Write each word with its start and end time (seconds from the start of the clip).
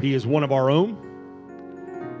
He 0.00 0.14
is 0.14 0.26
one 0.26 0.44
of 0.44 0.52
our 0.52 0.70
own. 0.70 1.04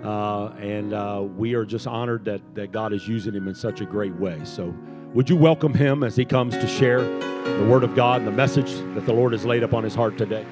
Uh, 0.02 0.48
and 0.60 0.92
uh, 0.92 1.24
we 1.36 1.54
are 1.54 1.64
just 1.64 1.86
honored 1.86 2.24
that, 2.24 2.40
that 2.54 2.72
God 2.72 2.92
is 2.92 3.06
using 3.06 3.34
him 3.34 3.48
in 3.48 3.54
such 3.54 3.80
a 3.80 3.84
great 3.84 4.14
way. 4.14 4.40
So, 4.44 4.74
would 5.14 5.28
you 5.28 5.36
welcome 5.36 5.74
him 5.74 6.02
as 6.02 6.14
he 6.16 6.24
comes 6.24 6.56
to 6.56 6.66
share 6.66 7.02
the 7.02 7.66
Word 7.68 7.82
of 7.82 7.94
God 7.94 8.20
and 8.20 8.28
the 8.28 8.32
message 8.32 8.72
that 8.94 9.06
the 9.06 9.12
Lord 9.12 9.32
has 9.32 9.44
laid 9.44 9.62
upon 9.62 9.84
his 9.84 9.94
heart 9.94 10.18
today? 10.18 10.46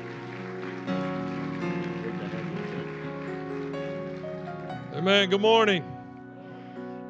Amen. 4.95 5.31
Good 5.31 5.41
morning. 5.41 5.85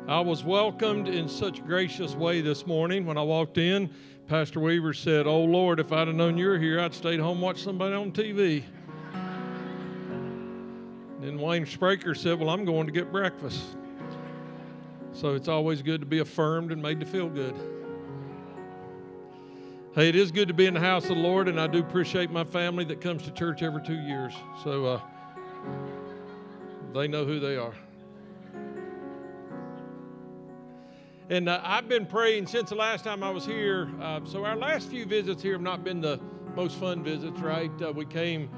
I 0.09 0.21
was 0.21 0.45
welcomed 0.45 1.09
in 1.09 1.29
such 1.29 1.61
a 1.61 1.63
gracious 1.63 2.15
way 2.15 2.41
this 2.41 2.67
morning 2.67 3.07
when 3.07 3.17
I 3.17 3.23
walked 3.23 3.59
in. 3.59 3.91
Pastor 4.29 4.61
Weaver 4.61 4.93
said, 4.93 5.27
Oh 5.27 5.45
Lord, 5.45 5.81
if 5.81 5.93
I'd 5.93 6.09
have 6.09 6.17
known 6.17 6.37
you 6.37 6.49
were 6.49 6.59
here, 6.59 6.81
I'd 6.81 6.95
stayed 6.95 7.21
home 7.21 7.39
and 7.39 7.43
watched 7.43 7.65
somebody 7.65 7.95
on 7.95 8.13
TV. 8.13 8.65
Then 11.27 11.41
Wayne 11.41 11.67
Spraker 11.67 12.17
said, 12.17 12.39
Well, 12.39 12.51
I'm 12.51 12.65
going 12.65 12.87
to 12.87 12.93
get 12.93 13.11
breakfast. 13.11 13.61
So 15.11 15.35
it's 15.35 15.49
always 15.49 15.83
good 15.83 16.01
to 16.01 16.07
be 16.07 16.21
affirmed 16.21 16.71
and 16.71 16.81
made 16.81 17.01
to 17.01 17.07
feel 17.07 17.29
good. 17.29 17.53
Hey, 19.97 20.09
it 20.09 20.15
is 20.15 20.31
good 20.31 20.47
to 20.47 20.55
be 20.55 20.67
in 20.67 20.75
the 20.75 20.81
house 20.81 21.03
of 21.11 21.17
the 21.17 21.23
Lord, 21.23 21.49
and 21.49 21.61
I 21.61 21.67
do 21.67 21.81
appreciate 21.81 22.31
my 22.31 22.45
family 22.45 22.85
that 22.85 23.01
comes 23.01 23.25
to 23.25 23.33
church 23.33 23.65
every 23.65 23.83
two 23.83 23.99
years. 23.99 24.35
So 24.63 24.87
uh, 24.87 25.01
they 26.95 27.09
know 27.09 27.25
who 27.25 27.41
they 27.41 27.57
are. 27.57 27.75
And 31.29 31.49
uh, 31.49 31.61
I've 31.65 31.89
been 31.89 32.07
praying 32.07 32.47
since 32.47 32.69
the 32.69 32.77
last 32.77 33.03
time 33.03 33.25
I 33.25 33.31
was 33.31 33.45
here. 33.45 33.91
Uh, 34.01 34.21
so 34.27 34.45
our 34.45 34.55
last 34.55 34.89
few 34.91 35.05
visits 35.05 35.43
here 35.43 35.55
have 35.55 35.61
not 35.61 35.83
been 35.83 36.01
the 36.01 36.21
most 36.55 36.77
fun 36.77 37.03
visits, 37.03 37.41
right? 37.41 37.73
Uh, 37.83 37.93
we 37.93 38.07
came 38.07 38.49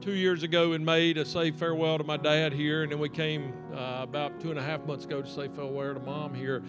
two 0.00 0.12
years 0.12 0.42
ago 0.42 0.72
in 0.72 0.84
May 0.84 1.12
to 1.12 1.24
say 1.24 1.50
farewell 1.50 1.98
to 1.98 2.04
my 2.04 2.16
dad 2.16 2.52
here, 2.52 2.82
and 2.82 2.92
then 2.92 2.98
we 2.98 3.08
came 3.08 3.52
uh, 3.74 3.98
about 4.00 4.40
two 4.40 4.50
and 4.50 4.58
a 4.58 4.62
half 4.62 4.84
months 4.86 5.04
ago 5.04 5.20
to 5.20 5.28
say 5.28 5.48
farewell 5.48 5.94
to 5.94 6.00
mom 6.00 6.34
here. 6.34 6.62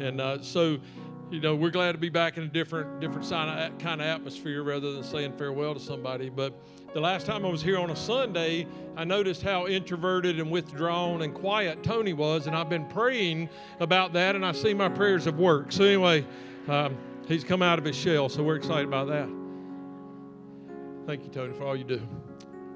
And 0.00 0.20
uh, 0.20 0.42
so, 0.42 0.78
you 1.30 1.40
know, 1.40 1.56
we're 1.56 1.70
glad 1.70 1.92
to 1.92 1.98
be 1.98 2.10
back 2.10 2.36
in 2.36 2.42
a 2.42 2.48
different, 2.48 3.00
different 3.00 3.28
kind 3.28 4.00
of 4.00 4.06
atmosphere 4.06 4.62
rather 4.62 4.92
than 4.92 5.02
saying 5.02 5.32
farewell 5.38 5.72
to 5.74 5.80
somebody. 5.80 6.28
But 6.28 6.52
the 6.92 7.00
last 7.00 7.26
time 7.26 7.46
I 7.46 7.48
was 7.48 7.62
here 7.62 7.78
on 7.78 7.90
a 7.90 7.96
Sunday, 7.96 8.66
I 8.96 9.04
noticed 9.04 9.42
how 9.42 9.66
introverted 9.66 10.38
and 10.38 10.50
withdrawn 10.50 11.22
and 11.22 11.34
quiet 11.34 11.82
Tony 11.82 12.12
was, 12.12 12.46
and 12.46 12.54
I've 12.54 12.68
been 12.68 12.86
praying 12.86 13.48
about 13.80 14.12
that, 14.12 14.36
and 14.36 14.44
I 14.44 14.52
see 14.52 14.74
my 14.74 14.90
prayers 14.90 15.24
have 15.24 15.38
worked. 15.38 15.72
So, 15.72 15.84
anyway, 15.84 16.26
um, 16.68 16.98
he's 17.26 17.44
come 17.44 17.62
out 17.62 17.78
of 17.78 17.84
his 17.84 17.96
shell, 17.96 18.28
so 18.28 18.42
we're 18.42 18.56
excited 18.56 18.86
about 18.86 19.08
that. 19.08 19.28
Thank 21.06 21.24
you, 21.24 21.30
Tony, 21.30 21.54
for 21.54 21.64
all 21.64 21.76
you 21.76 21.84
do. 21.84 22.06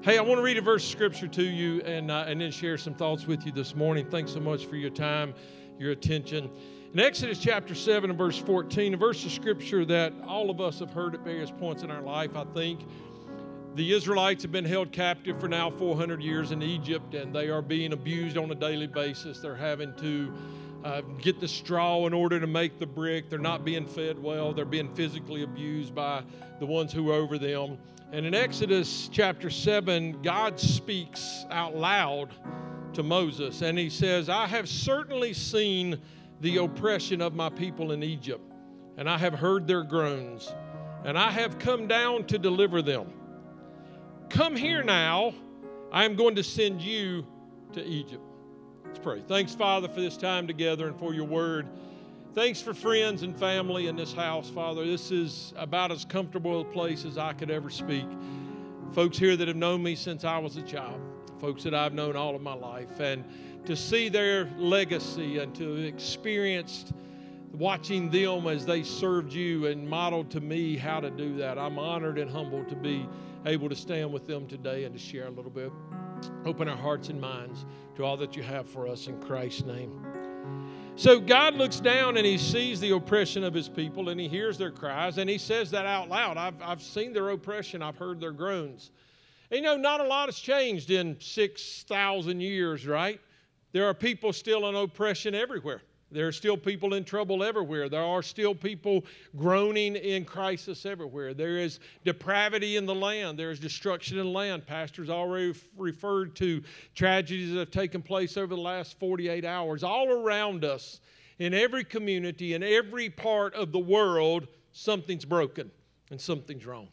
Hey, 0.01 0.17
I 0.17 0.21
want 0.21 0.37
to 0.37 0.41
read 0.41 0.57
a 0.57 0.61
verse 0.61 0.85
of 0.85 0.91
scripture 0.91 1.27
to 1.27 1.43
you 1.43 1.81
and, 1.81 2.09
uh, 2.09 2.23
and 2.25 2.39
then 2.39 2.51
share 2.51 2.77
some 2.77 2.93
thoughts 2.93 3.27
with 3.27 3.45
you 3.45 3.51
this 3.51 3.75
morning. 3.75 4.09
Thanks 4.09 4.31
so 4.31 4.39
much 4.39 4.65
for 4.65 4.77
your 4.77 4.89
time, 4.89 5.33
your 5.77 5.91
attention. 5.91 6.49
In 6.93 7.01
Exodus 7.01 7.37
chapter 7.37 7.75
7 7.75 8.09
and 8.09 8.17
verse 8.17 8.37
14, 8.37 8.93
a 8.93 8.97
verse 8.97 9.25
of 9.25 9.31
scripture 9.33 9.83
that 9.83 10.13
all 10.25 10.49
of 10.49 10.61
us 10.61 10.79
have 10.79 10.91
heard 10.91 11.15
at 11.15 11.19
various 11.25 11.51
points 11.51 11.83
in 11.83 11.91
our 11.91 12.01
life, 12.01 12.37
I 12.37 12.45
think. 12.45 12.79
The 13.75 13.91
Israelites 13.91 14.41
have 14.43 14.53
been 14.53 14.63
held 14.63 14.93
captive 14.93 15.37
for 15.37 15.49
now 15.49 15.69
400 15.69 16.23
years 16.23 16.53
in 16.53 16.63
Egypt, 16.63 17.13
and 17.13 17.35
they 17.35 17.49
are 17.49 17.61
being 17.61 17.91
abused 17.91 18.37
on 18.37 18.49
a 18.51 18.55
daily 18.55 18.87
basis. 18.87 19.41
They're 19.41 19.53
having 19.53 19.93
to 19.97 20.33
uh, 20.85 21.01
get 21.21 21.41
the 21.41 21.47
straw 21.49 22.07
in 22.07 22.13
order 22.13 22.39
to 22.39 22.47
make 22.47 22.79
the 22.79 22.87
brick. 22.87 23.29
They're 23.29 23.37
not 23.37 23.65
being 23.65 23.85
fed 23.85 24.17
well. 24.17 24.53
They're 24.53 24.63
being 24.63 24.95
physically 24.95 25.43
abused 25.43 25.93
by 25.93 26.23
the 26.61 26.65
ones 26.65 26.93
who 26.93 27.11
are 27.11 27.15
over 27.15 27.37
them. 27.37 27.77
And 28.11 28.25
in 28.25 28.33
Exodus 28.33 29.07
chapter 29.11 29.51
7, 29.51 30.23
God 30.23 30.59
speaks 30.59 31.45
out 31.51 31.75
loud 31.75 32.33
to 32.93 33.03
Moses, 33.03 33.61
and 33.61 33.77
he 33.77 33.87
says, 33.87 34.29
I 34.29 34.47
have 34.47 34.67
certainly 34.67 35.31
seen 35.31 35.99
the 36.41 36.57
oppression 36.57 37.21
of 37.21 37.35
my 37.35 37.49
people 37.49 37.91
in 37.91 38.01
Egypt, 38.01 38.41
and 38.97 39.07
I 39.07 39.19
have 39.19 39.33
heard 39.33 39.67
their 39.67 39.83
groans, 39.83 40.51
and 41.05 41.19
I 41.19 41.29
have 41.29 41.59
come 41.59 41.85
down 41.85 42.23
to 42.25 42.39
deliver 42.39 42.81
them. 42.81 43.13
Come 44.29 44.55
here 44.55 44.81
now. 44.81 45.35
I 45.91 46.05
am 46.05 46.15
going 46.15 46.35
to 46.35 46.43
send 46.43 46.81
you 46.81 47.27
to 47.73 47.85
Egypt. 47.85 48.23
Let's 48.85 48.97
pray. 48.97 49.21
Thanks, 49.27 49.53
Father, 49.53 49.87
for 49.87 50.01
this 50.01 50.17
time 50.17 50.47
together 50.47 50.87
and 50.87 50.97
for 50.97 51.13
your 51.13 51.25
word. 51.25 51.67
Thanks 52.35 52.61
for 52.61 52.75
friends 52.75 53.23
and 53.23 53.35
family 53.35 53.87
in 53.87 53.95
this 53.95 54.13
house, 54.13 54.51
Father. 54.51 54.85
This 54.85 55.09
is 55.09 55.51
about 55.57 55.91
as 55.91 56.05
comfortable 56.05 56.61
a 56.61 56.63
place 56.63 57.03
as 57.03 57.17
I 57.17 57.33
could 57.33 57.49
ever 57.49 57.71
speak. 57.71 58.05
Folks 58.91 59.17
here 59.17 59.35
that 59.35 59.47
have 59.47 59.57
known 59.57 59.81
me 59.81 59.95
since 59.95 60.23
I 60.23 60.37
was 60.37 60.55
a 60.55 60.61
child, 60.61 61.01
folks 61.39 61.63
that 61.63 61.73
I've 61.73 61.93
known 61.93 62.15
all 62.15 62.35
of 62.35 62.43
my 62.43 62.53
life, 62.53 62.99
and 62.99 63.23
to 63.65 63.75
see 63.75 64.09
their 64.09 64.47
legacy 64.59 65.39
and 65.39 65.55
to 65.55 65.77
experience 65.77 66.93
watching 67.51 68.11
them 68.11 68.45
as 68.45 68.63
they 68.63 68.83
served 68.83 69.33
you 69.33 69.65
and 69.65 69.89
modeled 69.89 70.29
to 70.29 70.39
me 70.39 70.77
how 70.77 70.99
to 70.99 71.09
do 71.09 71.35
that. 71.37 71.57
I'm 71.57 71.79
honored 71.79 72.19
and 72.19 72.29
humbled 72.29 72.69
to 72.69 72.75
be 72.75 73.09
able 73.47 73.69
to 73.69 73.75
stand 73.75 74.13
with 74.13 74.27
them 74.27 74.45
today 74.45 74.83
and 74.83 74.93
to 74.93 74.99
share 74.99 75.25
a 75.25 75.31
little 75.31 75.49
bit. 75.49 75.71
Open 76.45 76.69
our 76.69 76.77
hearts 76.77 77.09
and 77.09 77.19
minds 77.19 77.65
to 77.95 78.05
all 78.05 78.17
that 78.17 78.35
you 78.35 78.43
have 78.43 78.69
for 78.69 78.87
us 78.87 79.07
in 79.07 79.19
Christ's 79.19 79.63
name. 79.63 80.18
So 80.99 81.17
God 81.17 81.55
looks 81.55 81.79
down 81.79 82.17
and 82.17 82.25
he 82.25 82.37
sees 82.37 82.81
the 82.81 82.93
oppression 82.93 83.45
of 83.45 83.53
his 83.53 83.69
people 83.69 84.09
and 84.09 84.19
he 84.19 84.27
hears 84.27 84.57
their 84.57 84.69
cries 84.69 85.17
and 85.17 85.29
he 85.29 85.37
says 85.37 85.71
that 85.71 85.85
out 85.85 86.09
loud. 86.09 86.35
I've, 86.35 86.61
I've 86.61 86.81
seen 86.81 87.13
their 87.13 87.29
oppression, 87.29 87.81
I've 87.81 87.95
heard 87.95 88.19
their 88.19 88.33
groans. 88.33 88.91
And 89.49 89.59
you 89.59 89.63
know, 89.63 89.77
not 89.77 90.01
a 90.01 90.03
lot 90.03 90.27
has 90.27 90.37
changed 90.37 90.91
in 90.91 91.15
6,000 91.17 92.41
years, 92.41 92.85
right? 92.85 93.21
There 93.71 93.85
are 93.85 93.93
people 93.93 94.33
still 94.33 94.67
in 94.67 94.75
oppression 94.75 95.33
everywhere. 95.33 95.83
There 96.11 96.27
are 96.27 96.31
still 96.31 96.57
people 96.57 96.95
in 96.95 97.03
trouble 97.03 97.43
everywhere. 97.43 97.87
There 97.87 98.03
are 98.03 98.23
still 98.23 98.55
people 98.55 99.05
groaning 99.37 99.95
in 99.95 100.25
crisis 100.25 100.85
everywhere. 100.85 101.33
There 101.33 101.57
is 101.57 101.79
depravity 102.03 102.77
in 102.77 102.85
the 102.85 102.95
land. 102.95 103.37
There 103.37 103.51
is 103.51 103.59
destruction 103.59 104.17
in 104.17 104.25
the 104.25 104.31
land. 104.31 104.65
Pastors 104.65 105.09
already 105.09 105.53
referred 105.77 106.35
to 106.37 106.63
tragedies 106.95 107.51
that 107.53 107.59
have 107.59 107.71
taken 107.71 108.01
place 108.01 108.37
over 108.37 108.55
the 108.55 108.61
last 108.61 108.99
48 108.99 109.45
hours. 109.45 109.83
All 109.83 110.09
around 110.09 110.65
us, 110.65 110.99
in 111.37 111.53
every 111.53 111.83
community, 111.83 112.53
in 112.53 112.63
every 112.63 113.09
part 113.09 113.53
of 113.53 113.71
the 113.71 113.79
world, 113.79 114.47
something's 114.71 115.25
broken 115.25 115.71
and 116.09 116.19
something's 116.19 116.65
wrong 116.65 116.87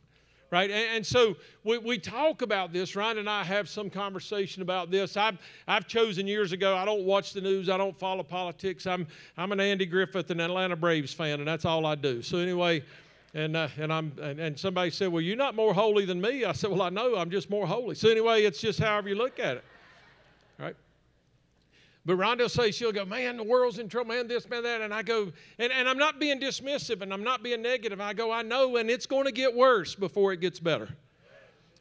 right? 0.51 0.71
And, 0.71 0.97
and, 0.97 1.07
so 1.07 1.37
we, 1.65 1.79
we 1.79 1.99
talk 1.99 2.43
about 2.43 2.73
this. 2.73 2.95
Ryan 2.95 3.19
and 3.19 3.31
I 3.31 3.45
have 3.45 3.69
some 3.69 3.91
conversation 3.91 4.63
about 4.63 4.91
this. 4.91 5.17
I've, 5.17 5.39
I've 5.67 5.87
chosen 5.87 6.27
years 6.27 6.53
ago, 6.53 6.77
I 6.77 6.85
don't 6.85 7.05
watch 7.05 7.33
the 7.33 7.41
news, 7.41 7.69
I 7.69 7.77
don't 7.77 7.97
follow 7.99 8.23
politics. 8.23 8.87
I'm, 8.87 9.07
I'm 9.37 9.53
an 9.53 9.61
Andy 9.61 9.87
Griffith 9.87 10.31
and 10.31 10.41
Atlanta 10.41 10.77
Braves 10.77 11.13
fan, 11.13 11.41
and 11.41 11.49
that's 11.49 11.65
all 11.65 11.87
I 11.87 11.95
do. 11.95 12.23
So, 12.23 12.39
anyway, 12.39 12.83
and, 13.35 13.57
uh, 13.57 13.69
and, 13.77 13.93
I'm, 13.93 14.13
and, 14.21 14.41
and 14.41 14.59
somebody 14.59 14.91
said, 14.91 15.09
Well, 15.09 15.21
you're 15.21 15.37
not 15.37 15.55
more 15.55 15.75
holy 15.75 16.07
than 16.07 16.21
me. 16.21 16.45
I 16.45 16.53
said, 16.53 16.71
Well, 16.71 16.83
I 16.83 16.91
know, 16.91 17.17
I'm 17.17 17.31
just 17.31 17.51
more 17.51 17.67
holy. 17.67 17.95
So, 17.95 18.09
anyway, 18.09 18.45
it's 18.45 18.61
just 18.61 18.79
however 18.79 19.09
you 19.09 19.15
look 19.15 19.39
at 19.39 19.59
it, 19.59 19.65
right? 20.59 20.77
But 22.07 22.19
Rhonda 22.19 22.39
will 22.39 22.49
say, 22.49 22.71
she'll 22.71 22.93
go, 22.93 23.05
man, 23.05 23.37
the 23.37 23.43
world's 23.43 23.81
in 23.81 23.89
trouble, 23.89 24.15
man, 24.15 24.29
this, 24.29 24.49
man, 24.49 24.63
that. 24.63 24.81
And 24.81 24.95
I 24.95 25.03
go, 25.03 25.33
and, 25.59 25.73
and 25.73 25.89
I'm 25.89 25.99
not 25.99 26.21
being 26.21 26.41
dismissive 26.41 27.03
and 27.03 27.13
I'm 27.13 27.25
not 27.25 27.43
being 27.43 27.61
negative. 27.61 28.01
I 28.01 28.15
go, 28.15 28.31
I 28.31 28.43
know, 28.43 28.77
and 28.77 28.89
it's 28.89 29.07
going 29.07 29.25
to 29.25 29.33
get 29.33 29.53
worse 29.53 29.97
before 29.97 30.33
it 30.33 30.41
gets 30.41 30.61
better. 30.61 30.89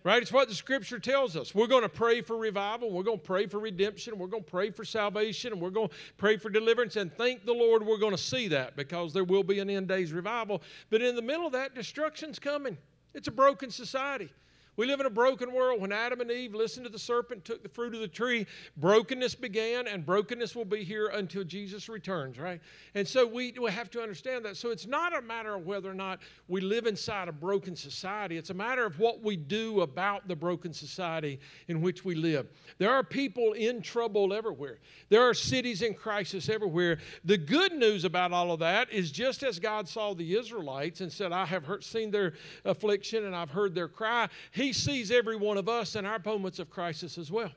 Right? 0.04 0.22
It's 0.22 0.32
what 0.32 0.50
the 0.50 0.56
scripture 0.56 1.00
tells 1.00 1.36
us. 1.36 1.56
We're 1.56 1.68
going 1.68 1.84
to 1.84 1.90
pray 1.90 2.22
for 2.22 2.38
revival. 2.38 2.92
We're 2.92 3.04
going 3.04 3.20
to 3.20 3.24
pray 3.24 3.48
for 3.48 3.60
redemption. 3.60 4.18
We're 4.18 4.28
going 4.28 4.44
to 4.44 4.50
pray 4.50 4.70
for 4.70 4.86
salvation. 4.86 5.54
And 5.54 5.62
we're 5.62 5.72
going 5.72 5.90
to 5.90 5.96
pray 6.18 6.38
for 6.38 6.50
deliverance. 6.50 6.96
And 6.96 7.12
thank 7.14 7.44
the 7.46 7.54
Lord 7.54 7.84
we're 7.84 7.98
going 7.98 8.12
to 8.12 8.18
see 8.18 8.48
that 8.50 8.76
because 8.76 9.14
there 9.14 9.24
will 9.24 9.44
be 9.44 9.60
an 9.60 9.70
end 9.70 9.88
days 9.88 10.12
revival. 10.12 10.62
But 10.92 11.02
in 11.02 11.16
the 11.16 11.24
middle 11.24 11.48
of 11.48 11.54
that, 11.54 11.74
destruction's 11.74 12.38
coming. 12.38 12.78
It's 13.16 13.28
a 13.28 13.32
broken 13.32 13.72
society. 13.72 14.30
We 14.78 14.86
live 14.86 15.00
in 15.00 15.06
a 15.06 15.12
broken 15.12 15.54
world. 15.54 15.82
When 15.82 15.92
Adam 15.92 16.22
and 16.22 16.30
Eve 16.30 16.54
listened 16.54 16.86
to 16.86 16.92
the 16.92 17.00
serpent, 17.00 17.46
took 17.46 17.64
the 17.64 17.70
fruit 17.70 17.94
of 17.94 18.02
the 18.02 18.08
tree, 18.08 18.46
brokenness 18.78 19.36
began, 19.36 19.88
and 19.88 20.06
brokenness 20.06 20.56
will 20.56 20.66
be 20.66 20.84
here 20.84 21.08
until 21.08 21.44
Jesus 21.44 21.88
returns, 21.88 22.38
right? 22.38 22.60
And 22.94 23.08
so 23.08 23.26
we, 23.26 23.54
we 23.62 23.72
have 23.72 23.90
to 23.92 24.02
understand 24.02 24.46
that. 24.46 24.58
So 24.58 24.70
it's 24.70 24.86
not 24.86 25.18
a 25.18 25.22
matter 25.22 25.56
of 25.56 25.66
whether 25.66 25.90
or 25.90 25.94
not 25.94 26.20
we 26.48 26.62
live 26.62 26.86
inside 26.86 27.28
a 27.28 27.32
broken 27.32 27.76
society, 27.76 28.38
it's 28.38 28.50
a 28.50 28.56
matter 28.56 28.86
of 28.86 29.00
what 29.00 29.22
we 29.22 29.36
do 29.36 29.82
about 29.82 30.28
the 30.28 30.36
broken 30.36 30.74
society 30.74 31.40
in 31.68 31.82
which 31.82 32.04
we 32.04 32.16
live. 32.16 32.48
There 32.78 32.92
are 32.92 33.04
people 33.04 33.54
in 33.54 33.82
trouble 33.82 34.34
everywhere, 34.34 34.80
there 35.10 35.22
are 35.22 35.34
cities 35.34 35.82
in 35.82 35.94
crisis 35.94 36.50
everywhere. 36.50 36.98
The 37.24 37.38
good 37.38 37.74
news 37.74 38.06
about 38.06 38.32
all 38.32 38.52
of 38.52 38.60
that 38.60 38.92
is 38.92 39.12
just 39.12 39.44
as 39.44 39.60
God 39.60 39.88
saw 39.88 40.14
the 40.14 40.36
Israelites 40.36 41.02
and 41.02 41.12
said, 41.12 41.32
I 41.32 41.46
have 41.46 41.64
heard, 41.66 41.84
seen 41.84 42.12
their 42.12 42.34
affliction 42.64 43.26
and 43.26 43.36
I've 43.36 43.52
heard 43.52 43.74
their 43.76 43.88
cry, 43.88 44.28
He 44.52 44.65
he 44.66 44.74
sees 44.74 45.12
every 45.12 45.36
one 45.36 45.58
of 45.58 45.70
us 45.70 45.96
in 45.96 46.06
our 46.06 46.20
moments 46.26 46.58
of 46.58 46.72
crisis 46.72 47.20
as 47.20 47.32
well. 47.32 47.52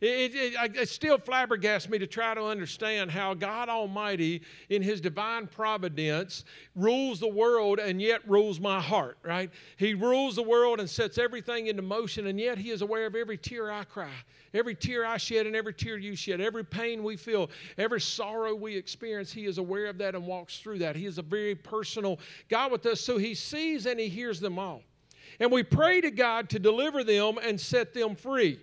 It, 0.00 0.34
it, 0.34 0.76
it, 0.76 0.88
still 0.88 1.18
flabbergasts 1.18 1.88
me 1.90 1.98
to 1.98 2.06
try 2.06 2.32
to 2.32 2.44
understand 2.44 3.10
how 3.10 3.34
God 3.34 3.68
Almighty, 3.68 4.42
in 4.70 4.80
His 4.80 5.00
divine 5.00 5.48
providence, 5.48 6.44
rules 6.76 7.18
the 7.18 7.28
world 7.28 7.80
and 7.80 8.00
yet 8.00 8.26
rules 8.28 8.60
my 8.60 8.80
heart, 8.80 9.18
right? 9.24 9.50
He 9.76 9.94
rules 9.94 10.36
the 10.36 10.42
world 10.42 10.78
and 10.78 10.88
sets 10.88 11.18
everything 11.18 11.66
into 11.66 11.82
motion, 11.82 12.28
and 12.28 12.38
yet 12.38 12.58
He 12.58 12.70
is 12.70 12.80
aware 12.80 13.06
of 13.06 13.16
every 13.16 13.36
tear 13.36 13.72
I 13.72 13.82
cry, 13.82 14.12
every 14.54 14.76
tear 14.76 15.04
I 15.04 15.16
shed, 15.16 15.46
and 15.46 15.56
every 15.56 15.74
tear 15.74 15.98
you 15.98 16.14
shed, 16.14 16.40
every 16.40 16.64
pain 16.64 17.02
we 17.02 17.16
feel, 17.16 17.50
every 17.76 18.00
sorrow 18.00 18.54
we 18.54 18.76
experience. 18.76 19.32
He 19.32 19.46
is 19.46 19.58
aware 19.58 19.86
of 19.86 19.98
that 19.98 20.14
and 20.14 20.24
walks 20.24 20.60
through 20.60 20.78
that. 20.78 20.94
He 20.94 21.06
is 21.06 21.18
a 21.18 21.22
very 21.22 21.56
personal 21.56 22.20
God 22.48 22.70
with 22.70 22.86
us, 22.86 23.00
so 23.00 23.18
He 23.18 23.34
sees 23.34 23.84
and 23.84 23.98
He 23.98 24.08
hears 24.08 24.38
them 24.38 24.60
all. 24.60 24.82
And 25.40 25.52
we 25.52 25.62
pray 25.62 26.00
to 26.00 26.10
God 26.10 26.48
to 26.50 26.58
deliver 26.58 27.04
them 27.04 27.38
and 27.38 27.60
set 27.60 27.94
them 27.94 28.16
free, 28.16 28.58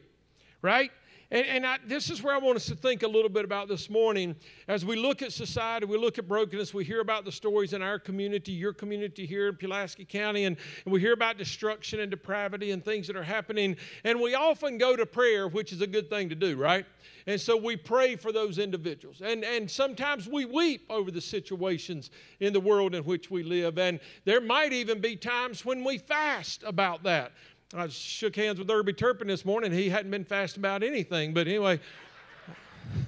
right? 0.62 0.92
And, 1.31 1.45
and 1.48 1.66
I, 1.66 1.77
this 1.86 2.10
is 2.10 2.22
where 2.22 2.36
I 2.36 2.38
want 2.38 2.56
us 2.56 2.68
to 2.68 2.75
think 2.75 3.04
a 3.04 3.07
little 3.07 3.30
bit 3.30 3.45
about 3.45 3.68
this 3.68 3.89
morning. 3.89 4.36
As 4.68 4.86
we 4.86 4.95
look 4.95 5.22
at 5.22 5.33
society, 5.33 5.86
we 5.86 5.98
look 5.98 6.19
at 6.19 6.27
brokenness, 6.27 6.74
we 6.74 6.83
hear 6.83 7.01
about 7.01 7.25
the 7.25 7.31
stories 7.31 7.74
in 7.74 7.81
our 7.81 7.98
community, 7.98 8.51
your 8.51 8.74
community 8.74 9.25
here 9.25 9.48
in 9.48 9.56
Pulaski 9.56 10.06
County, 10.06 10.45
and, 10.45 10.56
and 10.86 10.94
we 10.94 11.00
hear 11.00 11.13
about 11.13 11.38
destruction 11.38 12.00
and 12.00 12.12
depravity 12.12 12.72
and 12.72 12.86
things 12.86 13.07
that 13.07 13.16
are 13.16 13.24
happening. 13.24 13.75
And 14.04 14.22
we 14.22 14.36
often 14.36 14.77
go 14.77 14.95
to 14.95 15.06
prayer, 15.06 15.48
which 15.48 15.74
is 15.74 15.81
a 15.81 15.88
good 15.88 16.10
thing 16.10 16.30
to 16.30 16.36
do, 16.36 16.57
right? 16.57 16.86
And 17.27 17.42
so 17.42 17.57
we 17.57 17.75
pray 17.75 18.16
for 18.16 18.31
those 18.31 18.60
individuals. 18.60 19.22
And, 19.24 19.44
and 19.44 19.69
sometimes 19.69 20.27
we 20.27 20.45
weep 20.45 20.86
over 20.92 21.10
the 21.10 21.22
situations 21.22 22.12
in 22.39 22.54
the 22.54 22.60
world 22.60 22.94
in 22.94 23.04
which 23.04 23.31
we 23.31 23.42
live. 23.42 23.80
And 23.80 24.00
there 24.25 24.42
might 24.42 24.74
even 24.74 25.01
be 25.01 25.16
times 25.16 25.66
when 25.66 25.83
we 25.83 25.98
fast 25.98 26.63
about 26.63 27.01
that. 27.04 27.31
I 27.74 27.88
shook 27.88 28.36
hands 28.36 28.60
with 28.60 28.70
Irby 28.70 28.94
Turpin 28.94 29.28
this 29.28 29.44
morning. 29.44 29.72
He 29.72 29.90
hadn't 29.90 30.12
been 30.12 30.24
fast 30.24 30.56
about 30.58 30.84
anything, 30.84 31.34
but 31.34 31.48
anyway. 31.48 31.80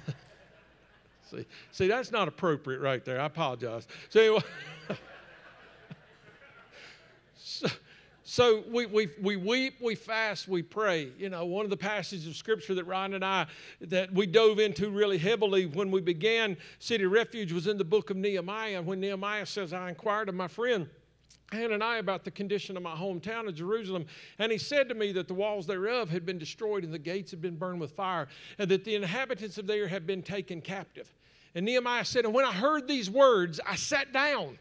see, 1.30 1.46
see, 1.70 1.86
that's 1.86 2.10
not 2.10 2.26
appropriate 2.26 2.80
right 2.80 3.04
there. 3.04 3.20
I 3.20 3.26
apologize. 3.26 3.86
So 4.08 4.20
anyway. 4.20 4.42
so, 7.36 7.68
so 8.24 8.64
we, 8.68 8.86
we, 8.86 9.08
we 9.22 9.36
weep, 9.36 9.74
we 9.80 9.94
fast, 9.94 10.48
we 10.48 10.62
pray. 10.62 11.12
You 11.18 11.30
know, 11.30 11.46
one 11.46 11.64
of 11.64 11.70
the 11.70 11.76
passages 11.76 12.26
of 12.26 12.34
scripture 12.34 12.74
that 12.74 12.84
Ryan 12.84 13.14
and 13.14 13.24
I 13.24 13.46
that 13.80 14.12
we 14.12 14.26
dove 14.26 14.58
into 14.58 14.90
really 14.90 15.18
heavily 15.18 15.66
when 15.66 15.92
we 15.92 16.00
began 16.00 16.56
City 16.80 17.06
Refuge 17.06 17.52
was 17.52 17.68
in 17.68 17.78
the 17.78 17.84
book 17.84 18.10
of 18.10 18.16
Nehemiah. 18.16 18.82
When 18.82 18.98
Nehemiah 18.98 19.46
says, 19.46 19.72
I 19.72 19.88
inquired 19.88 20.28
of 20.28 20.34
my 20.34 20.48
friend 20.48 20.88
Hananiah 21.52 21.98
about 21.98 22.24
the 22.24 22.30
condition 22.30 22.76
of 22.76 22.82
my 22.82 22.94
hometown 22.94 23.48
of 23.48 23.54
Jerusalem. 23.54 24.06
And 24.38 24.52
he 24.52 24.58
said 24.58 24.88
to 24.88 24.94
me 24.94 25.12
that 25.12 25.28
the 25.28 25.34
walls 25.34 25.66
thereof 25.66 26.10
had 26.10 26.26
been 26.26 26.38
destroyed 26.38 26.84
and 26.84 26.92
the 26.92 26.98
gates 26.98 27.30
had 27.30 27.40
been 27.40 27.56
burned 27.56 27.80
with 27.80 27.92
fire, 27.92 28.28
and 28.58 28.70
that 28.70 28.84
the 28.84 28.94
inhabitants 28.94 29.58
of 29.58 29.66
there 29.66 29.88
had 29.88 30.06
been 30.06 30.22
taken 30.22 30.60
captive. 30.60 31.12
And 31.54 31.64
Nehemiah 31.64 32.04
said, 32.04 32.24
And 32.24 32.34
when 32.34 32.44
I 32.44 32.52
heard 32.52 32.86
these 32.86 33.10
words, 33.10 33.60
I 33.66 33.76
sat 33.76 34.12
down 34.12 34.58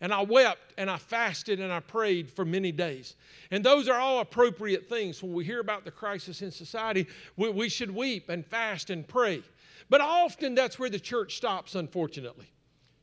and 0.00 0.12
I 0.12 0.20
wept 0.22 0.74
and 0.76 0.90
I 0.90 0.98
fasted 0.98 1.58
and 1.60 1.72
I 1.72 1.80
prayed 1.80 2.30
for 2.30 2.44
many 2.44 2.70
days. 2.70 3.16
And 3.50 3.64
those 3.64 3.88
are 3.88 3.98
all 3.98 4.20
appropriate 4.20 4.88
things. 4.88 5.22
When 5.22 5.32
we 5.32 5.44
hear 5.44 5.60
about 5.60 5.84
the 5.84 5.90
crisis 5.90 6.42
in 6.42 6.50
society, 6.50 7.06
we, 7.36 7.48
we 7.50 7.68
should 7.68 7.90
weep 7.90 8.28
and 8.28 8.44
fast 8.44 8.90
and 8.90 9.08
pray. 9.08 9.42
But 9.88 10.00
often 10.02 10.54
that's 10.54 10.78
where 10.78 10.90
the 10.90 11.00
church 11.00 11.36
stops, 11.36 11.74
unfortunately. 11.74 12.46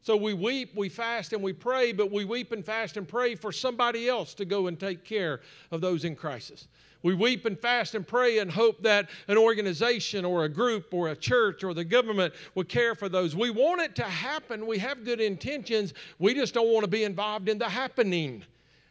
So 0.04 0.18
we 0.18 0.34
weep, 0.34 0.76
we 0.76 0.90
fast, 0.90 1.32
and 1.32 1.42
we 1.42 1.54
pray, 1.54 1.94
but 1.94 2.12
we 2.12 2.26
weep 2.26 2.52
and 2.52 2.64
fast 2.64 2.98
and 2.98 3.08
pray 3.08 3.36
for 3.36 3.54
somebody 3.54 4.10
else 4.10 4.34
to 4.34 4.44
go 4.44 4.68
and 4.68 4.78
take 4.78 5.06
care 5.06 5.40
of 5.72 5.80
those 5.80 6.04
in 6.04 6.14
crisis. 6.14 6.68
We 7.04 7.14
weep 7.14 7.46
and 7.46 7.58
fast 7.58 7.96
and 7.96 8.06
pray 8.06 8.40
and 8.40 8.52
hope 8.52 8.84
that 8.84 9.10
an 9.30 9.38
organization 9.38 10.26
or 10.26 10.44
a 10.44 10.50
group 10.50 10.94
or 10.94 11.08
a 11.08 11.16
church 11.16 11.64
or 11.64 11.74
the 11.74 11.86
government 11.86 12.34
would 12.54 12.68
care 12.68 12.96
for 12.96 13.08
those. 13.08 13.34
We 13.34 13.50
want 13.50 13.80
it 13.80 13.96
to 13.96 14.04
happen. 14.04 14.68
We 14.68 14.78
have 14.80 15.06
good 15.06 15.22
intentions. 15.22 15.94
We 16.20 16.34
just 16.34 16.54
don't 16.54 16.68
want 16.68 16.84
to 16.84 16.90
be 16.90 17.06
involved 17.06 17.48
in 17.48 17.58
the 17.58 17.70
happening. 17.70 18.44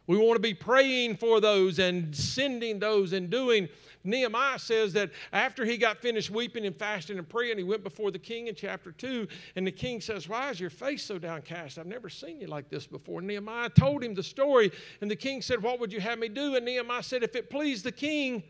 We 0.06 0.16
want 0.16 0.36
to 0.36 0.40
be 0.40 0.54
praying 0.54 1.18
for 1.18 1.42
those 1.42 1.78
and 1.78 2.16
sending 2.16 2.78
those 2.78 3.12
and 3.12 3.28
doing 3.28 3.68
Nehemiah 4.04 4.58
says 4.58 4.92
that 4.94 5.10
after 5.32 5.64
he 5.64 5.76
got 5.76 5.98
finished 5.98 6.30
weeping 6.30 6.66
and 6.66 6.76
fasting 6.76 7.18
and 7.18 7.28
praying, 7.28 7.58
he 7.58 7.64
went 7.64 7.84
before 7.84 8.10
the 8.10 8.18
king 8.18 8.48
in 8.48 8.54
chapter 8.54 8.90
2. 8.92 9.28
And 9.56 9.66
the 9.66 9.72
king 9.72 10.00
says, 10.00 10.28
Why 10.28 10.50
is 10.50 10.58
your 10.58 10.70
face 10.70 11.04
so 11.04 11.18
downcast? 11.18 11.78
I've 11.78 11.86
never 11.86 12.08
seen 12.08 12.40
you 12.40 12.48
like 12.48 12.68
this 12.68 12.86
before. 12.86 13.20
Nehemiah 13.20 13.70
told 13.70 14.02
him 14.02 14.14
the 14.14 14.22
story. 14.22 14.72
And 15.00 15.10
the 15.10 15.16
king 15.16 15.42
said, 15.42 15.62
What 15.62 15.78
would 15.80 15.92
you 15.92 16.00
have 16.00 16.18
me 16.18 16.28
do? 16.28 16.56
And 16.56 16.64
Nehemiah 16.64 17.02
said, 17.02 17.22
If 17.22 17.36
it 17.36 17.50
please 17.50 17.82
the 17.82 17.92
king, 17.92 18.42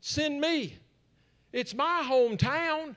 send 0.00 0.40
me. 0.40 0.76
It's 1.52 1.74
my 1.74 2.02
hometown. 2.04 2.96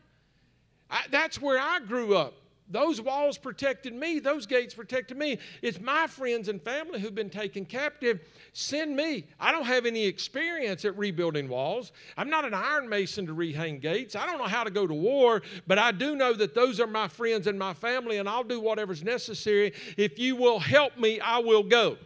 I, 0.89 1.03
that's 1.11 1.41
where 1.41 1.59
I 1.59 1.79
grew 1.79 2.15
up. 2.15 2.33
Those 2.69 2.99
walls 2.99 3.37
protected 3.37 3.93
me, 3.93 4.19
those 4.19 4.47
gates 4.47 4.73
protected 4.73 5.17
me. 5.17 5.37
It's 5.61 5.79
my 5.79 6.07
friends 6.07 6.49
and 6.49 6.61
family 6.61 6.99
who've 6.99 7.13
been 7.13 7.29
taken 7.29 7.63
captive. 7.65 8.21
Send 8.53 8.95
me. 8.95 9.27
I 9.39 9.51
don't 9.51 9.65
have 9.65 9.85
any 9.85 10.05
experience 10.05 10.83
at 10.83 10.97
rebuilding 10.97 11.47
walls. 11.47 11.91
I'm 12.17 12.29
not 12.29 12.43
an 12.43 12.55
iron 12.55 12.89
mason 12.89 13.27
to 13.27 13.35
rehang 13.35 13.79
gates. 13.81 14.15
I 14.15 14.25
don't 14.25 14.39
know 14.39 14.45
how 14.45 14.63
to 14.63 14.71
go 14.71 14.87
to 14.87 14.93
war, 14.93 15.43
but 15.67 15.77
I 15.77 15.91
do 15.91 16.15
know 16.15 16.33
that 16.33 16.55
those 16.55 16.79
are 16.79 16.87
my 16.87 17.07
friends 17.07 17.45
and 17.45 17.59
my 17.59 17.73
family, 17.73 18.17
and 18.17 18.27
I'll 18.27 18.43
do 18.43 18.59
whatever's 18.59 19.03
necessary. 19.03 19.73
If 19.95 20.17
you 20.17 20.35
will 20.35 20.59
help 20.59 20.97
me, 20.97 21.19
I 21.19 21.37
will 21.39 21.63
go. 21.63 21.97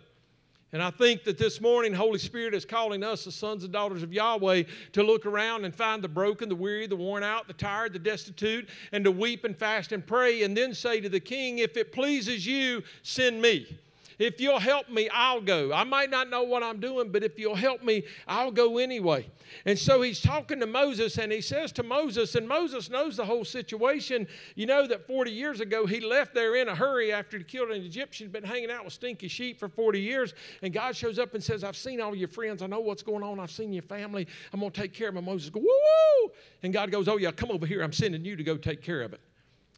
And 0.72 0.84
I 0.84 0.92
think 0.92 1.24
that 1.24 1.40
this 1.40 1.60
morning, 1.60 1.94
Holy 1.94 2.20
Spirit 2.20 2.54
is 2.54 2.64
calling 2.64 3.04
us, 3.04 3.26
the 3.26 3.32
sons 3.32 3.64
and 3.64 3.74
daughters 3.74 4.04
of 4.04 4.14
Yahweh, 4.14 4.64
to 4.94 5.04
look 5.04 5.26
around 5.26 5.66
and 5.66 5.74
find 5.74 6.04
the 6.04 6.08
broken, 6.08 6.48
the 6.48 6.56
weary, 6.56 6.86
the 6.86 6.96
worn 6.96 7.24
out, 7.24 7.48
the 7.48 7.54
tired, 7.54 7.92
the 7.92 8.00
destitute, 8.00 8.70
and 8.92 9.04
to 9.04 9.12
weep 9.12 9.46
and 9.46 9.58
fast 9.58 9.92
and 9.92 10.06
pray, 10.06 10.44
and 10.44 10.56
then 10.56 10.76
say 10.76 11.02
to 11.02 11.10
the 11.10 11.20
king, 11.20 11.58
If 11.58 11.76
it 11.76 11.92
pleases 11.92 12.46
you, 12.46 12.84
send 13.02 13.42
me. 13.42 13.80
If 14.20 14.42
you'll 14.42 14.60
help 14.60 14.90
me, 14.90 15.10
I'll 15.14 15.40
go. 15.40 15.72
I 15.74 15.86
might 15.86 16.10
not 16.10 16.30
know 16.30 16.44
what 16.44 16.62
I'm 16.62 16.82
doing, 16.82 17.10
but 17.10 17.24
if 17.24 17.40
you'll 17.40 17.56
help 17.56 17.82
me, 17.82 18.04
I'll 18.28 18.52
go 18.52 18.78
anyway. 18.78 19.26
And 19.66 19.80
so 19.80 20.02
he's 20.02 20.22
talking 20.22 20.60
to 20.60 20.68
Moses, 20.68 21.18
and 21.18 21.32
he 21.32 21.40
says 21.40 21.72
to 21.74 21.84
Moses, 21.84 22.36
and 22.36 22.48
Moses 22.48 22.90
knows 22.90 23.16
the 23.16 23.26
whole 23.26 23.46
situation. 23.46 24.28
You 24.56 24.66
know 24.66 24.86
that 24.88 25.08
40 25.08 25.32
years 25.32 25.62
ago, 25.62 25.86
he 25.86 26.02
left 26.02 26.34
there 26.34 26.56
in 26.58 26.68
a 26.68 26.76
hurry 26.76 27.14
after 27.14 27.38
he 27.38 27.46
killed 27.46 27.72
an 27.72 27.82
Egyptian, 27.82 28.28
been 28.30 28.44
hanging 28.44 28.70
out 28.70 28.84
with 28.84 28.94
stinky 28.94 29.30
sheep 29.30 29.58
for 29.58 29.70
40 29.70 30.02
years. 30.02 30.34
And 30.62 30.74
God 30.74 30.98
shows 30.98 31.18
up 31.18 31.34
and 31.34 31.42
says, 31.42 31.64
I've 31.64 31.78
seen 31.78 32.02
all 32.02 32.14
your 32.14 32.28
friends. 32.28 32.62
I 32.62 32.68
know 32.68 32.82
what's 32.82 33.04
going 33.04 33.24
on. 33.24 33.40
I've 33.40 33.52
seen 33.52 33.72
your 33.72 33.84
family. 33.84 34.28
I'm 34.52 34.60
going 34.60 34.72
to 34.72 34.82
take 34.82 34.94
care 34.94 35.08
of 35.08 35.16
them. 35.16 35.26
Moses 35.26 35.50
goes, 35.50 35.64
woo. 35.64 36.32
And 36.64 36.74
God 36.74 36.92
goes, 36.92 37.08
Oh, 37.08 37.18
yeah, 37.18 37.32
come 37.32 37.52
over 37.52 37.66
here. 37.66 37.82
I'm 37.82 37.94
sending 37.94 38.26
you 38.26 38.36
to 38.36 38.44
go 38.44 38.58
take 38.58 38.82
care 38.82 39.02
of 39.02 39.14
it. 39.14 39.22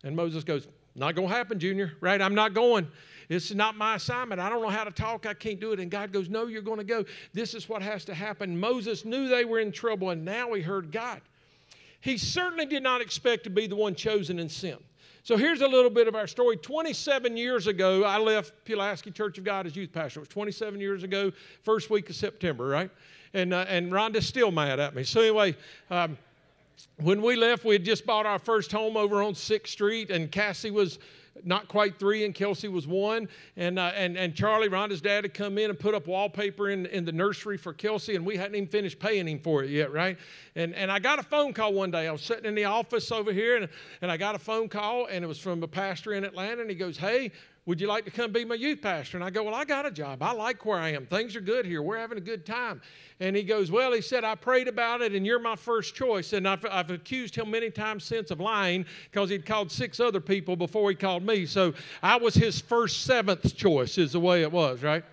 And 0.04 0.16
Moses 0.16 0.44
goes, 0.44 0.68
Not 0.96 1.16
going 1.16 1.28
to 1.28 1.34
happen, 1.34 1.60
Junior, 1.60 1.94
right? 2.02 2.22
I'm 2.22 2.36
not 2.36 2.54
going. 2.54 2.88
It's 3.32 3.54
not 3.54 3.78
my 3.78 3.96
assignment. 3.96 4.42
I 4.42 4.50
don't 4.50 4.62
know 4.62 4.68
how 4.68 4.84
to 4.84 4.92
talk. 4.92 5.26
I 5.26 5.34
can't 5.34 5.58
do 5.58 5.72
it. 5.72 5.80
And 5.80 5.90
God 5.90 6.12
goes, 6.12 6.28
No, 6.28 6.48
you're 6.48 6.62
going 6.62 6.80
to 6.80 6.84
go. 6.84 7.06
This 7.34 7.54
is 7.54 7.70
what 7.70 7.82
has 7.82 8.04
to 8.06 8.14
happen. 8.14 8.60
Moses 8.60 9.06
knew 9.06 9.30
they 9.30 9.46
were 9.46 9.60
in 9.60 9.72
trouble, 9.72 10.10
and 10.10 10.26
now 10.26 10.52
he 10.52 10.62
heard 10.62 10.92
God. 10.92 11.22
He 12.02 12.18
certainly 12.18 12.66
did 12.66 12.84
not 12.84 13.00
expect 13.00 13.46
to 13.46 13.50
be 13.50 13.68
the 13.68 13.76
one 13.76 13.96
chosen 13.96 14.40
and 14.40 14.52
sent. 14.52 14.84
So 15.24 15.38
here's 15.38 15.62
a 15.62 15.68
little 15.68 15.90
bit 15.90 16.10
of 16.10 16.16
our 16.16 16.28
story. 16.28 16.58
27 16.58 17.38
years 17.38 17.68
ago, 17.68 18.04
I 18.04 18.18
left 18.18 18.52
Pulaski 18.66 19.12
Church 19.12 19.38
of 19.38 19.46
God 19.46 19.66
as 19.66 19.78
youth 19.78 19.94
pastor. 19.94 20.20
It 20.20 20.24
was 20.24 20.30
27 20.30 20.82
years 20.82 21.04
ago, 21.04 21.32
first 21.64 21.90
week 21.90 22.10
of 22.10 22.18
September, 22.18 22.68
right? 22.68 22.90
And, 23.34 23.54
uh, 23.54 23.66
and 23.70 23.94
Rhonda's 23.94 24.28
still 24.28 24.52
mad 24.52 24.82
at 24.82 24.94
me. 24.94 25.04
So 25.06 25.22
anyway, 25.22 25.56
um, 25.90 26.18
when 26.98 27.22
we 27.22 27.38
left, 27.38 27.64
we 27.64 27.76
had 27.76 27.86
just 27.86 28.06
bought 28.06 28.26
our 28.26 28.40
first 28.40 28.74
home 28.74 28.98
over 28.98 29.24
on 29.24 29.36
6th 29.36 29.68
Street, 29.68 30.10
and 30.10 30.30
Cassie 30.30 30.72
was 30.72 31.00
not 31.44 31.68
quite 31.68 31.98
three, 31.98 32.26
and 32.26 32.36
Kelsey 32.36 32.68
was 32.68 32.88
one. 32.88 33.28
And, 33.58 33.80
uh, 33.80 33.92
and, 33.96 34.18
and 34.18 34.36
Charlie, 34.36 34.70
Rhonda's 34.70 35.02
dad, 35.02 35.24
had 35.24 35.34
come 35.34 35.58
in 35.58 35.70
and 35.70 35.80
put 35.80 35.96
up 35.96 36.08
wallpaper 36.08 36.70
in, 36.70 36.86
in 36.88 37.06
the 37.06 37.12
nursery 37.12 37.58
for 37.58 37.74
Kelsey, 37.74 38.16
and 38.16 38.26
we 38.26 38.38
hadn't 38.38 38.56
even 38.56 38.68
finished 38.68 39.00
paying 39.00 39.28
him 39.28 39.40
for 39.40 39.64
it 39.64 39.70
yet, 39.70 39.92
right? 39.92 40.18
And, 40.56 40.76
and 40.76 40.92
I 40.92 41.00
got 41.00 41.20
a 41.20 41.24
phone 41.24 41.54
call 41.54 41.74
one 41.74 41.92
day. 41.92 42.08
I 42.08 42.12
was 42.12 42.22
sitting 42.22 42.46
in 42.46 42.56
the 42.56 42.66
office 42.66 43.12
over 43.12 43.32
here, 43.32 43.58
and, 43.58 43.70
and 44.02 44.12
I 44.12 44.18
got 44.18 44.36
a 44.36 44.40
phone 44.40 44.70
call, 44.70 45.08
and 45.08 45.24
it 45.24 45.28
was 45.28 45.40
from 45.40 45.64
a 45.64 45.68
pastor 45.68 46.14
in 46.14 46.24
Atlanta, 46.24 46.62
and 46.62 46.70
he 46.70 46.76
goes, 46.76 46.98
Hey, 46.98 47.32
would 47.68 47.80
you 47.80 47.86
like 47.86 48.06
to 48.06 48.12
come 48.12 48.32
be 48.32 48.44
my 48.44 48.56
youth 48.56 48.82
pastor? 48.82 49.18
And 49.18 49.24
I 49.24 49.30
go, 49.30 49.44
Well, 49.44 49.54
I 49.54 49.66
got 49.66 49.86
a 49.86 49.92
job. 49.92 50.24
I 50.24 50.32
like 50.32 50.66
where 50.66 50.80
I 50.80 50.90
am. 50.90 51.06
Things 51.06 51.36
are 51.36 51.42
good 51.42 51.64
here. 51.66 51.84
We're 51.84 52.00
having 52.00 52.18
a 52.18 52.22
good 52.22 52.44
time. 52.44 52.82
And 53.20 53.36
he 53.36 53.44
goes, 53.44 53.70
Well, 53.70 53.94
he 53.94 54.02
said, 54.02 54.24
I 54.24 54.34
prayed 54.34 54.68
about 54.68 55.02
it 55.02 55.14
and 55.14 55.26
you're 55.26 55.40
my 55.40 55.56
first 55.56 55.94
choice. 55.94 56.34
And 56.34 56.48
I've, 56.48 56.66
I've 56.66 56.90
accused 56.90 57.36
him 57.36 57.52
many 57.52 57.70
times 57.70 58.04
since 58.04 58.32
of 58.32 58.40
lying 58.40 58.86
because 59.12 59.30
he'd 59.30 59.46
called 59.46 59.72
six 59.72 60.00
other 60.00 60.20
people 60.20 60.56
before 60.56 60.90
he 60.90 60.96
called 60.96 61.24
me. 61.24 61.46
So 61.46 61.74
I 62.02 62.18
was 62.18 62.34
his 62.34 62.60
first 62.60 63.04
seventh 63.04 63.56
choice, 63.56 64.00
is 64.00 64.14
the 64.14 64.20
way 64.20 64.42
it 64.42 64.52
was, 64.52 64.82
right? 64.82 65.04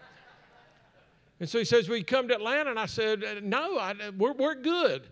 And 1.41 1.49
so 1.49 1.59
he 1.59 1.67
says, 1.67 1.87
Will 1.89 1.99
you 1.99 2.05
come 2.05 2.29
to 2.29 2.35
Atlanta? 2.35 2.71
And 2.71 2.79
I 2.79 2.87
said, 2.87 3.45
No, 3.45 3.79
I, 3.79 3.95
we're, 4.17 4.33
we're 4.33 4.55
good. 4.55 5.03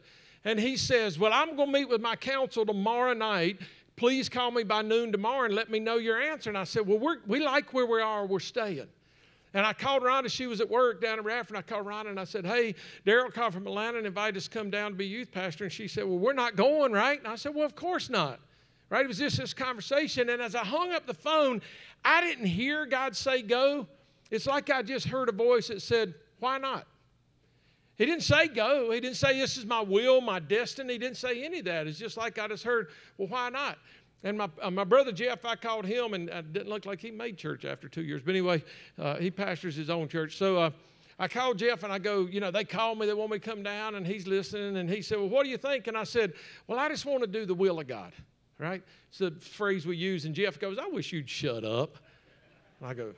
And 0.47 0.59
he 0.59 0.79
says, 0.79 1.19
Well, 1.19 1.33
I'm 1.35 1.55
going 1.55 1.69
to 1.69 1.79
meet 1.81 1.89
with 1.89 2.01
my 2.01 2.17
council 2.17 2.65
tomorrow 2.65 3.13
night 3.13 3.61
please 3.97 4.29
call 4.29 4.51
me 4.51 4.63
by 4.63 4.83
noon 4.83 5.11
tomorrow 5.11 5.47
and 5.47 5.55
let 5.55 5.71
me 5.71 5.81
know 5.81 5.97
your 5.97 6.21
answer. 6.21 6.51
And 6.51 6.59
I 6.59 6.65
said, 6.65 6.87
well, 6.87 6.99
we're, 6.99 7.19
we 7.27 7.45
like 7.45 7.73
where 7.73 7.87
we 7.87 8.01
are, 8.01 8.27
we're 8.27 8.41
staying. 8.41 8.87
And 9.57 9.65
I 9.65 9.73
called 9.73 10.03
Rhonda. 10.03 10.31
She 10.31 10.47
was 10.47 10.61
at 10.61 10.69
work 10.69 11.01
down 11.01 11.19
in 11.19 11.25
Radford. 11.25 11.57
I 11.57 11.63
called 11.63 11.87
Rhonda 11.87 12.11
and 12.11 12.21
I 12.21 12.25
said, 12.25 12.45
Hey, 12.45 12.75
Daryl 13.07 13.33
called 13.33 13.55
from 13.55 13.67
Atlanta 13.67 13.97
and 13.97 14.07
invited 14.07 14.37
us 14.37 14.45
to 14.45 14.51
come 14.51 14.69
down 14.69 14.91
to 14.91 14.97
be 14.99 15.07
youth 15.07 15.33
pastor. 15.33 15.65
And 15.65 15.73
she 15.73 15.89
said, 15.89 16.05
Well, 16.05 16.19
we're 16.19 16.35
not 16.35 16.57
going, 16.57 16.93
right? 16.93 17.19
And 17.19 17.27
I 17.27 17.37
said, 17.37 17.55
Well, 17.55 17.65
of 17.65 17.75
course 17.75 18.11
not. 18.11 18.39
Right? 18.91 19.03
It 19.03 19.09
was 19.09 19.17
just 19.17 19.39
this 19.39 19.55
conversation. 19.55 20.29
And 20.29 20.43
as 20.43 20.55
I 20.55 20.63
hung 20.63 20.93
up 20.93 21.07
the 21.07 21.15
phone, 21.15 21.63
I 22.05 22.21
didn't 22.21 22.45
hear 22.45 22.85
God 22.85 23.17
say 23.17 23.41
go. 23.41 23.87
It's 24.31 24.47
like 24.47 24.69
I 24.69 24.83
just 24.83 25.09
heard 25.09 25.31
a 25.31 25.33
voice 25.33 25.69
that 25.69 25.81
said, 25.81 26.13
Why 26.39 26.59
not? 26.59 26.87
He 27.97 28.05
didn't 28.05 28.23
say 28.23 28.49
go. 28.49 28.91
He 28.91 29.01
didn't 29.01 29.17
say 29.17 29.39
this 29.39 29.57
is 29.57 29.65
my 29.65 29.81
will, 29.81 30.21
my 30.21 30.39
destiny. 30.39 30.95
He 30.95 30.99
didn't 30.99 31.17
say 31.17 31.45
any 31.45 31.61
of 31.61 31.65
that. 31.65 31.87
It's 31.87 31.99
just 31.99 32.17
like 32.17 32.39
I 32.39 32.47
just 32.49 32.63
heard, 32.63 32.89
well, 33.17 33.29
why 33.29 33.49
not? 33.49 33.79
And 34.23 34.39
my, 34.39 34.51
uh, 34.61 34.71
my 34.71 34.85
brother 34.85 35.13
Jeff, 35.13 35.45
I 35.45 35.57
called 35.57 35.87
him, 35.87 36.15
and 36.15 36.29
it 36.29 36.53
didn't 36.53 36.69
look 36.69 36.85
like 36.85 37.01
he 37.01 37.11
made 37.11 37.39
church 37.39 37.65
after 37.65 37.89
two 37.89 38.03
years. 38.03 38.23
But 38.23 38.33
anyway, 38.33 38.63
uh, 38.99 39.17
he 39.17 39.31
pastors 39.31 39.77
his 39.77 39.89
own 39.89 40.09
church. 40.09 40.37
So 40.37 40.59
uh, 40.59 40.71
I 41.19 41.29
called 41.29 41.59
Jeff, 41.59 41.85
and 41.85 41.93
I 41.93 41.99
go, 41.99 42.27
you 42.27 42.41
know, 42.41 42.51
they 42.51 42.65
called 42.65 42.99
me, 42.99 43.07
they 43.07 43.15
want 43.15 43.31
me 43.31 43.39
to 43.39 43.51
come 43.51 43.63
down, 43.63 43.95
and 43.95 44.07
he's 44.07 44.27
listening. 44.27 44.77
And 44.77 44.91
he 44.91 45.01
said, 45.01 45.19
well, 45.19 45.29
what 45.29 45.45
do 45.45 45.51
you 45.51 45.59
think? 45.59 45.87
And 45.87 45.97
I 45.97 46.05
said, 46.05 46.33
well, 46.67 46.79
I 46.79 46.89
just 46.89 47.07
want 47.07 47.23
to 47.23 47.27
do 47.27 47.47
the 47.47 47.55
will 47.55 47.79
of 47.79 47.87
God, 47.87 48.13
right? 48.59 48.83
It's 49.09 49.19
the 49.19 49.31
phrase 49.31 49.87
we 49.87 49.97
use. 49.97 50.25
And 50.25 50.35
Jeff 50.35 50.59
goes, 50.59 50.77
I 50.79 50.87
wish 50.89 51.13
you'd 51.13 51.31
shut 51.31 51.65
up. 51.65 51.97
And 52.81 52.89
I 52.91 52.95
go, 52.95 53.15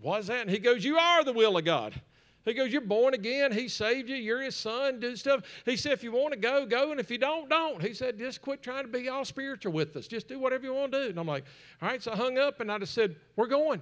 what's 0.00 0.28
that? 0.28 0.42
And 0.42 0.50
he 0.50 0.58
goes, 0.58 0.84
you 0.84 0.98
are 0.98 1.24
the 1.24 1.32
will 1.32 1.56
of 1.56 1.64
God. 1.64 2.00
He 2.44 2.54
goes, 2.54 2.72
You're 2.72 2.80
born 2.80 3.14
again. 3.14 3.52
He 3.52 3.68
saved 3.68 4.08
you. 4.08 4.16
You're 4.16 4.42
his 4.42 4.56
son. 4.56 5.00
Do 5.00 5.14
stuff. 5.16 5.42
He 5.64 5.76
said, 5.76 5.92
If 5.92 6.02
you 6.02 6.12
want 6.12 6.32
to 6.32 6.38
go, 6.38 6.64
go. 6.66 6.90
And 6.90 7.00
if 7.00 7.10
you 7.10 7.18
don't, 7.18 7.48
don't. 7.48 7.82
He 7.82 7.92
said, 7.94 8.18
Just 8.18 8.40
quit 8.40 8.62
trying 8.62 8.84
to 8.84 8.88
be 8.88 9.08
all 9.08 9.24
spiritual 9.24 9.72
with 9.72 9.94
us. 9.96 10.06
Just 10.06 10.28
do 10.28 10.38
whatever 10.38 10.64
you 10.64 10.74
want 10.74 10.92
to 10.92 11.04
do. 11.04 11.10
And 11.10 11.18
I'm 11.18 11.26
like, 11.26 11.44
All 11.82 11.88
right. 11.88 12.02
So 12.02 12.12
I 12.12 12.16
hung 12.16 12.38
up 12.38 12.60
and 12.60 12.72
I 12.72 12.78
just 12.78 12.94
said, 12.94 13.16
We're 13.36 13.46
going. 13.46 13.80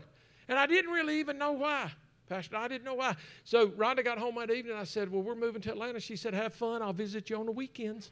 And 0.48 0.58
I 0.58 0.66
didn't 0.66 0.90
really 0.90 1.20
even 1.20 1.38
know 1.38 1.52
why. 1.52 1.92
Pastor, 2.28 2.56
I 2.56 2.68
didn't 2.68 2.84
know 2.84 2.94
why. 2.94 3.16
So 3.44 3.68
Rhonda 3.68 4.04
got 4.04 4.18
home 4.18 4.34
that 4.36 4.50
evening. 4.50 4.76
I 4.76 4.84
said, 4.84 5.10
Well, 5.10 5.22
we're 5.22 5.34
moving 5.34 5.62
to 5.62 5.70
Atlanta. 5.70 6.00
She 6.00 6.16
said, 6.16 6.34
Have 6.34 6.52
fun. 6.52 6.82
I'll 6.82 6.92
visit 6.92 7.30
you 7.30 7.36
on 7.36 7.46
the 7.46 7.52
weekends. 7.52 8.10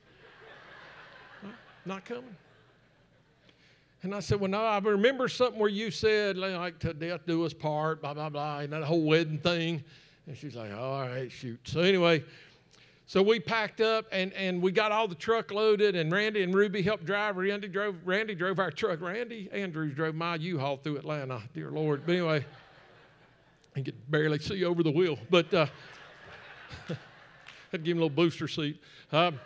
Not 1.85 2.05
coming. 2.05 2.37
And 4.03 4.15
I 4.15 4.21
said, 4.21 4.41
Well, 4.41 4.51
no, 4.51 4.65
I 4.65 4.79
remember 4.79 5.27
something 5.29 5.59
where 5.59 5.69
you 5.69 5.91
said, 5.91 6.37
like, 6.37 6.79
to 6.81 6.95
death 6.95 7.23
do 7.27 7.45
us 7.45 7.53
part, 7.53 8.01
blah, 8.01 8.15
blah, 8.15 8.29
blah, 8.29 8.61
and 8.61 8.73
that 8.73 8.85
whole 8.85 9.03
wedding 9.03 9.39
thing. 9.39 9.83
And 10.27 10.37
she's 10.37 10.57
like, 10.57 10.73
all 10.73 11.03
right, 11.03 11.31
shoot. 11.31 11.61
So 11.65 11.81
anyway, 11.81 12.25
so 13.07 13.23
we 13.23 13.39
packed 13.39 13.81
up 13.81 14.07
and, 14.11 14.33
and 14.33 14.61
we 14.61 14.73
got 14.73 14.91
all 14.91 15.07
the 15.07 15.15
truck 15.15 15.53
loaded, 15.53 15.95
and 15.95 16.11
Randy 16.11 16.43
and 16.43 16.53
Ruby 16.53 16.83
helped 16.83 17.05
drive. 17.05 17.37
Randy 17.37 17.69
drove, 17.69 17.95
Randy 18.05 18.35
drove 18.35 18.59
our 18.59 18.73
truck. 18.73 19.01
Randy 19.01 19.49
Andrews 19.53 19.95
drove 19.95 20.17
my 20.17 20.35
U-Haul 20.35 20.79
through 20.79 20.97
Atlanta, 20.97 21.41
dear 21.55 21.71
Lord. 21.71 22.03
But 22.05 22.13
anyway, 22.13 22.45
I 23.77 23.83
could 23.83 24.11
barely 24.11 24.41
see 24.41 24.65
over 24.65 24.83
the 24.83 24.91
wheel, 24.91 25.19
but 25.31 25.55
uh, 25.55 25.67
to 26.89 26.97
give 27.79 27.97
him 27.97 27.99
a 27.99 28.07
little 28.07 28.11
booster 28.11 28.49
seat. 28.49 28.83
Um, 29.13 29.39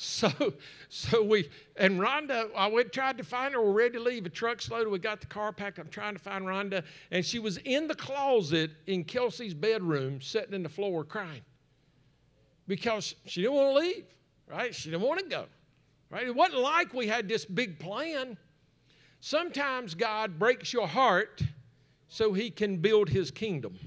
so, 0.00 0.30
so 0.88 1.22
we 1.22 1.48
and 1.76 2.00
Rhonda, 2.00 2.48
I 2.56 2.66
went 2.66 2.92
tried 2.92 3.18
to 3.18 3.24
find 3.24 3.54
her. 3.54 3.62
We're 3.62 3.72
ready 3.72 3.94
to 3.94 4.00
leave. 4.00 4.24
A 4.26 4.30
truck's 4.30 4.70
loaded. 4.70 4.88
We 4.88 4.98
got 4.98 5.20
the 5.20 5.26
car 5.26 5.52
packed. 5.52 5.78
I'm 5.78 5.88
trying 5.88 6.14
to 6.14 6.20
find 6.20 6.44
Rhonda, 6.44 6.84
and 7.10 7.24
she 7.24 7.38
was 7.38 7.58
in 7.58 7.86
the 7.86 7.94
closet 7.94 8.70
in 8.86 9.04
Kelsey's 9.04 9.54
bedroom, 9.54 10.20
sitting 10.20 10.54
in 10.54 10.62
the 10.62 10.68
floor 10.68 11.04
crying 11.04 11.42
because 12.66 13.14
she 13.26 13.42
didn't 13.42 13.56
want 13.56 13.76
to 13.76 13.80
leave. 13.80 14.04
Right? 14.48 14.74
She 14.74 14.90
didn't 14.90 15.06
want 15.06 15.20
to 15.20 15.26
go. 15.26 15.46
Right? 16.08 16.26
It 16.26 16.34
wasn't 16.34 16.60
like 16.60 16.92
we 16.92 17.06
had 17.06 17.28
this 17.28 17.44
big 17.44 17.78
plan. 17.78 18.36
Sometimes 19.20 19.94
God 19.94 20.38
breaks 20.38 20.72
your 20.72 20.88
heart 20.88 21.42
so 22.08 22.32
He 22.32 22.50
can 22.50 22.78
build 22.78 23.08
His 23.08 23.30
kingdom. 23.30 23.78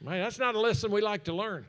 Right? 0.00 0.18
That's 0.18 0.38
not 0.38 0.54
a 0.54 0.60
lesson 0.60 0.90
we 0.90 1.00
like 1.00 1.24
to 1.24 1.34
learn. 1.34 1.66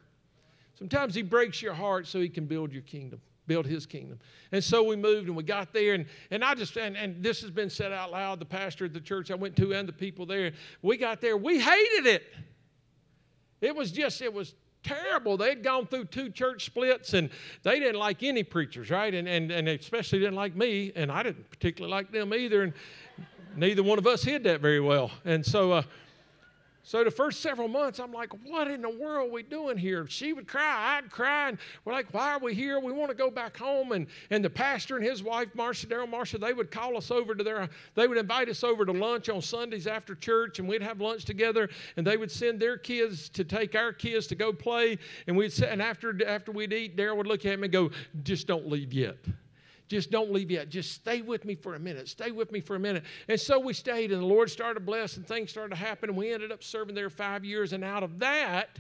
Sometimes 0.78 1.16
He 1.16 1.22
breaks 1.22 1.62
your 1.62 1.74
heart 1.74 2.08
so 2.08 2.20
He 2.20 2.30
can 2.30 2.46
build 2.46 2.72
your 2.72 2.82
kingdom, 2.84 3.22
build 3.48 3.66
His 3.66 3.86
kingdom. 3.86 4.20
And 4.52 4.64
so 4.64 4.84
we 4.84 4.96
moved 4.96 5.28
and 5.28 5.36
we 5.36 5.44
got 5.44 5.74
there, 5.74 5.94
and, 5.94 6.06
and 6.32 6.44
I 6.44 6.56
just, 6.56 6.78
and, 6.78 6.96
and 6.96 7.24
this 7.24 7.42
has 7.42 7.52
been 7.52 7.70
said 7.70 7.92
out 7.92 8.12
loud 8.12 8.40
the 8.40 8.46
pastor 8.46 8.86
at 8.86 8.94
the 8.94 9.02
church 9.02 9.32
I 9.32 9.36
went 9.36 9.56
to 9.58 9.74
and 9.74 9.88
the 9.88 9.94
people 9.94 10.26
there. 10.26 10.52
We 10.82 10.98
got 10.98 11.22
there, 11.22 11.38
we 11.38 11.60
hated 11.60 12.06
it. 12.06 12.24
It 13.62 13.76
was 13.76 13.92
just, 13.92 14.22
it 14.22 14.34
was 14.34 14.54
terrible. 14.84 15.38
They'd 15.38 15.64
gone 15.64 15.88
through 15.88 16.06
two 16.06 16.30
church 16.30 16.66
splits 16.66 17.14
and 17.14 17.30
they 17.64 17.80
didn't 17.80 18.00
like 18.00 18.22
any 18.22 18.44
preachers, 18.44 18.90
right? 18.90 19.14
And, 19.14 19.28
and, 19.28 19.52
and 19.52 19.68
especially 19.68 20.20
didn't 20.20 20.36
like 20.36 20.56
me, 20.56 20.92
and 20.96 21.12
I 21.12 21.24
didn't 21.24 21.50
particularly 21.50 21.92
like 21.92 22.12
them 22.12 22.34
either. 22.34 22.64
And 22.64 22.74
neither 23.56 23.84
one 23.84 23.98
of 23.98 24.06
us 24.06 24.24
hid 24.24 24.44
that 24.44 24.62
very 24.62 24.80
well. 24.80 25.12
And 25.24 25.46
so, 25.46 25.72
uh, 25.72 25.84
so 26.88 27.04
the 27.04 27.10
first 27.10 27.42
several 27.42 27.68
months, 27.68 28.00
I'm 28.00 28.12
like, 28.12 28.32
what 28.46 28.70
in 28.70 28.84
the 28.84 28.90
world 28.90 29.30
are 29.30 29.34
we 29.34 29.42
doing 29.42 29.76
here? 29.76 30.06
She 30.08 30.34
would 30.34 30.48
cry, 30.48 31.00
I'd 31.00 31.10
cry, 31.10 31.50
and 31.50 31.58
we're 31.84 31.94
like, 31.94 32.14
why 32.14 32.34
are 32.34 32.40
we 32.40 32.54
here? 32.54 32.80
We 32.80 32.92
want 32.92 33.10
to 33.10 33.18
go 33.18 33.32
back 33.32 33.58
home. 33.58 33.92
And, 33.92 34.06
and 34.30 34.46
the 34.46 34.52
pastor 34.52 34.96
and 34.96 35.04
his 35.04 35.24
wife, 35.24 35.48
Marcia, 35.56 35.88
Daryl 35.88 36.08
Marcia, 36.08 36.38
they 36.38 36.54
would 36.54 36.70
call 36.70 36.96
us 36.96 37.10
over 37.10 37.34
to 37.34 37.44
their, 37.44 37.70
they 37.96 38.08
would 38.08 38.20
invite 38.20 38.50
us 38.50 38.64
over 38.64 38.86
to 38.86 38.92
lunch 38.92 39.30
on 39.30 39.42
Sundays 39.42 39.88
after 39.88 40.14
church, 40.14 40.60
and 40.60 40.68
we'd 40.68 40.84
have 40.84 41.02
lunch 41.02 41.26
together, 41.26 41.70
and 41.98 42.06
they 42.06 42.18
would 42.18 42.30
send 42.32 42.60
their 42.60 42.78
kids 42.78 43.30
to 43.30 43.44
take 43.44 43.74
our 43.74 43.92
kids 43.92 44.28
to 44.28 44.36
go 44.36 44.54
play. 44.54 45.00
And 45.26 45.36
we'd 45.36 45.54
say, 45.54 45.68
and 45.68 45.82
after, 45.82 46.16
after 46.28 46.52
we'd 46.52 46.72
eat, 46.72 46.96
Daryl 46.96 47.18
would 47.18 47.26
look 47.26 47.48
at 47.48 47.58
me 47.58 47.66
and 47.66 47.74
go, 47.74 47.90
just 48.22 48.46
don't 48.46 48.70
leave 48.70 48.94
yet. 48.94 49.18
Just 49.88 50.10
don't 50.10 50.32
leave 50.32 50.50
yet. 50.50 50.70
Just 50.70 50.94
stay 50.94 51.22
with 51.22 51.46
me 51.46 51.56
for 51.56 51.76
a 51.76 51.80
minute. 51.80 52.08
Stay 52.08 52.32
with 52.32 52.52
me 52.52 52.60
for 52.60 52.76
a 52.76 52.80
minute. 52.80 53.04
And 53.28 53.40
so 53.40 53.60
we 53.60 53.74
stayed, 53.74 54.12
and 54.12 54.22
the 54.22 54.26
Lord 54.26 54.50
started 54.50 54.76
to 54.76 54.86
bless, 54.86 55.18
and 55.18 55.28
things 55.28 55.52
started 55.52 55.76
to 55.76 55.76
happen, 55.76 56.10
and 56.10 56.18
we 56.18 56.34
ended 56.34 56.52
up 56.52 56.64
serving 56.64 56.96
there 56.96 57.10
five 57.10 57.46
years. 57.46 57.74
And 57.74 57.84
out 57.84 58.02
of 58.02 58.18
that, 58.20 58.80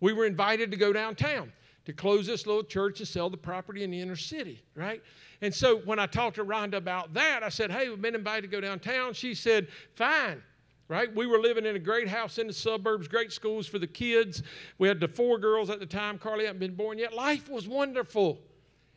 we 0.00 0.12
were 0.12 0.24
invited 0.24 0.70
to 0.70 0.76
go 0.76 0.92
downtown 0.92 1.52
to 1.86 1.92
close 1.92 2.26
this 2.26 2.46
little 2.46 2.64
church 2.64 2.98
and 2.98 3.08
sell 3.08 3.30
the 3.30 3.36
property 3.36 3.84
in 3.84 3.90
the 3.90 4.00
inner 4.00 4.16
city, 4.16 4.62
right? 4.74 5.02
And 5.40 5.54
so 5.54 5.78
when 5.78 5.98
I 5.98 6.06
talked 6.06 6.36
to 6.36 6.44
Rhonda 6.44 6.74
about 6.74 7.14
that, 7.14 7.42
I 7.42 7.48
said, 7.48 7.70
Hey, 7.70 7.88
we've 7.88 8.02
been 8.02 8.14
invited 8.14 8.42
to 8.42 8.48
go 8.48 8.60
downtown. 8.60 9.14
She 9.14 9.34
said, 9.34 9.68
Fine. 9.94 10.42
Right? 10.88 11.12
We 11.12 11.26
were 11.26 11.40
living 11.40 11.66
in 11.66 11.74
a 11.74 11.80
great 11.80 12.06
house 12.06 12.38
in 12.38 12.46
the 12.46 12.52
suburbs, 12.52 13.08
great 13.08 13.32
schools 13.32 13.66
for 13.66 13.80
the 13.80 13.88
kids. 13.88 14.44
We 14.78 14.86
had 14.86 15.00
the 15.00 15.08
four 15.08 15.36
girls 15.36 15.68
at 15.68 15.80
the 15.80 15.86
time. 15.86 16.16
Carly 16.16 16.44
hadn't 16.44 16.60
been 16.60 16.76
born 16.76 16.96
yet. 16.98 17.12
Life 17.12 17.48
was 17.48 17.66
wonderful. 17.66 18.38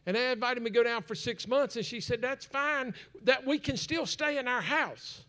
And 0.05 0.15
they 0.15 0.31
invited 0.31 0.63
me 0.63 0.69
to 0.69 0.73
go 0.73 0.83
down 0.83 1.03
for 1.03 1.13
six 1.15 1.47
months, 1.47 1.75
and 1.75 1.85
she 1.85 1.99
said, 1.99 2.21
That's 2.21 2.45
fine, 2.45 2.93
that 3.23 3.45
we 3.45 3.59
can 3.59 3.77
still 3.77 4.05
stay 4.05 4.37
in 4.37 4.47
our 4.47 4.61
house. 4.61 5.25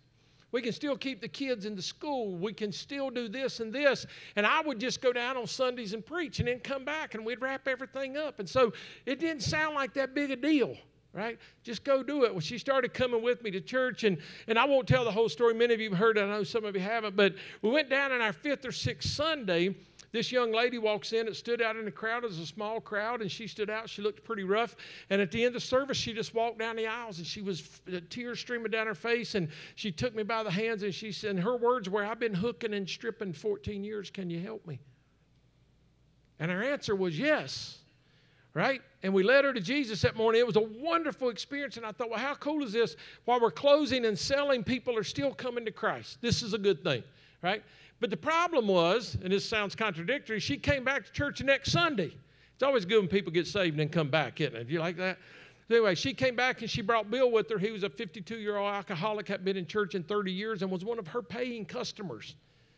We 0.52 0.62
can 0.62 0.72
still 0.72 0.96
keep 0.96 1.20
the 1.20 1.28
kids 1.28 1.64
in 1.64 1.76
the 1.76 1.82
school. 1.82 2.34
We 2.34 2.52
can 2.52 2.72
still 2.72 3.10
do 3.10 3.28
this 3.28 3.60
and 3.60 3.72
this. 3.72 4.06
And 4.34 4.44
I 4.44 4.60
would 4.62 4.80
just 4.80 5.00
go 5.00 5.12
down 5.12 5.36
on 5.36 5.46
Sundays 5.46 5.92
and 5.92 6.04
preach 6.04 6.40
and 6.40 6.48
then 6.48 6.58
come 6.58 6.84
back 6.84 7.14
and 7.14 7.24
we'd 7.24 7.40
wrap 7.40 7.68
everything 7.68 8.16
up. 8.16 8.40
And 8.40 8.48
so 8.48 8.72
it 9.06 9.20
didn't 9.20 9.42
sound 9.42 9.76
like 9.76 9.94
that 9.94 10.14
big 10.14 10.30
a 10.30 10.36
deal 10.36 10.76
right? 11.12 11.38
Just 11.62 11.84
go 11.84 12.02
do 12.02 12.24
it. 12.24 12.32
Well, 12.32 12.40
she 12.40 12.58
started 12.58 12.94
coming 12.94 13.22
with 13.22 13.42
me 13.42 13.50
to 13.50 13.60
church, 13.60 14.04
and, 14.04 14.18
and 14.46 14.58
I 14.58 14.64
won't 14.64 14.86
tell 14.86 15.04
the 15.04 15.10
whole 15.10 15.28
story. 15.28 15.54
Many 15.54 15.74
of 15.74 15.80
you 15.80 15.90
have 15.90 15.98
heard 15.98 16.18
it. 16.18 16.22
I 16.22 16.26
know 16.28 16.44
some 16.44 16.64
of 16.64 16.74
you 16.74 16.80
haven't, 16.80 17.16
but 17.16 17.34
we 17.62 17.70
went 17.70 17.90
down 17.90 18.12
on 18.12 18.20
our 18.20 18.32
fifth 18.32 18.64
or 18.64 18.72
sixth 18.72 19.10
Sunday, 19.10 19.74
this 20.12 20.32
young 20.32 20.52
lady 20.52 20.78
walks 20.78 21.12
in. 21.12 21.28
It 21.28 21.36
stood 21.36 21.62
out 21.62 21.76
in 21.76 21.84
the 21.84 21.90
crowd. 21.90 22.24
as 22.24 22.38
a 22.38 22.46
small 22.46 22.80
crowd, 22.80 23.20
and 23.20 23.30
she 23.30 23.46
stood 23.46 23.70
out. 23.70 23.88
She 23.88 24.02
looked 24.02 24.24
pretty 24.24 24.44
rough. 24.44 24.76
And 25.10 25.20
at 25.20 25.30
the 25.30 25.44
end 25.44 25.54
of 25.56 25.62
service, 25.62 25.96
she 25.96 26.12
just 26.12 26.34
walked 26.34 26.58
down 26.58 26.76
the 26.76 26.86
aisles, 26.86 27.18
and 27.18 27.26
she 27.26 27.42
was 27.42 27.80
uh, 27.92 28.00
tears 28.10 28.40
streaming 28.40 28.70
down 28.70 28.86
her 28.86 28.94
face. 28.94 29.34
And 29.34 29.48
she 29.76 29.92
took 29.92 30.14
me 30.14 30.22
by 30.22 30.42
the 30.42 30.50
hands, 30.50 30.82
and 30.82 30.94
she 30.94 31.12
said, 31.12 31.30
and 31.30 31.40
her 31.40 31.56
words 31.56 31.88
were, 31.88 32.04
"I've 32.04 32.20
been 32.20 32.34
hooking 32.34 32.74
and 32.74 32.88
stripping 32.88 33.32
14 33.32 33.84
years. 33.84 34.10
Can 34.10 34.30
you 34.30 34.40
help 34.40 34.66
me?" 34.66 34.80
And 36.38 36.50
her 36.50 36.62
answer 36.62 36.96
was 36.96 37.18
yes 37.18 37.80
right? 38.54 38.82
And 39.02 39.14
we 39.14 39.22
led 39.22 39.44
her 39.44 39.52
to 39.52 39.60
Jesus 39.60 40.02
that 40.02 40.16
morning. 40.16 40.40
It 40.40 40.46
was 40.46 40.56
a 40.56 40.60
wonderful 40.60 41.28
experience. 41.28 41.76
And 41.76 41.86
I 41.86 41.92
thought, 41.92 42.10
well, 42.10 42.18
how 42.18 42.34
cool 42.34 42.64
is 42.64 42.72
this? 42.72 42.96
While 43.24 43.40
we're 43.40 43.50
closing 43.50 44.04
and 44.04 44.18
selling, 44.18 44.64
people 44.64 44.96
are 44.96 45.04
still 45.04 45.32
coming 45.32 45.64
to 45.64 45.70
Christ. 45.70 46.18
This 46.20 46.42
is 46.42 46.52
a 46.52 46.58
good 46.58 46.82
thing, 46.82 47.02
right? 47.42 47.62
But 48.00 48.10
the 48.10 48.16
problem 48.16 48.66
was, 48.66 49.16
and 49.22 49.32
this 49.32 49.46
sounds 49.46 49.74
contradictory, 49.74 50.40
she 50.40 50.56
came 50.56 50.84
back 50.84 51.04
to 51.04 51.12
church 51.12 51.38
the 51.38 51.44
next 51.44 51.70
Sunday. 51.70 52.12
It's 52.54 52.62
always 52.62 52.84
good 52.84 52.98
when 52.98 53.08
people 53.08 53.30
get 53.30 53.46
saved 53.46 53.74
and 53.74 53.80
then 53.80 53.88
come 53.90 54.08
back, 54.08 54.40
isn't 54.40 54.56
it? 54.56 54.66
Do 54.66 54.72
you 54.72 54.80
like 54.80 54.96
that? 54.96 55.18
Anyway, 55.70 55.94
she 55.94 56.12
came 56.12 56.34
back 56.34 56.62
and 56.62 56.70
she 56.70 56.82
brought 56.82 57.10
Bill 57.10 57.30
with 57.30 57.48
her. 57.50 57.58
He 57.58 57.70
was 57.70 57.84
a 57.84 57.90
52 57.90 58.38
year 58.38 58.56
old 58.56 58.72
alcoholic, 58.72 59.28
had 59.28 59.44
been 59.44 59.56
in 59.56 59.66
church 59.66 59.94
in 59.94 60.02
30 60.02 60.32
years, 60.32 60.62
and 60.62 60.70
was 60.70 60.84
one 60.84 60.98
of 60.98 61.06
her 61.06 61.22
paying 61.22 61.64
customers. 61.64 62.34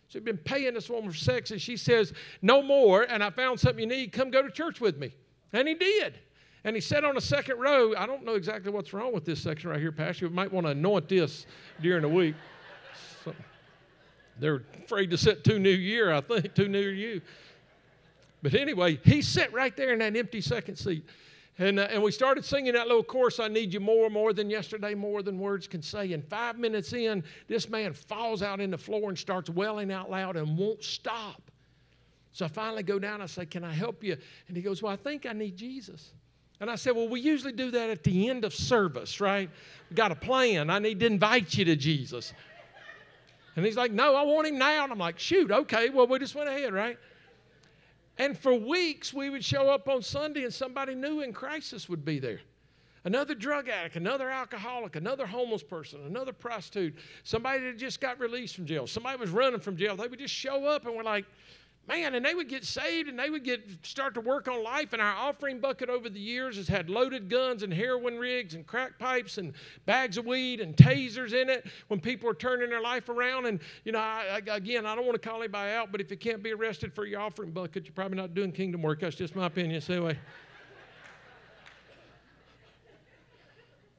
So 0.09 0.19
he'd 0.19 0.27
been 0.27 0.37
paying 0.37 0.75
this 0.75 0.91
woman 0.91 1.11
for 1.11 1.17
sex, 1.17 1.53
and 1.53 1.61
she 1.61 1.77
says, 1.77 2.13
No 2.43 2.63
more, 2.63 3.05
and 3.05 3.25
I 3.25 3.31
found 3.31 3.59
something 3.59 3.81
you 3.81 3.87
need. 3.87 4.13
Come 4.13 4.31
go 4.31 4.43
to 4.43 4.51
church 4.51 4.81
with 4.81 4.99
me. 4.99 5.15
And 5.55 5.67
he 5.67 5.75
did. 5.75 6.19
And 6.65 6.77
he 6.77 6.81
sat 6.81 7.05
on 7.05 7.15
the 7.15 7.21
second 7.21 7.59
row. 7.59 7.95
I 7.97 8.07
don't 8.07 8.25
know 8.25 8.35
exactly 8.35 8.71
what's 8.71 8.93
wrong 8.93 9.13
with 9.13 9.25
this 9.25 9.43
section 9.43 9.71
right 9.71 9.81
here, 9.81 9.91
Pastor. 9.91 10.27
You 10.27 10.31
might 10.31 10.53
want 10.53 10.67
to 10.67 10.73
anoint 10.73 11.09
this 11.09 11.47
during 11.81 12.03
the 12.03 12.09
week. 12.09 12.35
They're 14.39 14.63
afraid 14.83 15.11
to 15.11 15.19
set 15.19 15.45
too 15.45 15.59
new 15.59 15.71
year, 15.71 16.13
I 16.13 16.21
think, 16.21 16.55
too 16.55 16.69
new 16.69 16.81
you. 16.81 17.21
But 18.43 18.55
anyway, 18.55 18.99
he 19.05 19.23
sat 19.23 19.53
right 19.53 19.77
there 19.77 19.93
in 19.93 20.01
that 20.01 20.17
empty 20.17 20.41
second 20.41 20.77
seat. 20.77 21.05
And, 21.59 21.79
uh, 21.79 21.89
and 21.91 22.03
we 22.03 22.11
started 22.11 22.45
singing 22.45 22.73
that 22.73 22.89
little 22.89 23.05
chorus, 23.05 23.39
I 23.39 23.49
Need 23.49 23.75
You 23.75 23.81
More, 23.81 24.09
More 24.09 24.33
Than 24.33 24.49
Yesterday, 24.49 24.95
More 24.95 25.23
Than 25.23 25.39
Words 25.39 25.69
Can 25.69 25.83
Say. 25.83 26.13
And 26.13 26.25
five 26.25 26.59
minutes 26.59 26.93
in, 26.93 27.23
this 27.47 27.69
man 27.69 27.93
falls 27.93 28.43
out 28.43 28.61
in 28.61 28.71
the 28.71 28.79
floor 28.79 29.11
and 29.11 29.19
starts 29.19 29.51
wailing 29.51 29.93
out 29.93 30.11
loud 30.11 30.37
and 30.37 30.57
won't 30.57 30.83
stop. 30.83 31.43
So 32.33 32.47
I 32.47 32.49
finally 32.49 32.83
go 32.83 32.99
down, 32.99 33.21
I 33.21 33.27
say, 33.27 33.45
Can 33.45 33.63
I 33.63 33.73
help 33.73 34.03
you? 34.03 34.17
And 34.49 34.57
he 34.57 34.63
goes, 34.63 34.83
Well, 34.83 34.93
I 34.93 34.97
think 34.97 35.27
I 35.27 35.35
need 35.35 35.57
Jesus. 35.57 36.13
And 36.61 36.71
I 36.71 36.77
said, 36.77 36.97
Well, 36.97 37.09
we 37.09 37.21
usually 37.21 37.53
do 37.53 37.71
that 37.71 37.91
at 37.91 38.03
the 38.03 38.31
end 38.31 38.47
of 38.47 38.55
service, 38.55 39.21
right? 39.21 39.51
We 39.91 39.97
got 39.97 40.11
a 40.11 40.17
plan. 40.17 40.71
I 40.71 40.79
need 40.79 41.01
to 41.01 41.07
invite 41.07 41.55
you 41.55 41.67
to 41.67 41.77
Jesus. 41.77 42.33
And 43.57 43.65
he's 43.65 43.77
like, 43.77 43.93
No, 43.93 44.15
I 44.15 44.23
want 44.23 44.47
him 44.47 44.59
now. 44.59 44.85
And 44.85 44.93
I'm 44.93 44.99
like, 44.99 45.19
Shoot, 45.19 45.51
okay, 45.51 45.91
well, 45.91 46.07
we 46.07 46.19
just 46.19 46.35
went 46.35 46.49
ahead, 46.49 46.73
right? 46.73 46.99
And 48.19 48.39
for 48.39 48.55
weeks, 48.55 49.13
we 49.13 49.31
would 49.31 49.45
show 49.45 49.71
up 49.71 49.89
on 49.89 50.03
Sunday 50.03 50.45
and 50.45 50.53
somebody 50.53 50.95
new 50.95 51.21
in 51.23 51.33
crisis 51.33 51.89
would 51.89 52.05
be 52.05 52.19
there. 52.19 52.41
Another 53.05 53.35
drug 53.35 53.69
addict, 53.69 53.97
another 53.97 54.31
alcoholic, 54.31 54.95
another 54.95 55.27
homeless 55.27 55.63
person, 55.63 56.01
another 56.07 56.33
prostitute, 56.33 56.95
somebody 57.25 57.65
that 57.65 57.77
just 57.77 58.01
got 58.01 58.21
released 58.21 58.55
from 58.55 58.65
jail, 58.65 58.87
somebody 58.87 59.19
was 59.19 59.31
running 59.31 59.59
from 59.59 59.77
jail. 59.77 59.97
They 59.97 60.07
would 60.07 60.21
just 60.21 60.35
show 60.35 60.67
up 60.67 60.87
and 60.87 60.95
we're 60.95 61.03
like, 61.03 61.25
man, 61.87 62.15
and 62.15 62.25
they 62.25 62.35
would 62.35 62.49
get 62.49 62.65
saved 62.65 63.09
and 63.09 63.19
they 63.19 63.31
would 63.31 63.45
get 63.45 63.63
start 63.83 64.15
to 64.15 64.21
work 64.21 64.49
on 64.49 64.63
life. 64.63 64.93
And 64.93 65.03
our 65.03 65.15
offering 65.15 65.61
bucket 65.61 65.89
over 65.89 66.09
the 66.09 66.21
years 66.21 66.57
has 66.57 66.69
had 66.69 66.89
loaded 66.89 67.29
guns 67.29 67.63
and 67.63 67.73
heroin 67.73 68.19
rigs 68.19 68.55
and 68.55 68.67
crack 68.67 68.99
pipes 68.99 69.39
and 69.39 69.53
bags 69.85 70.17
of 70.17 70.27
weed 70.27 70.61
and 70.61 70.77
tasers 70.77 71.33
in 71.33 71.49
it 71.49 71.67
when 71.89 72.01
people 72.01 72.29
are 72.29 72.35
turning 72.35 72.71
their 72.71 72.81
life 72.81 73.09
around. 73.09 73.47
And 73.47 73.61
you 73.85 73.93
know, 73.93 73.99
I, 73.99 74.41
I, 74.47 74.57
again, 74.57 74.87
I 74.87 74.95
don't 74.95 75.07
want 75.07 75.21
to 75.21 75.29
call 75.29 75.41
anybody 75.41 75.73
out, 75.73 75.91
but 75.91 76.01
if 76.01 76.11
you 76.11 76.17
can't 76.17 76.43
be 76.43 76.53
arrested 76.53 76.95
for 76.95 77.05
your 77.05 77.21
offering 77.21 77.51
bucket, 77.51 77.85
you're 77.85 77.95
probably 77.95 78.17
not 78.17 78.35
doing 78.35 78.53
kingdom 78.53 78.83
work. 78.83 79.01
That's 79.01 79.17
just 79.17 79.35
my 79.35 79.47
opinion. 79.47 79.81
So 79.81 79.95
anyway. 79.95 80.19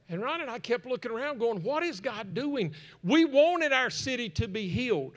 And 0.10 0.22
Ron 0.22 0.42
and 0.42 0.50
I 0.50 0.60
kept 0.60 0.86
looking 0.86 1.12
around, 1.12 1.40
going, 1.40 1.63
What 1.63 1.82
is 1.82 2.00
God 2.00 2.34
doing? 2.34 2.74
We 3.04 3.25
wanted 3.25 3.74
our 3.74 3.90
city 3.90 4.30
to 4.30 4.48
be 4.48 4.68
healed. 4.68 5.16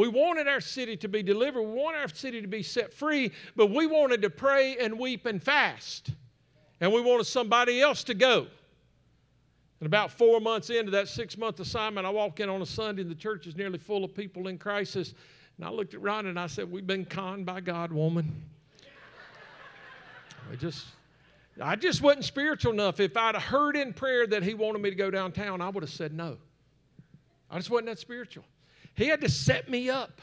We 0.00 0.08
wanted 0.08 0.48
our 0.48 0.62
city 0.62 0.96
to 0.96 1.08
be 1.08 1.22
delivered. 1.22 1.60
We 1.60 1.74
wanted 1.74 1.98
our 1.98 2.08
city 2.08 2.40
to 2.40 2.48
be 2.48 2.62
set 2.62 2.94
free, 2.94 3.32
but 3.54 3.66
we 3.66 3.86
wanted 3.86 4.22
to 4.22 4.30
pray 4.30 4.78
and 4.78 4.98
weep 4.98 5.26
and 5.26 5.42
fast. 5.42 6.12
And 6.80 6.90
we 6.90 7.02
wanted 7.02 7.24
somebody 7.24 7.82
else 7.82 8.02
to 8.04 8.14
go. 8.14 8.46
And 9.78 9.86
about 9.86 10.10
four 10.10 10.40
months 10.40 10.70
into 10.70 10.90
that 10.92 11.08
six 11.08 11.36
month 11.36 11.60
assignment, 11.60 12.06
I 12.06 12.10
walk 12.10 12.40
in 12.40 12.48
on 12.48 12.62
a 12.62 12.66
Sunday 12.66 13.02
and 13.02 13.10
the 13.10 13.14
church 13.14 13.46
is 13.46 13.56
nearly 13.56 13.76
full 13.76 14.02
of 14.02 14.14
people 14.14 14.48
in 14.48 14.56
crisis. 14.56 15.12
And 15.58 15.66
I 15.66 15.68
looked 15.68 15.92
at 15.92 16.00
Ron 16.00 16.24
and 16.24 16.40
I 16.40 16.46
said, 16.46 16.72
We've 16.72 16.86
been 16.86 17.04
conned 17.04 17.44
by 17.44 17.60
God, 17.60 17.92
woman. 17.92 18.42
I 20.50 20.56
just, 20.56 20.86
I 21.60 21.76
just 21.76 22.00
wasn't 22.00 22.24
spiritual 22.24 22.72
enough. 22.72 23.00
If 23.00 23.18
I'd 23.18 23.36
heard 23.36 23.76
in 23.76 23.92
prayer 23.92 24.26
that 24.28 24.42
he 24.44 24.54
wanted 24.54 24.80
me 24.80 24.88
to 24.88 24.96
go 24.96 25.10
downtown, 25.10 25.60
I 25.60 25.68
would 25.68 25.82
have 25.82 25.92
said 25.92 26.14
no. 26.14 26.38
I 27.50 27.58
just 27.58 27.68
wasn't 27.68 27.88
that 27.88 27.98
spiritual. 27.98 28.46
He 29.00 29.08
had 29.08 29.22
to 29.22 29.30
set 29.30 29.70
me 29.70 29.88
up. 29.88 30.20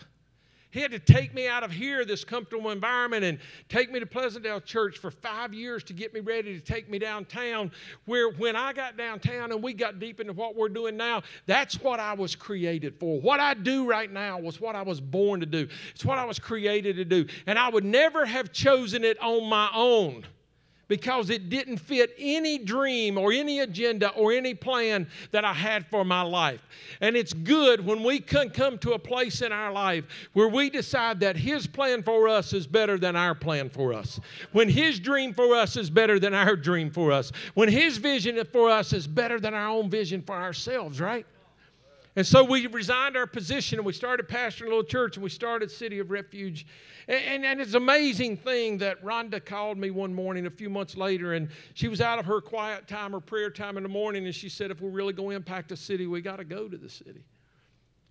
He 0.69 0.81
had 0.81 0.91
to 0.91 0.99
take 0.99 1.33
me 1.33 1.47
out 1.47 1.63
of 1.63 1.71
here, 1.71 2.05
this 2.05 2.23
comfortable 2.23 2.69
environment, 2.69 3.23
and 3.23 3.39
take 3.69 3.91
me 3.91 3.99
to 3.99 4.05
Pleasantdale 4.05 4.61
Church 4.61 4.99
for 4.99 5.09
five 5.09 5.51
years 5.51 5.83
to 5.85 5.93
get 5.93 6.13
me 6.13 6.19
ready 6.19 6.53
to 6.53 6.63
take 6.63 6.87
me 6.87 6.99
downtown. 6.99 7.71
Where 8.05 8.29
when 8.29 8.55
I 8.55 8.73
got 8.73 8.95
downtown 8.95 9.51
and 9.51 9.63
we 9.63 9.73
got 9.73 9.97
deep 9.97 10.19
into 10.19 10.33
what 10.33 10.55
we're 10.55 10.69
doing 10.69 10.95
now, 10.95 11.23
that's 11.47 11.81
what 11.81 11.99
I 11.99 12.13
was 12.13 12.35
created 12.35 12.99
for. 12.99 13.19
What 13.19 13.39
I 13.39 13.55
do 13.55 13.87
right 13.89 14.11
now 14.11 14.37
was 14.37 14.61
what 14.61 14.75
I 14.75 14.83
was 14.83 15.01
born 15.01 15.39
to 15.39 15.47
do, 15.47 15.67
it's 15.95 16.05
what 16.05 16.19
I 16.19 16.25
was 16.25 16.37
created 16.37 16.97
to 16.97 17.05
do. 17.05 17.25
And 17.47 17.57
I 17.57 17.69
would 17.69 17.83
never 17.83 18.27
have 18.27 18.51
chosen 18.51 19.03
it 19.03 19.19
on 19.23 19.49
my 19.49 19.71
own 19.73 20.23
because 20.87 21.29
it 21.29 21.49
didn't 21.49 21.77
fit 21.77 22.13
any 22.17 22.57
dream 22.57 23.17
or 23.17 23.31
any 23.31 23.59
agenda 23.59 24.09
or 24.09 24.31
any 24.31 24.53
plan 24.53 25.07
that 25.31 25.45
I 25.45 25.53
had 25.53 25.85
for 25.87 26.05
my 26.05 26.21
life. 26.21 26.61
And 27.01 27.15
it's 27.15 27.33
good 27.33 27.85
when 27.85 28.03
we 28.03 28.19
can 28.19 28.49
come 28.49 28.77
to 28.79 28.93
a 28.93 28.99
place 28.99 29.41
in 29.41 29.51
our 29.51 29.71
life 29.71 30.05
where 30.33 30.47
we 30.47 30.69
decide 30.69 31.19
that 31.21 31.35
His 31.35 31.67
plan 31.67 32.03
for 32.03 32.27
us 32.27 32.53
is 32.53 32.67
better 32.67 32.97
than 32.97 33.15
our 33.15 33.35
plan 33.35 33.69
for 33.69 33.93
us. 33.93 34.19
When 34.51 34.69
His 34.69 34.99
dream 34.99 35.33
for 35.33 35.55
us 35.55 35.75
is 35.75 35.89
better 35.89 36.19
than 36.19 36.33
our 36.33 36.55
dream 36.55 36.89
for 36.91 37.11
us. 37.11 37.31
When 37.53 37.69
His 37.69 37.97
vision 37.97 38.43
for 38.51 38.69
us 38.69 38.93
is 38.93 39.07
better 39.07 39.39
than 39.39 39.53
our 39.53 39.69
own 39.69 39.89
vision 39.89 40.21
for 40.21 40.35
ourselves, 40.35 40.99
right? 40.99 41.25
And 42.17 42.25
so 42.25 42.43
we 42.43 42.65
resigned 42.65 43.15
our 43.15 43.27
position 43.27 43.77
and 43.77 43.85
we 43.85 43.93
started 43.93 44.27
pastoring 44.27 44.65
a 44.65 44.69
little 44.69 44.83
church 44.83 45.17
and 45.17 45.23
we 45.23 45.29
started 45.29 45.69
City 45.69 45.99
of 45.99 46.09
Refuge. 46.09 46.65
And, 47.07 47.23
and, 47.23 47.45
and, 47.45 47.61
it's 47.61 47.75
an 47.75 47.77
amazing 47.77 48.37
thing 48.37 48.79
that 48.79 49.03
Rhonda 49.03 49.45
called 49.45 49.77
me 49.77 49.91
one 49.91 50.15
morning 50.15 50.47
a 50.47 50.49
few 50.49 50.67
months 50.67 50.97
later 50.97 51.35
and 51.35 51.47
she 51.75 51.87
was 51.87 52.01
out 52.01 52.17
of 52.17 52.25
her 52.25 52.41
quiet 52.41 52.87
time 52.87 53.15
or 53.15 53.19
prayer 53.19 53.51
time 53.51 53.77
in 53.77 53.83
the 53.83 53.89
morning 53.89 54.25
and 54.25 54.33
she 54.33 54.49
said, 54.49 54.71
if 54.71 54.81
we're 54.81 54.89
really 54.89 55.13
going 55.13 55.29
to 55.29 55.35
impact 55.35 55.71
a 55.71 55.77
city, 55.77 56.07
we 56.07 56.21
got 56.21 56.37
to 56.37 56.43
go 56.43 56.67
to 56.67 56.75
the 56.75 56.89
city. 56.89 57.23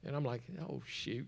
And 0.05 0.15
I'm 0.15 0.25
like, 0.25 0.43
oh, 0.63 0.81
shoot. 0.87 1.27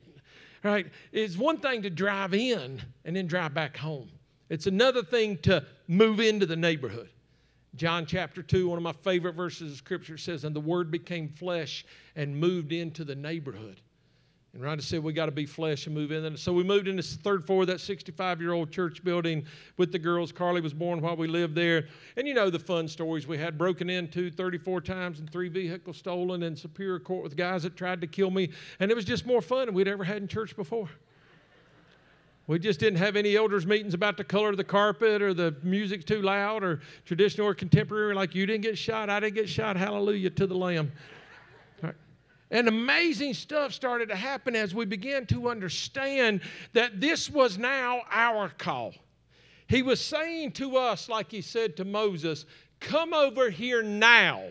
Right? 0.63 0.87
It's 1.11 1.37
one 1.37 1.59
thing 1.59 1.83
to 1.83 1.91
drive 1.91 2.33
in 2.33 2.81
and 3.05 3.17
then 3.17 3.27
drive 3.27 3.55
back 3.55 3.77
home. 3.77 4.09
It's 4.51 4.69
another 4.69 5.03
thing 5.03 5.39
to 5.39 5.65
move 5.89 6.21
into 6.21 6.47
the 6.47 6.57
neighborhood. 6.57 7.11
John 7.77 8.07
chapter 8.07 8.43
2, 8.43 8.69
one 8.69 8.79
of 8.79 8.83
my 8.83 8.93
favorite 8.93 9.35
verses 9.35 9.73
of 9.73 9.79
scripture 9.79 10.19
says, 10.19 10.45
And 10.45 10.55
the 10.55 10.61
word 10.61 10.91
became 10.91 11.29
flesh 11.29 11.85
and 12.17 12.37
moved 12.37 12.73
into 12.73 13.05
the 13.05 13.15
neighborhood. 13.15 13.81
And 14.55 14.63
Rhonda 14.63 14.83
said, 14.83 15.03
We 15.03 15.13
got 15.13 15.27
to 15.27 15.33
be 15.33 15.47
flesh 15.47 15.87
and 15.87 15.95
move 15.95 16.11
in. 16.11 16.25
And 16.25 16.39
so 16.39 16.53
we 16.53 16.65
moved 16.65 16.89
into 16.89 17.03
the 17.03 17.23
third 17.23 17.47
floor 17.47 17.63
of 17.63 17.69
that 17.69 17.81
65 17.81 18.41
year 18.41 18.53
old 18.53 18.73
church 18.73 19.05
building 19.05 19.45
with 19.77 19.93
the 19.93 19.99
girls. 19.99 20.33
Carly 20.33 20.61
was 20.61 20.73
born 20.73 21.01
while 21.01 21.17
we 21.17 21.29
lived 21.29 21.55
there. 21.55 21.87
And 22.17 22.27
you 22.27 22.35
know 22.35 22.49
the 22.49 22.59
fun 22.59 22.89
stories 22.89 23.27
we 23.27 23.37
had 23.37 23.59
broken 23.59 23.91
into 23.91 24.31
34 24.31 24.81
times 24.81 25.21
and 25.21 25.31
three 25.31 25.49
vehicles 25.49 25.99
stolen 25.99 26.43
in 26.43 26.57
Superior 26.57 26.99
Court 26.99 27.23
with 27.23 27.37
guys 27.37 27.63
that 27.65 27.77
tried 27.77 28.01
to 28.01 28.07
kill 28.07 28.31
me. 28.31 28.51
And 28.81 28.91
it 28.91 28.95
was 28.95 29.05
just 29.05 29.27
more 29.27 29.43
fun 29.43 29.67
than 29.67 29.75
we'd 29.75 29.89
ever 29.89 30.05
had 30.05 30.23
in 30.23 30.29
church 30.29 30.57
before. 30.57 30.89
We 32.49 32.59
just 32.59 32.81
didn't 32.81 32.99
have 32.99 33.15
any 33.15 33.37
elders 33.37 33.67
meetings 33.67 33.93
about 33.93 34.17
the 34.17 34.25
color 34.25 34.49
of 34.49 34.57
the 34.57 34.65
carpet 34.65 35.21
or 35.21 35.35
the 35.35 35.55
music 35.63 36.07
too 36.07 36.23
loud 36.23 36.65
or 36.65 36.81
traditional 37.05 37.47
or 37.47 37.55
contemporary. 37.55 38.15
Like 38.15 38.35
you 38.35 38.47
didn't 38.47 38.63
get 38.63 38.79
shot, 38.79 39.11
I 39.11 39.21
didn't 39.21 39.35
get 39.35 39.51
shot. 39.51 39.77
Hallelujah 39.77 40.31
to 40.31 40.47
the 40.47 40.55
Lamb. 40.55 40.91
And 42.51 42.67
amazing 42.67 43.35
stuff 43.35 43.75
started 43.75 44.09
to 44.09 44.17
happen 44.17 44.57
as 44.57 44.75
we 44.75 44.87
began 44.87 45.27
to 45.27 45.51
understand 45.51 46.41
that 46.73 46.99
this 46.99 47.29
was 47.29 47.59
now 47.59 48.01
our 48.11 48.49
call. 48.49 48.95
He 49.67 49.83
was 49.83 50.01
saying 50.01 50.53
to 50.53 50.79
us, 50.79 51.11
like 51.11 51.31
he 51.31 51.43
said 51.43 51.77
to 51.77 51.85
Moses, 51.85 52.47
Come 52.81 53.13
over 53.13 53.51
here 53.51 53.83
now. 53.83 54.45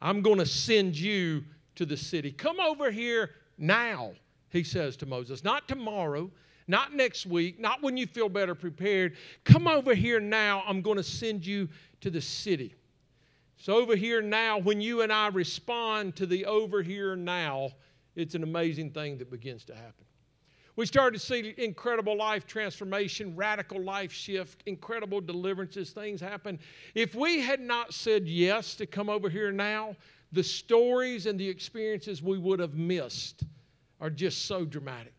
I'm 0.00 0.22
going 0.22 0.38
to 0.38 0.46
send 0.46 0.98
you 0.98 1.44
to 1.74 1.84
the 1.84 1.98
city. 1.98 2.32
Come 2.32 2.58
over 2.58 2.90
here 2.90 3.32
now, 3.58 4.12
he 4.48 4.64
says 4.64 4.96
to 4.96 5.06
Moses. 5.06 5.44
Not 5.44 5.68
tomorrow, 5.68 6.30
not 6.66 6.94
next 6.94 7.26
week, 7.26 7.60
not 7.60 7.82
when 7.82 7.96
you 7.96 8.06
feel 8.06 8.28
better 8.28 8.54
prepared. 8.54 9.16
Come 9.44 9.66
over 9.66 9.94
here 9.94 10.20
now. 10.20 10.62
I'm 10.66 10.82
going 10.82 10.96
to 10.96 11.02
send 11.02 11.44
you 11.46 11.68
to 12.00 12.10
the 12.10 12.20
city. 12.20 12.74
So, 13.56 13.76
over 13.76 13.94
here 13.94 14.20
now, 14.20 14.58
when 14.58 14.80
you 14.80 15.02
and 15.02 15.12
I 15.12 15.28
respond 15.28 16.16
to 16.16 16.26
the 16.26 16.46
over 16.46 16.82
here 16.82 17.14
now, 17.14 17.70
it's 18.16 18.34
an 18.34 18.42
amazing 18.42 18.90
thing 18.90 19.18
that 19.18 19.30
begins 19.30 19.64
to 19.66 19.74
happen. 19.74 20.04
We 20.74 20.86
started 20.86 21.20
to 21.20 21.24
see 21.24 21.54
incredible 21.58 22.16
life 22.16 22.46
transformation, 22.46 23.36
radical 23.36 23.82
life 23.82 24.10
shift, 24.10 24.62
incredible 24.66 25.20
deliverances, 25.20 25.90
things 25.90 26.20
happen. 26.20 26.58
If 26.94 27.14
we 27.14 27.40
had 27.40 27.60
not 27.60 27.92
said 27.92 28.26
yes 28.26 28.74
to 28.76 28.86
come 28.86 29.10
over 29.10 29.28
here 29.28 29.52
now, 29.52 29.96
the 30.32 30.42
stories 30.42 31.26
and 31.26 31.38
the 31.38 31.48
experiences 31.48 32.22
we 32.22 32.38
would 32.38 32.58
have 32.58 32.74
missed 32.74 33.44
are 34.00 34.08
just 34.08 34.46
so 34.46 34.64
dramatic. 34.64 35.12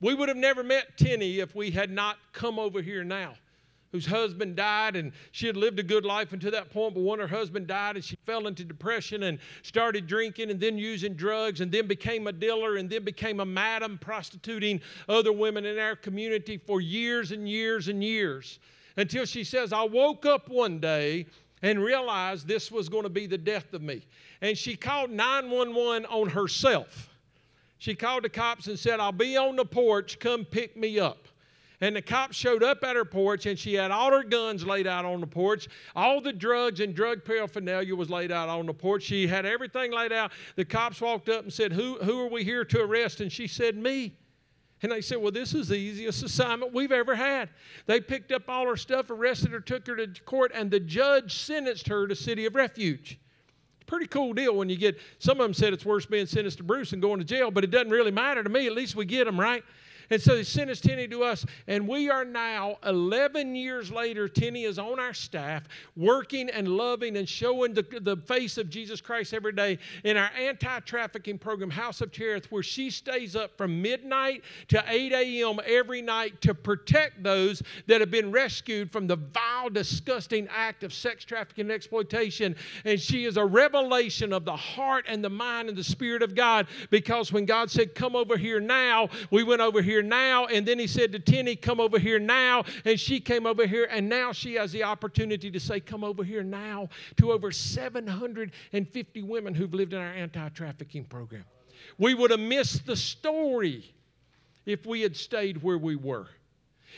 We 0.00 0.14
would 0.14 0.28
have 0.28 0.36
never 0.36 0.62
met 0.62 0.98
Tenny 0.98 1.40
if 1.40 1.54
we 1.54 1.70
had 1.70 1.90
not 1.90 2.18
come 2.32 2.58
over 2.58 2.82
here 2.82 3.02
now, 3.02 3.34
whose 3.92 4.06
husband 4.06 4.56
died, 4.56 4.94
and 4.94 5.12
she 5.32 5.46
had 5.46 5.56
lived 5.56 5.78
a 5.78 5.82
good 5.82 6.04
life 6.04 6.32
until 6.32 6.50
that 6.50 6.70
point. 6.70 6.94
But 6.94 7.02
when 7.02 7.18
her 7.18 7.26
husband 7.26 7.66
died, 7.66 7.96
and 7.96 8.04
she 8.04 8.16
fell 8.26 8.46
into 8.46 8.62
depression 8.62 9.22
and 9.22 9.38
started 9.62 10.06
drinking 10.06 10.50
and 10.50 10.60
then 10.60 10.76
using 10.76 11.14
drugs, 11.14 11.62
and 11.62 11.72
then 11.72 11.86
became 11.86 12.26
a 12.26 12.32
dealer, 12.32 12.76
and 12.76 12.90
then 12.90 13.04
became 13.04 13.40
a 13.40 13.46
madam 13.46 13.98
prostituting 13.98 14.82
other 15.08 15.32
women 15.32 15.64
in 15.64 15.78
our 15.78 15.96
community 15.96 16.58
for 16.58 16.80
years 16.80 17.32
and 17.32 17.48
years 17.48 17.88
and 17.88 18.04
years. 18.04 18.58
Until 18.98 19.24
she 19.24 19.44
says, 19.44 19.72
I 19.72 19.82
woke 19.82 20.26
up 20.26 20.48
one 20.48 20.78
day 20.78 21.26
and 21.62 21.82
realized 21.82 22.46
this 22.46 22.70
was 22.70 22.88
going 22.88 23.02
to 23.02 23.08
be 23.08 23.26
the 23.26 23.38
death 23.38 23.72
of 23.72 23.82
me. 23.82 24.02
And 24.40 24.56
she 24.56 24.76
called 24.76 25.10
911 25.10 26.06
on 26.06 26.28
herself. 26.28 27.15
She 27.78 27.94
called 27.94 28.24
the 28.24 28.28
cops 28.28 28.66
and 28.66 28.78
said, 28.78 29.00
I'll 29.00 29.12
be 29.12 29.36
on 29.36 29.56
the 29.56 29.64
porch, 29.64 30.18
come 30.18 30.44
pick 30.44 30.76
me 30.76 30.98
up. 30.98 31.28
And 31.80 31.94
the 31.94 32.02
cops 32.02 32.36
showed 32.36 32.62
up 32.62 32.82
at 32.84 32.96
her 32.96 33.04
porch, 33.04 33.44
and 33.44 33.58
she 33.58 33.74
had 33.74 33.90
all 33.90 34.10
her 34.10 34.22
guns 34.22 34.64
laid 34.64 34.86
out 34.86 35.04
on 35.04 35.20
the 35.20 35.26
porch. 35.26 35.68
All 35.94 36.22
the 36.22 36.32
drugs 36.32 36.80
and 36.80 36.94
drug 36.94 37.22
paraphernalia 37.22 37.94
was 37.94 38.08
laid 38.08 38.32
out 38.32 38.48
on 38.48 38.64
the 38.64 38.72
porch. 38.72 39.02
She 39.02 39.26
had 39.26 39.44
everything 39.44 39.92
laid 39.92 40.12
out. 40.12 40.32
The 40.56 40.64
cops 40.64 41.02
walked 41.02 41.28
up 41.28 41.42
and 41.42 41.52
said, 41.52 41.72
Who, 41.72 41.98
who 41.98 42.20
are 42.20 42.30
we 42.30 42.44
here 42.44 42.64
to 42.64 42.80
arrest? 42.80 43.20
And 43.20 43.30
she 43.30 43.46
said, 43.46 43.76
Me. 43.76 44.16
And 44.82 44.90
they 44.90 45.02
said, 45.02 45.18
Well, 45.18 45.32
this 45.32 45.54
is 45.54 45.68
the 45.68 45.76
easiest 45.76 46.22
assignment 46.22 46.72
we've 46.72 46.92
ever 46.92 47.14
had. 47.14 47.50
They 47.84 48.00
picked 48.00 48.32
up 48.32 48.48
all 48.48 48.66
her 48.66 48.76
stuff, 48.76 49.10
arrested 49.10 49.50
her, 49.50 49.60
took 49.60 49.86
her 49.86 49.96
to 49.96 50.22
court, 50.22 50.52
and 50.54 50.70
the 50.70 50.80
judge 50.80 51.36
sentenced 51.36 51.88
her 51.88 52.06
to 52.06 52.16
City 52.16 52.46
of 52.46 52.54
Refuge. 52.54 53.18
Pretty 53.86 54.06
cool 54.06 54.32
deal 54.32 54.56
when 54.56 54.68
you 54.68 54.76
get, 54.76 54.98
some 55.18 55.40
of 55.40 55.44
them 55.44 55.54
said 55.54 55.72
it's 55.72 55.84
worse 55.84 56.06
being 56.06 56.26
sentenced 56.26 56.58
to 56.58 56.64
Bruce 56.64 56.92
and 56.92 57.00
going 57.00 57.18
to 57.20 57.24
jail, 57.24 57.50
but 57.50 57.62
it 57.62 57.70
doesn't 57.70 57.90
really 57.90 58.10
matter 58.10 58.42
to 58.42 58.48
me. 58.48 58.66
At 58.66 58.72
least 58.72 58.96
we 58.96 59.04
get 59.04 59.24
them, 59.24 59.38
right? 59.38 59.62
And 60.10 60.20
so 60.20 60.36
they 60.36 60.44
sent 60.44 60.70
us 60.70 60.80
Tenny 60.80 61.08
to 61.08 61.24
us, 61.24 61.44
and 61.66 61.86
we 61.86 62.10
are 62.10 62.24
now 62.24 62.76
11 62.84 63.54
years 63.54 63.90
later. 63.90 64.28
Tenny 64.28 64.64
is 64.64 64.78
on 64.78 65.00
our 65.00 65.14
staff, 65.14 65.64
working 65.96 66.48
and 66.50 66.68
loving 66.68 67.16
and 67.16 67.28
showing 67.28 67.74
the, 67.74 67.82
the 68.02 68.16
face 68.16 68.58
of 68.58 68.70
Jesus 68.70 69.00
Christ 69.00 69.34
every 69.34 69.52
day 69.52 69.78
in 70.04 70.16
our 70.16 70.30
anti 70.38 70.80
trafficking 70.80 71.38
program, 71.38 71.70
House 71.70 72.00
of 72.00 72.12
Cherith, 72.12 72.50
where 72.50 72.62
she 72.62 72.90
stays 72.90 73.34
up 73.36 73.56
from 73.56 73.82
midnight 73.82 74.42
to 74.68 74.82
8 74.86 75.12
a.m. 75.12 75.58
every 75.66 76.02
night 76.02 76.40
to 76.42 76.54
protect 76.54 77.22
those 77.22 77.62
that 77.86 78.00
have 78.00 78.10
been 78.10 78.30
rescued 78.30 78.92
from 78.92 79.06
the 79.06 79.16
vile, 79.16 79.70
disgusting 79.70 80.48
act 80.54 80.84
of 80.84 80.92
sex 80.92 81.24
trafficking 81.24 81.62
and 81.62 81.72
exploitation. 81.72 82.54
And 82.84 83.00
she 83.00 83.24
is 83.24 83.36
a 83.36 83.44
revelation 83.44 84.32
of 84.32 84.44
the 84.44 84.56
heart 84.56 85.06
and 85.08 85.22
the 85.22 85.30
mind 85.30 85.68
and 85.68 85.76
the 85.76 85.84
Spirit 85.84 86.22
of 86.22 86.34
God 86.34 86.66
because 86.90 87.32
when 87.32 87.44
God 87.44 87.70
said, 87.70 87.94
Come 87.94 88.16
over 88.16 88.36
here 88.36 88.60
now, 88.60 89.08
we 89.30 89.42
went 89.42 89.60
over 89.60 89.82
here 89.82 89.95
here 89.96 90.02
now. 90.02 90.44
And 90.46 90.66
then 90.66 90.78
he 90.78 90.86
said 90.86 91.12
to 91.12 91.18
Tenny, 91.18 91.56
Come 91.56 91.80
over 91.80 91.98
here 91.98 92.18
now. 92.18 92.64
And 92.84 93.00
she 93.00 93.18
came 93.18 93.46
over 93.46 93.66
here, 93.66 93.88
and 93.90 94.08
now 94.08 94.32
she 94.32 94.54
has 94.54 94.72
the 94.72 94.82
opportunity 94.82 95.50
to 95.50 95.58
say, 95.58 95.80
Come 95.80 96.04
over 96.04 96.22
here 96.22 96.42
now 96.42 96.88
to 97.16 97.32
over 97.32 97.50
750 97.50 99.22
women 99.22 99.54
who've 99.54 99.72
lived 99.72 99.94
in 99.94 99.98
our 99.98 100.12
anti 100.12 100.48
trafficking 100.50 101.04
program. 101.04 101.44
We 101.98 102.14
would 102.14 102.30
have 102.30 102.40
missed 102.40 102.84
the 102.84 102.96
story 102.96 103.94
if 104.66 104.84
we 104.84 105.00
had 105.00 105.16
stayed 105.16 105.62
where 105.62 105.78
we 105.78 105.96
were. 105.96 106.26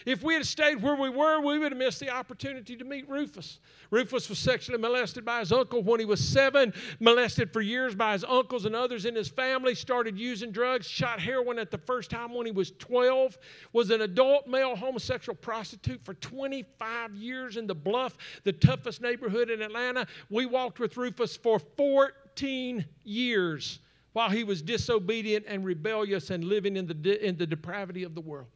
If 0.07 0.23
we 0.23 0.35
had 0.35 0.47
stayed 0.47 0.83
where 0.83 0.95
we 0.95 1.11
were, 1.11 1.41
we 1.41 1.59
would 1.59 1.73
have 1.73 1.79
missed 1.79 2.01
the 2.01 2.11
opportunity 2.11 2.77
to 2.77 2.85
meet 2.85 3.09
Rufus. 3.09 3.59
Rufus 3.91 4.29
was 4.29 4.39
sexually 4.39 4.79
molested 4.79 5.25
by 5.25 5.41
his 5.41 5.53
uncle 5.53 5.83
when 5.83 6.01
he 6.01 6.07
was 6.07 6.27
seven, 6.27 6.73
molested 7.01 7.53
for 7.53 7.61
years 7.61 7.95
by 7.95 8.13
his 8.13 8.25
uncles 8.25 8.65
and 8.65 8.77
others 8.77 9.05
in 9.05 9.15
his 9.15 9.29
family, 9.29 9.75
started 9.75 10.19
using 10.19 10.51
drugs, 10.51 10.87
shot 10.87 11.21
heroin 11.21 11.59
at 11.59 11.71
the 11.71 11.79
first 11.79 12.11
time 12.11 12.35
when 12.35 12.47
he 12.47 12.53
was 12.53 12.73
12, 12.79 13.39
was 13.73 13.91
an 13.91 14.03
adult 14.03 14.47
male 14.47 14.77
homosexual 14.77 15.37
prostitute 15.37 16.05
for 16.05 16.15
25 16.15 17.15
years 17.15 17.57
in 17.57 17.67
the 17.67 17.75
Bluff, 17.75 18.17
the 18.45 18.53
toughest 18.53 19.01
neighborhood 19.01 19.51
in 19.51 19.63
Atlanta. 19.63 20.07
We 20.31 20.47
walked 20.47 20.81
with 20.81 20.97
Rufus 20.97 21.37
for 21.37 21.59
14 21.59 22.85
years 23.05 23.81
while 24.13 24.31
he 24.31 24.45
was 24.45 24.63
disobedient 24.63 25.45
and 25.47 25.65
rebellious 25.65 26.31
and 26.31 26.45
living 26.45 26.77
in 26.77 26.87
the, 26.87 27.27
in 27.27 27.37
the 27.37 27.47
depravity 27.47 28.03
of 28.03 28.15
the 28.15 28.21
world. 28.21 28.49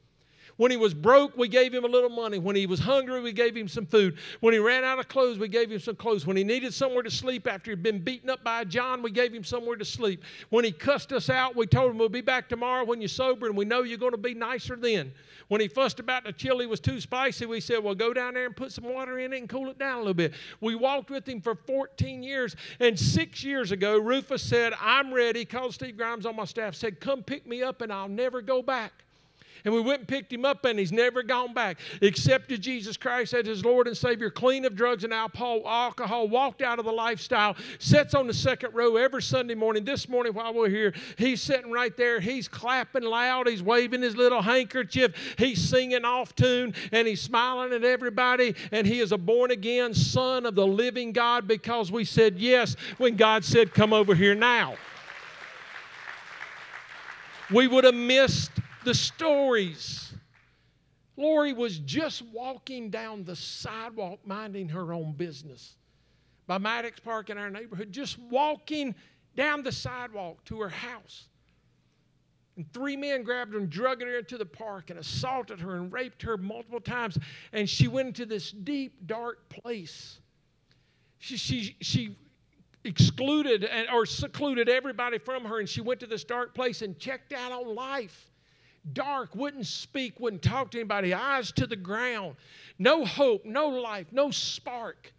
When 0.57 0.71
he 0.71 0.77
was 0.77 0.95
broke, 0.95 1.37
we 1.37 1.49
gave 1.49 1.73
him 1.73 1.85
a 1.85 1.89
little 1.89 2.11
money. 2.11 2.39
When 2.39 2.57
he 2.57 2.67
was 2.67 2.79
hungry, 2.79 3.21
we 3.21 3.33
gave 3.33 3.57
him 3.57 3.69
some 3.69 3.87
food. 3.87 4.19
When 4.41 4.53
he 4.53 4.59
ran 4.59 4.85
out 4.85 4.99
of 4.99 5.09
clothes, 5.09 5.39
we 5.39 5.49
gave 5.49 5.71
him 5.71 5.81
some 5.81 5.97
clothes. 5.97 6.27
When 6.27 6.37
he 6.37 6.45
needed 6.45 6.75
somewhere 6.75 7.03
to 7.03 7.11
sleep 7.11 7.47
after 7.47 7.71
he'd 7.71 7.83
been 7.83 8.01
beaten 8.01 8.29
up 8.31 8.45
by 8.45 8.65
John, 8.65 9.03
we 9.03 9.11
gave 9.11 9.33
him 9.33 9.45
somewhere 9.45 9.77
to 9.77 9.85
sleep. 9.85 10.23
When 10.51 10.65
he 10.65 10.73
cussed 10.73 11.13
us 11.13 11.31
out, 11.31 11.57
we 11.57 11.67
told 11.67 11.91
him 11.91 11.99
we'll 11.99 12.09
be 12.09 12.21
back 12.21 12.49
tomorrow 12.49 12.85
when 12.85 13.01
you're 13.01 13.09
sober 13.09 13.47
and 13.47 13.57
we 13.57 13.65
know 13.65 13.83
you're 13.83 13.99
going 13.99 14.13
to 14.13 14.19
be 14.19 14.35
nicer 14.35 14.77
then. 14.77 15.13
When 15.49 15.61
he 15.61 15.69
fussed 15.69 16.01
about 16.01 16.25
the 16.25 16.33
chili 16.33 16.67
was 16.67 16.81
too 16.81 17.01
spicy, 17.01 17.47
we 17.47 17.61
said, 17.61 17.83
well, 17.83 17.95
go 17.95 18.13
down 18.13 18.35
there 18.35 18.47
and 18.47 18.57
put 18.57 18.73
some 18.73 18.85
water 18.85 19.19
in 19.19 19.33
it 19.33 19.39
and 19.39 19.49
cool 19.49 19.69
it 19.69 19.79
down 19.79 19.97
a 19.97 19.99
little 19.99 20.15
bit. 20.15 20.33
We 20.61 20.75
walked 20.75 21.11
with 21.11 21.29
him 21.29 21.41
for 21.41 21.55
14 21.55 22.23
years. 22.23 22.57
And 22.81 22.99
six 22.99 23.43
years 23.45 23.73
ago, 23.73 23.99
Rufus 23.99 24.43
said, 24.43 24.73
I'm 24.81 25.13
ready. 25.13 25.45
Called 25.45 25.75
Steve 25.75 25.97
Grimes 25.97 26.27
on 26.27 26.37
my 26.37 26.45
staff, 26.45 26.75
said, 26.75 27.01
come 27.01 27.23
pick 27.23 27.47
me 27.47 27.63
up 27.63 27.83
and 27.83 27.93
I'll 27.93 28.09
never 28.09 28.41
go 28.41 28.63
back. 28.63 28.93
And 29.65 29.73
we 29.73 29.81
went 29.81 30.01
and 30.01 30.09
picked 30.09 30.33
him 30.33 30.45
up, 30.45 30.65
and 30.65 30.79
he's 30.79 30.93
never 30.93 31.23
gone 31.23 31.55
back. 31.55 31.79
Accepted 32.01 32.61
Jesus 32.61 32.97
Christ 32.97 33.33
as 33.35 33.47
his 33.47 33.65
Lord 33.65 33.87
and 33.87 33.97
Savior, 33.97 34.31
clean 34.31 34.65
of 34.65 34.75
drugs 34.75 35.05
and 35.05 35.13
alcohol, 35.13 36.29
walked 36.29 36.63
out 36.63 36.79
of 36.79 36.85
the 36.85 36.93
lifestyle, 36.93 37.57
sits 37.79 38.15
on 38.15 38.27
the 38.27 38.35
second 38.35 38.75
row 38.75 38.97
every 38.97 39.23
Sunday 39.23 39.55
morning. 39.55 39.85
This 39.85 40.09
morning, 40.09 40.35
while 40.35 40.53
we're 40.53 40.69
here, 40.69 40.93
he's 41.17 41.41
sitting 41.41 41.71
right 41.71 41.97
there. 41.97 42.19
He's 42.21 42.49
clapping 42.49 43.05
loud. 43.05 43.49
He's 43.49 43.63
waving 43.63 44.03
his 44.03 44.17
little 44.17 44.43
handkerchief. 44.43 45.15
He's 45.39 45.61
singing 45.61 46.05
off 46.05 46.35
tune, 46.35 46.75
and 46.91 47.07
he's 47.07 47.23
smiling 47.23 47.73
at 47.73 47.85
everybody. 47.85 48.55
And 48.73 48.87
he 48.87 49.01
is 49.01 49.13
a 49.13 49.19
born 49.19 49.51
again 49.51 49.95
son 49.95 50.47
of 50.47 50.55
the 50.55 50.67
living 50.67 51.13
God 51.13 51.47
because 51.47 51.93
we 51.93 52.05
said 52.05 52.39
yes 52.39 52.77
when 52.99 53.17
God 53.17 53.45
said, 53.45 53.73
Come 53.73 53.93
over 53.93 54.15
here 54.15 54.35
now. 54.35 54.75
We 57.53 57.69
would 57.69 57.85
have 57.85 57.95
missed 57.95 58.51
the 58.85 58.95
stories. 58.95 60.13
Lori 61.17 61.53
was 61.53 61.79
just 61.79 62.23
walking 62.33 62.91
down 62.91 63.25
the 63.25 63.37
sidewalk 63.37 64.21
minding 64.25 64.69
her 64.69 64.93
own 64.93 65.13
business 65.13 65.77
by 66.47 66.59
Maddox 66.59 67.01
Park 67.01 67.31
in 67.31 67.39
our 67.39 67.51
neighborhood, 67.51 67.93
just 67.93 68.19
walking 68.19 68.95
down 69.37 69.63
the 69.63 69.73
sidewalk 69.73 70.43
to 70.45 70.61
her 70.61 70.69
house. 70.69 71.29
And 72.57 72.71
three 72.73 72.97
men 72.97 73.23
grabbed 73.23 73.55
her 73.55 73.59
and 73.59 73.71
dragged 73.71 74.03
her 74.03 74.19
into 74.19 74.37
the 74.37 74.47
park 74.47 74.91
and 74.91 74.99
assaulted 74.99 75.61
her 75.61 75.77
and 75.77 75.93
raped 75.93 76.21
her 76.23 76.37
multiple 76.37 76.81
times. 76.81 77.17
And 77.53 77.69
she 77.69 77.89
went 77.89 78.09
into 78.09 78.27
this 78.27 78.51
deep, 78.51 79.07
dark 79.07 79.49
place. 79.49 80.19
She, 81.19 81.37
she, 81.37 81.77
she 81.81 82.17
excluded 82.85 83.65
and, 83.65 83.89
or 83.89 84.05
secluded 84.05 84.69
everybody 84.69 85.19
from 85.19 85.45
her, 85.45 85.61
and 85.61 85.69
she 85.69 85.81
went 85.81 86.01
to 86.01 86.07
this 86.07 86.25
dark 86.25 86.55
place 86.55 86.83
and 86.83 86.99
checked 86.99 87.33
out 87.33 87.53
on 87.53 87.75
life 87.75 88.32
dark, 88.93 89.35
wouldn't 89.35 89.67
speak, 89.67 90.19
wouldn't 90.19 90.43
talk 90.43 90.71
to 90.73 90.79
anybody, 90.79 91.15
eyes 91.15 91.53
to 91.53 91.67
the 91.67 91.77
ground, 91.77 92.37
no 92.79 93.05
hope, 93.05 93.45
no 93.45 93.69
life, 93.69 94.07
no 94.13 94.31
spark. 94.31 95.13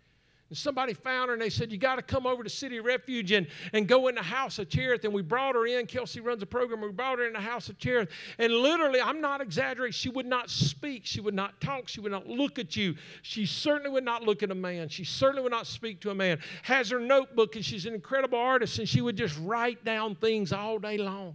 And 0.54 0.58
somebody 0.60 0.93
found 0.93 1.30
her 1.30 1.34
and 1.34 1.41
they 1.41 1.49
said, 1.49 1.71
You 1.71 1.80
got 1.80 1.95
to 1.95 2.04
come 2.04 2.28
over 2.28 2.43
to 2.43 2.49
City 2.49 2.80
Refuge 2.80 3.32
and, 3.32 3.47
and 3.71 3.88
go 3.88 4.08
in 4.08 4.13
the 4.13 4.21
House 4.21 4.60
of 4.60 4.69
Cherith. 4.69 5.04
And 5.04 5.12
we 5.12 5.23
brought 5.23 5.56
her 5.56 5.65
in. 5.65 5.88
Kelsey 5.88 6.19
runs 6.19 6.43
a 6.43 6.45
program. 6.45 6.80
We 6.80 6.91
brought 6.91 7.17
her 7.17 7.26
in 7.26 7.34
the 7.34 7.39
House 7.39 7.69
of 7.69 7.80
Cherith. 7.80 8.10
And 8.38 8.54
literally, 8.54 9.02
I'm 9.02 9.19
not 9.19 9.41
exaggerating, 9.41 9.93
she 9.93 10.10
would 10.10 10.28
not 10.28 10.52
speak. 10.52 11.08
She 11.08 11.21
would 11.21 11.34
not 11.34 11.60
talk. 11.60 11.88
She 11.88 12.02
would 12.02 12.12
not 12.12 12.28
look 12.28 12.60
at 12.60 12.76
you. 12.76 12.93
She 13.23 13.47
certainly 13.47 13.89
would 13.89 14.04
not 14.04 14.21
look 14.21 14.43
at 14.43 14.52
a 14.52 14.56
man. 14.56 14.89
She 14.89 15.04
certainly 15.04 15.41
would 15.41 15.52
not 15.52 15.65
speak 15.65 15.99
to 16.02 16.12
a 16.12 16.15
man. 16.15 16.38
Has 16.62 16.91
her 16.91 16.99
notebook 16.99 17.56
and 17.56 17.65
she's 17.65 17.88
an 17.88 17.95
incredible 17.95 18.38
artist 18.38 18.78
and 18.78 18.88
she 18.88 19.02
would 19.02 19.17
just 19.17 19.39
write 19.39 19.84
down 19.84 20.13
things 20.13 20.54
all 20.54 20.78
day 20.78 20.99
long 20.99 21.34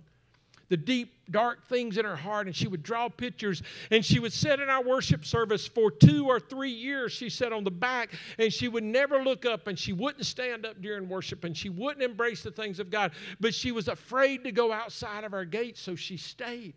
the 0.68 0.76
deep, 0.76 1.14
dark 1.30 1.66
things 1.68 1.96
in 1.96 2.04
her 2.04 2.16
heart, 2.16 2.46
and 2.46 2.54
she 2.54 2.68
would 2.68 2.82
draw 2.82 3.08
pictures. 3.08 3.62
And 3.90 4.04
she 4.04 4.18
would 4.18 4.32
sit 4.32 4.60
in 4.60 4.68
our 4.68 4.82
worship 4.82 5.24
service 5.24 5.66
for 5.66 5.90
two 5.90 6.26
or 6.26 6.40
three 6.40 6.70
years. 6.70 7.12
She 7.12 7.28
sat 7.28 7.52
on 7.52 7.64
the 7.64 7.70
back, 7.70 8.10
and 8.38 8.52
she 8.52 8.68
would 8.68 8.84
never 8.84 9.22
look 9.22 9.46
up, 9.46 9.66
and 9.66 9.78
she 9.78 9.92
wouldn't 9.92 10.26
stand 10.26 10.66
up 10.66 10.80
during 10.80 11.08
worship, 11.08 11.44
and 11.44 11.56
she 11.56 11.68
wouldn't 11.68 12.02
embrace 12.02 12.42
the 12.42 12.50
things 12.50 12.80
of 12.80 12.90
God. 12.90 13.12
But 13.40 13.54
she 13.54 13.72
was 13.72 13.88
afraid 13.88 14.44
to 14.44 14.52
go 14.52 14.72
outside 14.72 15.24
of 15.24 15.34
our 15.34 15.44
gates, 15.44 15.80
so 15.80 15.94
she 15.94 16.16
stayed. 16.16 16.74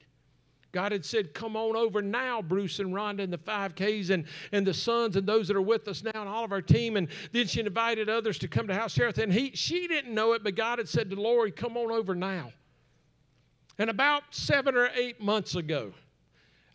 God 0.71 0.93
had 0.93 1.03
said, 1.03 1.33
Come 1.33 1.55
on 1.55 1.75
over 1.75 2.01
now, 2.01 2.41
Bruce 2.41 2.79
and 2.79 2.93
Rhonda 2.93 3.21
and 3.21 3.33
the 3.33 3.37
5Ks 3.37 4.09
and, 4.09 4.25
and 4.51 4.65
the 4.65 4.73
sons 4.73 5.15
and 5.17 5.27
those 5.27 5.47
that 5.49 5.57
are 5.57 5.61
with 5.61 5.87
us 5.87 6.03
now 6.03 6.11
and 6.15 6.29
all 6.29 6.45
of 6.45 6.51
our 6.51 6.61
team. 6.61 6.95
And 6.95 7.09
then 7.31 7.47
she 7.47 7.59
invited 7.59 8.09
others 8.09 8.39
to 8.39 8.47
come 8.47 8.67
to 8.67 8.73
House 8.73 8.93
Cherith. 8.93 9.17
And 9.17 9.33
he, 9.33 9.51
she 9.53 9.87
didn't 9.87 10.13
know 10.13 10.33
it, 10.33 10.43
but 10.43 10.55
God 10.55 10.79
had 10.79 10.87
said 10.87 11.09
to 11.09 11.15
Lori, 11.19 11.51
Come 11.51 11.75
on 11.77 11.91
over 11.91 12.15
now. 12.15 12.53
And 13.81 13.89
about 13.89 14.25
seven 14.29 14.75
or 14.75 14.91
eight 14.95 15.19
months 15.19 15.55
ago, 15.55 15.91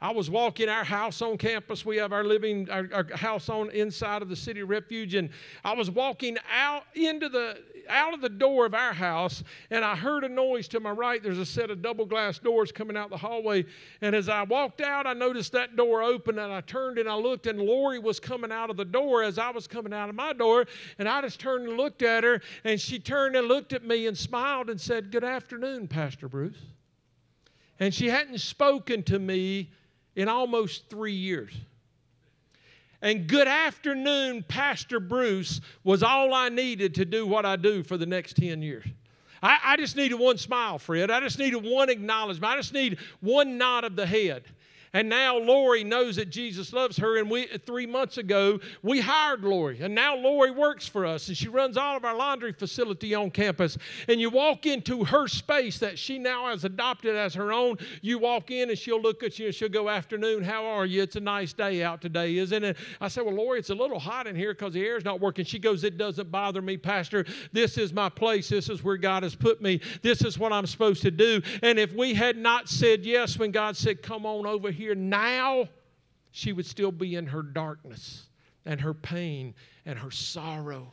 I 0.00 0.10
was 0.10 0.28
walking 0.28 0.68
our 0.68 0.82
house 0.82 1.22
on 1.22 1.38
campus. 1.38 1.86
We 1.86 1.98
have 1.98 2.12
our 2.12 2.24
living, 2.24 2.68
our, 2.68 2.88
our, 2.92 3.16
house 3.16 3.48
on 3.48 3.70
inside 3.70 4.22
of 4.22 4.28
the 4.28 4.34
city 4.34 4.64
refuge, 4.64 5.14
and 5.14 5.30
I 5.64 5.72
was 5.72 5.88
walking 5.88 6.36
out 6.52 6.82
into 6.96 7.28
the 7.28 7.62
out 7.88 8.12
of 8.12 8.20
the 8.22 8.28
door 8.28 8.66
of 8.66 8.74
our 8.74 8.92
house, 8.92 9.44
and 9.70 9.84
I 9.84 9.94
heard 9.94 10.24
a 10.24 10.28
noise 10.28 10.66
to 10.66 10.80
my 10.80 10.90
right. 10.90 11.22
There's 11.22 11.38
a 11.38 11.46
set 11.46 11.70
of 11.70 11.80
double 11.80 12.06
glass 12.06 12.40
doors 12.40 12.72
coming 12.72 12.96
out 12.96 13.10
the 13.10 13.16
hallway, 13.16 13.66
and 14.00 14.16
as 14.16 14.28
I 14.28 14.42
walked 14.42 14.80
out, 14.80 15.06
I 15.06 15.12
noticed 15.12 15.52
that 15.52 15.76
door 15.76 16.02
open, 16.02 16.40
and 16.40 16.52
I 16.52 16.60
turned 16.62 16.98
and 16.98 17.08
I 17.08 17.14
looked, 17.14 17.46
and 17.46 17.60
Lori 17.60 18.00
was 18.00 18.18
coming 18.18 18.50
out 18.50 18.68
of 18.68 18.76
the 18.76 18.84
door 18.84 19.22
as 19.22 19.38
I 19.38 19.50
was 19.50 19.68
coming 19.68 19.92
out 19.92 20.08
of 20.08 20.16
my 20.16 20.32
door, 20.32 20.66
and 20.98 21.08
I 21.08 21.20
just 21.20 21.38
turned 21.38 21.68
and 21.68 21.76
looked 21.76 22.02
at 22.02 22.24
her, 22.24 22.40
and 22.64 22.80
she 22.80 22.98
turned 22.98 23.36
and 23.36 23.46
looked 23.46 23.72
at 23.72 23.84
me 23.84 24.08
and 24.08 24.18
smiled 24.18 24.70
and 24.70 24.80
said, 24.80 25.12
"Good 25.12 25.22
afternoon, 25.22 25.86
Pastor 25.86 26.28
Bruce." 26.28 26.58
And 27.78 27.92
she 27.92 28.08
hadn't 28.08 28.38
spoken 28.40 29.02
to 29.04 29.18
me 29.18 29.70
in 30.14 30.28
almost 30.28 30.88
three 30.88 31.12
years. 31.12 31.52
And 33.02 33.26
good 33.26 33.46
afternoon, 33.46 34.44
Pastor 34.48 34.98
Bruce, 34.98 35.60
was 35.84 36.02
all 36.02 36.32
I 36.32 36.48
needed 36.48 36.94
to 36.96 37.04
do 37.04 37.26
what 37.26 37.44
I 37.44 37.56
do 37.56 37.82
for 37.82 37.96
the 37.96 38.06
next 38.06 38.36
10 38.36 38.62
years. 38.62 38.84
I, 39.42 39.58
I, 39.62 39.76
just 39.76 39.96
needed 39.96 40.18
one 40.18 40.38
smile, 40.38 40.78
Fred. 40.78 41.10
I 41.10 41.20
just 41.20 41.38
needed 41.38 41.62
one 41.62 41.90
acknowledgement. 41.90 42.52
I 42.52 42.56
just 42.56 42.72
need 42.72 42.98
one 43.20 43.58
nod 43.58 43.84
of 43.84 43.94
the 43.94 44.06
head. 44.06 44.44
And 44.96 45.10
now 45.10 45.36
Lori 45.36 45.84
knows 45.84 46.16
that 46.16 46.30
Jesus 46.30 46.72
loves 46.72 46.96
her. 46.96 47.18
And 47.18 47.30
we 47.30 47.48
three 47.66 47.84
months 47.84 48.16
ago 48.16 48.58
we 48.82 48.98
hired 48.98 49.44
Lori, 49.44 49.78
and 49.82 49.94
now 49.94 50.16
Lori 50.16 50.50
works 50.50 50.88
for 50.88 51.04
us, 51.04 51.28
and 51.28 51.36
she 51.36 51.48
runs 51.48 51.76
all 51.76 51.98
of 51.98 52.04
our 52.06 52.16
laundry 52.16 52.54
facility 52.54 53.14
on 53.14 53.30
campus. 53.30 53.76
And 54.08 54.18
you 54.18 54.30
walk 54.30 54.64
into 54.64 55.04
her 55.04 55.28
space 55.28 55.76
that 55.80 55.98
she 55.98 56.18
now 56.18 56.48
has 56.48 56.64
adopted 56.64 57.14
as 57.14 57.34
her 57.34 57.52
own. 57.52 57.76
You 58.00 58.18
walk 58.18 58.50
in, 58.50 58.70
and 58.70 58.78
she'll 58.78 59.02
look 59.02 59.22
at 59.22 59.38
you, 59.38 59.46
and 59.46 59.54
she'll 59.54 59.68
go, 59.68 59.90
"Afternoon, 59.90 60.42
how 60.42 60.64
are 60.64 60.86
you? 60.86 61.02
It's 61.02 61.16
a 61.16 61.20
nice 61.20 61.52
day 61.52 61.82
out 61.82 62.00
today, 62.00 62.38
isn't 62.38 62.64
it?" 62.64 62.78
I 62.98 63.08
said, 63.08 63.26
"Well, 63.26 63.34
Lori, 63.34 63.58
it's 63.58 63.68
a 63.68 63.74
little 63.74 63.98
hot 63.98 64.26
in 64.26 64.34
here 64.34 64.54
because 64.54 64.72
the 64.72 64.82
air's 64.82 65.04
not 65.04 65.20
working." 65.20 65.44
She 65.44 65.58
goes, 65.58 65.84
"It 65.84 65.98
doesn't 65.98 66.30
bother 66.30 66.62
me, 66.62 66.78
Pastor. 66.78 67.26
This 67.52 67.76
is 67.76 67.92
my 67.92 68.08
place. 68.08 68.48
This 68.48 68.70
is 68.70 68.82
where 68.82 68.96
God 68.96 69.24
has 69.24 69.34
put 69.34 69.60
me. 69.60 69.78
This 70.00 70.22
is 70.22 70.38
what 70.38 70.54
I'm 70.54 70.64
supposed 70.64 71.02
to 71.02 71.10
do." 71.10 71.42
And 71.62 71.78
if 71.78 71.92
we 71.92 72.14
had 72.14 72.38
not 72.38 72.70
said 72.70 73.04
yes 73.04 73.38
when 73.38 73.50
God 73.50 73.76
said, 73.76 74.00
"Come 74.00 74.24
on 74.24 74.46
over 74.46 74.70
here 74.70 74.85
now," 74.94 75.68
she 76.30 76.52
would 76.52 76.66
still 76.66 76.92
be 76.92 77.14
in 77.16 77.26
her 77.26 77.42
darkness 77.42 78.26
and 78.64 78.80
her 78.80 78.94
pain 78.94 79.54
and 79.84 79.98
her 79.98 80.10
sorrow. 80.10 80.92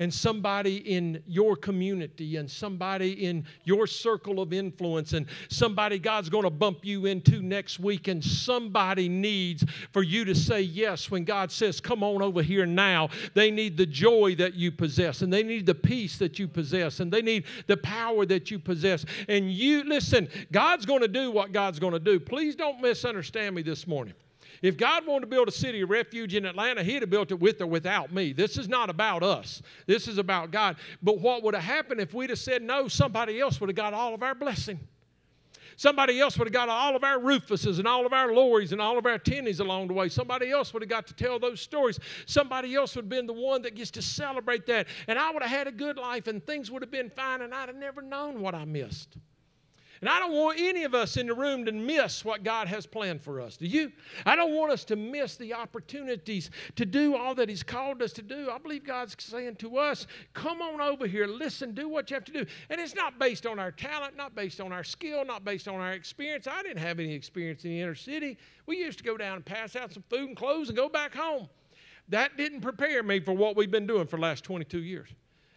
And 0.00 0.12
somebody 0.14 0.76
in 0.76 1.22
your 1.26 1.56
community 1.56 2.36
and 2.36 2.48
somebody 2.48 3.26
in 3.26 3.44
your 3.64 3.86
circle 3.86 4.40
of 4.40 4.52
influence 4.52 5.12
and 5.12 5.26
somebody 5.48 5.98
God's 5.98 6.28
going 6.28 6.44
to 6.44 6.50
bump 6.50 6.84
you 6.84 7.06
into 7.06 7.42
next 7.42 7.80
week 7.80 8.06
and 8.08 8.22
somebody 8.24 9.08
needs 9.08 9.64
for 9.92 10.02
you 10.02 10.24
to 10.24 10.34
say 10.34 10.60
yes 10.60 11.10
when 11.10 11.24
God 11.24 11.50
says, 11.50 11.80
Come 11.80 12.02
on 12.02 12.22
over 12.22 12.42
here 12.42 12.66
now. 12.66 13.08
They 13.34 13.50
need 13.50 13.76
the 13.76 13.86
joy 13.86 14.36
that 14.36 14.54
you 14.54 14.70
possess 14.70 15.22
and 15.22 15.32
they 15.32 15.42
need 15.42 15.66
the 15.66 15.74
peace 15.74 16.16
that 16.18 16.38
you 16.38 16.46
possess 16.46 17.00
and 17.00 17.12
they 17.12 17.22
need 17.22 17.44
the 17.66 17.76
power 17.76 18.24
that 18.26 18.50
you 18.50 18.58
possess. 18.58 19.04
And 19.28 19.52
you, 19.52 19.84
listen, 19.84 20.28
God's 20.52 20.86
going 20.86 21.00
to 21.00 21.08
do 21.08 21.30
what 21.30 21.52
God's 21.52 21.78
going 21.78 21.92
to 21.92 21.98
do. 21.98 22.20
Please 22.20 22.54
don't 22.54 22.80
misunderstand 22.80 23.56
me 23.56 23.62
this 23.62 23.86
morning. 23.86 24.14
If 24.62 24.76
God 24.76 25.06
wanted 25.06 25.22
to 25.22 25.26
build 25.28 25.48
a 25.48 25.52
city 25.52 25.82
of 25.82 25.90
refuge 25.90 26.34
in 26.34 26.44
Atlanta, 26.44 26.82
He'd 26.82 27.02
have 27.02 27.10
built 27.10 27.30
it 27.30 27.40
with 27.40 27.60
or 27.60 27.66
without 27.66 28.12
me. 28.12 28.32
This 28.32 28.58
is 28.58 28.68
not 28.68 28.90
about 28.90 29.22
us, 29.22 29.62
this 29.86 30.08
is 30.08 30.18
about 30.18 30.50
God. 30.50 30.76
But 31.02 31.20
what 31.20 31.42
would 31.42 31.54
have 31.54 31.64
happened 31.64 32.00
if 32.00 32.14
we'd 32.14 32.30
have 32.30 32.38
said 32.38 32.62
no? 32.62 32.88
Somebody 32.88 33.40
else 33.40 33.60
would 33.60 33.68
have 33.68 33.76
got 33.76 33.94
all 33.94 34.14
of 34.14 34.22
our 34.22 34.34
blessing. 34.34 34.80
Somebody 35.78 36.20
else 36.20 36.36
would 36.36 36.48
have 36.48 36.52
got 36.52 36.68
all 36.68 36.96
of 36.96 37.04
our 37.04 37.18
Rufuses 37.18 37.78
and 37.78 37.86
all 37.86 38.04
of 38.04 38.12
our 38.12 38.32
Lories 38.32 38.72
and 38.72 38.80
all 38.80 38.98
of 38.98 39.06
our 39.06 39.16
Tinnies 39.16 39.60
along 39.60 39.86
the 39.86 39.94
way. 39.94 40.08
Somebody 40.08 40.50
else 40.50 40.72
would 40.72 40.82
have 40.82 40.88
got 40.88 41.06
to 41.06 41.14
tell 41.14 41.38
those 41.38 41.60
stories. 41.60 42.00
Somebody 42.26 42.74
else 42.74 42.96
would 42.96 43.04
have 43.04 43.08
been 43.08 43.28
the 43.28 43.32
one 43.32 43.62
that 43.62 43.76
gets 43.76 43.92
to 43.92 44.02
celebrate 44.02 44.66
that. 44.66 44.88
And 45.06 45.20
I 45.20 45.30
would 45.30 45.40
have 45.40 45.52
had 45.52 45.68
a 45.68 45.72
good 45.72 45.96
life 45.96 46.26
and 46.26 46.44
things 46.44 46.68
would 46.68 46.82
have 46.82 46.90
been 46.90 47.10
fine 47.10 47.42
and 47.42 47.54
I'd 47.54 47.68
have 47.68 47.76
never 47.76 48.02
known 48.02 48.40
what 48.40 48.56
I 48.56 48.64
missed. 48.64 49.18
And 50.00 50.08
I 50.08 50.18
don't 50.18 50.32
want 50.32 50.58
any 50.60 50.84
of 50.84 50.94
us 50.94 51.16
in 51.16 51.26
the 51.26 51.34
room 51.34 51.64
to 51.64 51.72
miss 51.72 52.24
what 52.24 52.44
God 52.44 52.68
has 52.68 52.86
planned 52.86 53.20
for 53.20 53.40
us. 53.40 53.56
Do 53.56 53.66
you? 53.66 53.90
I 54.24 54.36
don't 54.36 54.54
want 54.54 54.70
us 54.70 54.84
to 54.86 54.96
miss 54.96 55.36
the 55.36 55.54
opportunities 55.54 56.50
to 56.76 56.86
do 56.86 57.16
all 57.16 57.34
that 57.34 57.48
He's 57.48 57.62
called 57.62 58.00
us 58.02 58.12
to 58.14 58.22
do. 58.22 58.50
I 58.50 58.58
believe 58.58 58.84
God's 58.84 59.16
saying 59.18 59.56
to 59.56 59.78
us, 59.78 60.06
come 60.34 60.62
on 60.62 60.80
over 60.80 61.06
here, 61.06 61.26
listen, 61.26 61.74
do 61.74 61.88
what 61.88 62.10
you 62.10 62.14
have 62.14 62.24
to 62.26 62.32
do. 62.32 62.46
And 62.70 62.80
it's 62.80 62.94
not 62.94 63.18
based 63.18 63.46
on 63.46 63.58
our 63.58 63.72
talent, 63.72 64.16
not 64.16 64.34
based 64.34 64.60
on 64.60 64.72
our 64.72 64.84
skill, 64.84 65.24
not 65.24 65.44
based 65.44 65.66
on 65.66 65.76
our 65.76 65.92
experience. 65.92 66.46
I 66.46 66.62
didn't 66.62 66.78
have 66.78 67.00
any 67.00 67.14
experience 67.14 67.64
in 67.64 67.70
the 67.70 67.80
inner 67.80 67.94
city. 67.94 68.38
We 68.66 68.78
used 68.78 68.98
to 68.98 69.04
go 69.04 69.16
down 69.16 69.36
and 69.36 69.44
pass 69.44 69.74
out 69.74 69.92
some 69.92 70.04
food 70.08 70.28
and 70.28 70.36
clothes 70.36 70.68
and 70.68 70.76
go 70.76 70.88
back 70.88 71.14
home. 71.14 71.48
That 72.08 72.36
didn't 72.36 72.60
prepare 72.60 73.02
me 73.02 73.20
for 73.20 73.32
what 73.32 73.56
we've 73.56 73.70
been 73.70 73.86
doing 73.86 74.06
for 74.06 74.16
the 74.16 74.22
last 74.22 74.44
22 74.44 74.78
years. 74.78 75.08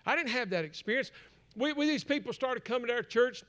I 0.05 0.15
didn't 0.15 0.31
have 0.31 0.49
that 0.49 0.65
experience. 0.65 1.11
We, 1.55 1.73
we, 1.73 1.85
these 1.85 2.03
people 2.03 2.33
started 2.33 2.65
coming 2.65 2.87
to 2.87 2.93
our 2.93 3.03
church 3.03 3.43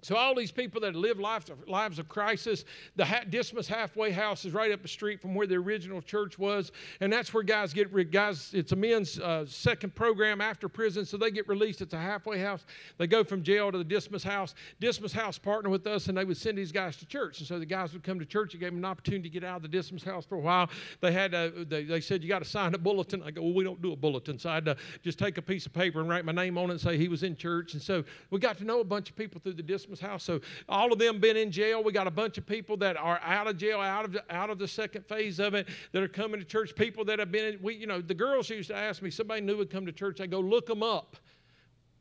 so 0.00 0.14
all 0.14 0.34
these 0.34 0.52
people 0.52 0.80
that 0.82 0.94
live 0.94 1.18
lives 1.18 1.50
of, 1.50 1.66
lives 1.68 1.98
of 1.98 2.08
crisis, 2.08 2.64
the 2.94 3.04
ha- 3.04 3.24
Dismas 3.28 3.66
Halfway 3.66 4.12
House 4.12 4.44
is 4.44 4.52
right 4.52 4.70
up 4.70 4.80
the 4.80 4.88
street 4.88 5.20
from 5.20 5.34
where 5.34 5.46
the 5.46 5.56
original 5.56 6.00
church 6.00 6.38
was, 6.38 6.70
and 7.00 7.12
that's 7.12 7.34
where 7.34 7.42
guys 7.42 7.72
get 7.72 7.92
re- 7.92 8.04
guys. 8.04 8.50
It's 8.54 8.70
a 8.70 8.76
men's 8.76 9.18
uh, 9.18 9.44
second 9.46 9.96
program 9.96 10.40
after 10.40 10.68
prison, 10.68 11.04
so 11.04 11.16
they 11.16 11.32
get 11.32 11.48
released. 11.48 11.80
It's 11.80 11.94
a 11.94 11.98
halfway 11.98 12.38
house. 12.38 12.64
They 12.96 13.08
go 13.08 13.24
from 13.24 13.42
jail 13.42 13.72
to 13.72 13.78
the 13.78 13.82
Dismas 13.82 14.22
House. 14.22 14.54
Dismas 14.78 15.12
House 15.12 15.36
partnered 15.36 15.72
with 15.72 15.86
us, 15.88 16.06
and 16.06 16.16
they 16.16 16.24
would 16.24 16.36
send 16.36 16.58
these 16.58 16.70
guys 16.70 16.96
to 16.98 17.06
church. 17.06 17.40
And 17.40 17.48
so 17.48 17.58
the 17.58 17.66
guys 17.66 17.92
would 17.92 18.04
come 18.04 18.20
to 18.20 18.26
church. 18.26 18.54
It 18.54 18.58
gave 18.58 18.70
them 18.70 18.78
an 18.78 18.84
opportunity 18.84 19.28
to 19.28 19.32
get 19.32 19.42
out 19.42 19.56
of 19.56 19.62
the 19.62 19.68
Dismas 19.68 20.04
House 20.04 20.24
for 20.24 20.36
a 20.36 20.40
while. 20.40 20.70
They 21.00 21.10
had 21.10 21.32
they, 21.32 21.82
they 21.82 22.00
said 22.00 22.22
you 22.22 22.28
got 22.28 22.42
to 22.42 22.48
sign 22.48 22.72
a 22.74 22.78
bulletin. 22.78 23.20
I 23.24 23.32
go, 23.32 23.42
well, 23.42 23.52
we 23.52 23.64
don't 23.64 23.82
do 23.82 23.92
a 23.92 23.96
bulletin, 23.96 24.38
so 24.38 24.50
I 24.50 24.54
had 24.54 24.64
to 24.66 24.76
just 25.02 25.18
take 25.18 25.38
a 25.38 25.42
piece 25.42 25.66
of 25.66 25.72
paper 25.72 25.98
and 25.98 26.08
write 26.08 26.24
my 26.24 26.32
name 26.32 26.56
on 26.56 26.70
it 26.70 26.74
and 26.74 26.80
say 26.80 26.96
he 26.96 27.08
was 27.08 27.24
in 27.24 27.34
church. 27.34 27.72
And 27.72 27.82
so 27.82 28.04
we 28.30 28.38
got 28.38 28.58
to 28.58 28.64
know 28.64 28.78
a 28.78 28.84
bunch 28.84 29.10
of 29.10 29.16
people 29.16 29.40
through 29.40 29.54
the 29.54 29.62
Dismas 29.62 29.87
house. 29.96 30.24
So 30.24 30.40
all 30.68 30.92
of 30.92 30.98
them 30.98 31.20
been 31.20 31.36
in 31.36 31.50
jail. 31.50 31.82
We 31.82 31.92
got 31.92 32.06
a 32.06 32.10
bunch 32.10 32.36
of 32.38 32.46
people 32.46 32.76
that 32.78 32.96
are 32.96 33.20
out 33.22 33.46
of 33.46 33.56
jail, 33.56 33.80
out 33.80 34.04
of 34.04 34.16
out 34.30 34.50
of 34.50 34.58
the 34.58 34.68
second 34.68 35.06
phase 35.06 35.38
of 35.38 35.54
it, 35.54 35.68
that 35.92 36.02
are 36.02 36.08
coming 36.08 36.40
to 36.40 36.46
church. 36.46 36.74
People 36.74 37.04
that 37.06 37.18
have 37.18 37.32
been, 37.32 37.54
in, 37.54 37.62
we, 37.62 37.74
you 37.74 37.86
know, 37.86 38.00
the 38.00 38.14
girls 38.14 38.50
used 38.50 38.68
to 38.68 38.76
ask 38.76 39.00
me, 39.00 39.10
somebody 39.10 39.40
new 39.40 39.56
would 39.56 39.70
come 39.70 39.86
to 39.86 39.92
church. 39.92 40.20
I 40.20 40.26
go 40.26 40.40
look 40.40 40.66
them 40.66 40.82
up. 40.82 41.16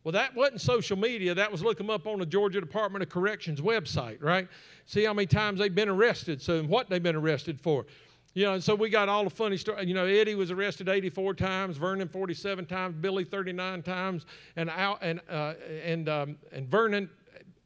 Well, 0.04 0.14
that 0.14 0.34
wasn't 0.36 0.62
social 0.62 0.98
media. 0.98 1.36
That 1.36 1.52
was 1.52 1.62
look 1.62 1.78
them 1.78 1.90
up 1.90 2.08
on 2.08 2.20
the 2.20 2.26
Georgia 2.26 2.62
Department 2.62 3.04
of 3.04 3.10
Corrections 3.10 3.60
website, 3.60 4.24
right? 4.24 4.48
See 4.86 5.04
how 5.04 5.14
many 5.14 5.26
times 5.26 5.60
they've 5.60 5.74
been 5.74 5.90
arrested, 5.90 6.42
so 6.42 6.64
what 6.64 6.90
they've 6.90 7.04
been 7.04 7.16
arrested 7.16 7.60
for. 7.60 7.86
You 8.34 8.46
know, 8.46 8.54
and 8.54 8.64
so 8.64 8.76
we 8.76 8.90
got 8.90 9.10
all 9.10 9.24
the 9.24 9.30
funny 9.30 9.58
stories. 9.58 9.88
You 9.88 9.96
know, 9.96 10.06
Eddie 10.06 10.36
was 10.36 10.52
arrested 10.52 10.88
84 10.88 11.34
times, 11.34 11.76
Vernon 11.78 12.08
47 12.08 12.68
times, 12.68 12.96
Billy 13.02 13.24
39 13.24 13.82
times, 13.82 14.26
and 14.56 14.70
Al, 14.70 15.00
and 15.02 15.20
uh, 15.28 15.56
and 15.84 16.08
um, 16.08 16.38
and 16.52 16.70
Vernon 16.70 17.10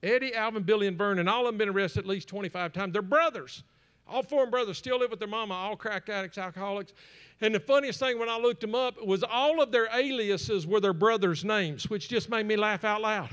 Eddie, 0.03 0.33
Alvin, 0.33 0.63
Billy, 0.63 0.87
and 0.87 0.97
Vernon, 0.97 1.27
all 1.27 1.41
of 1.41 1.47
them 1.47 1.57
been 1.57 1.69
arrested 1.69 1.99
at 1.99 2.07
least 2.07 2.27
25 2.27 2.73
times. 2.73 2.93
They're 2.93 3.01
brothers. 3.01 3.63
All 4.07 4.23
four 4.23 4.47
brothers 4.47 4.77
still 4.77 4.99
live 4.99 5.09
with 5.09 5.19
their 5.19 5.27
mama, 5.27 5.53
all 5.53 5.75
crack 5.75 6.09
addicts, 6.09 6.37
alcoholics. 6.37 6.93
And 7.39 7.55
the 7.55 7.59
funniest 7.59 7.99
thing 7.99 8.19
when 8.19 8.29
I 8.29 8.37
looked 8.37 8.61
them 8.61 8.75
up 8.75 9.03
was 9.03 9.23
all 9.23 9.61
of 9.61 9.71
their 9.71 9.87
aliases 9.93 10.67
were 10.67 10.79
their 10.79 10.93
brothers' 10.93 11.45
names, 11.45 11.89
which 11.89 12.09
just 12.09 12.29
made 12.29 12.45
me 12.45 12.55
laugh 12.55 12.83
out 12.83 13.01
loud. 13.01 13.29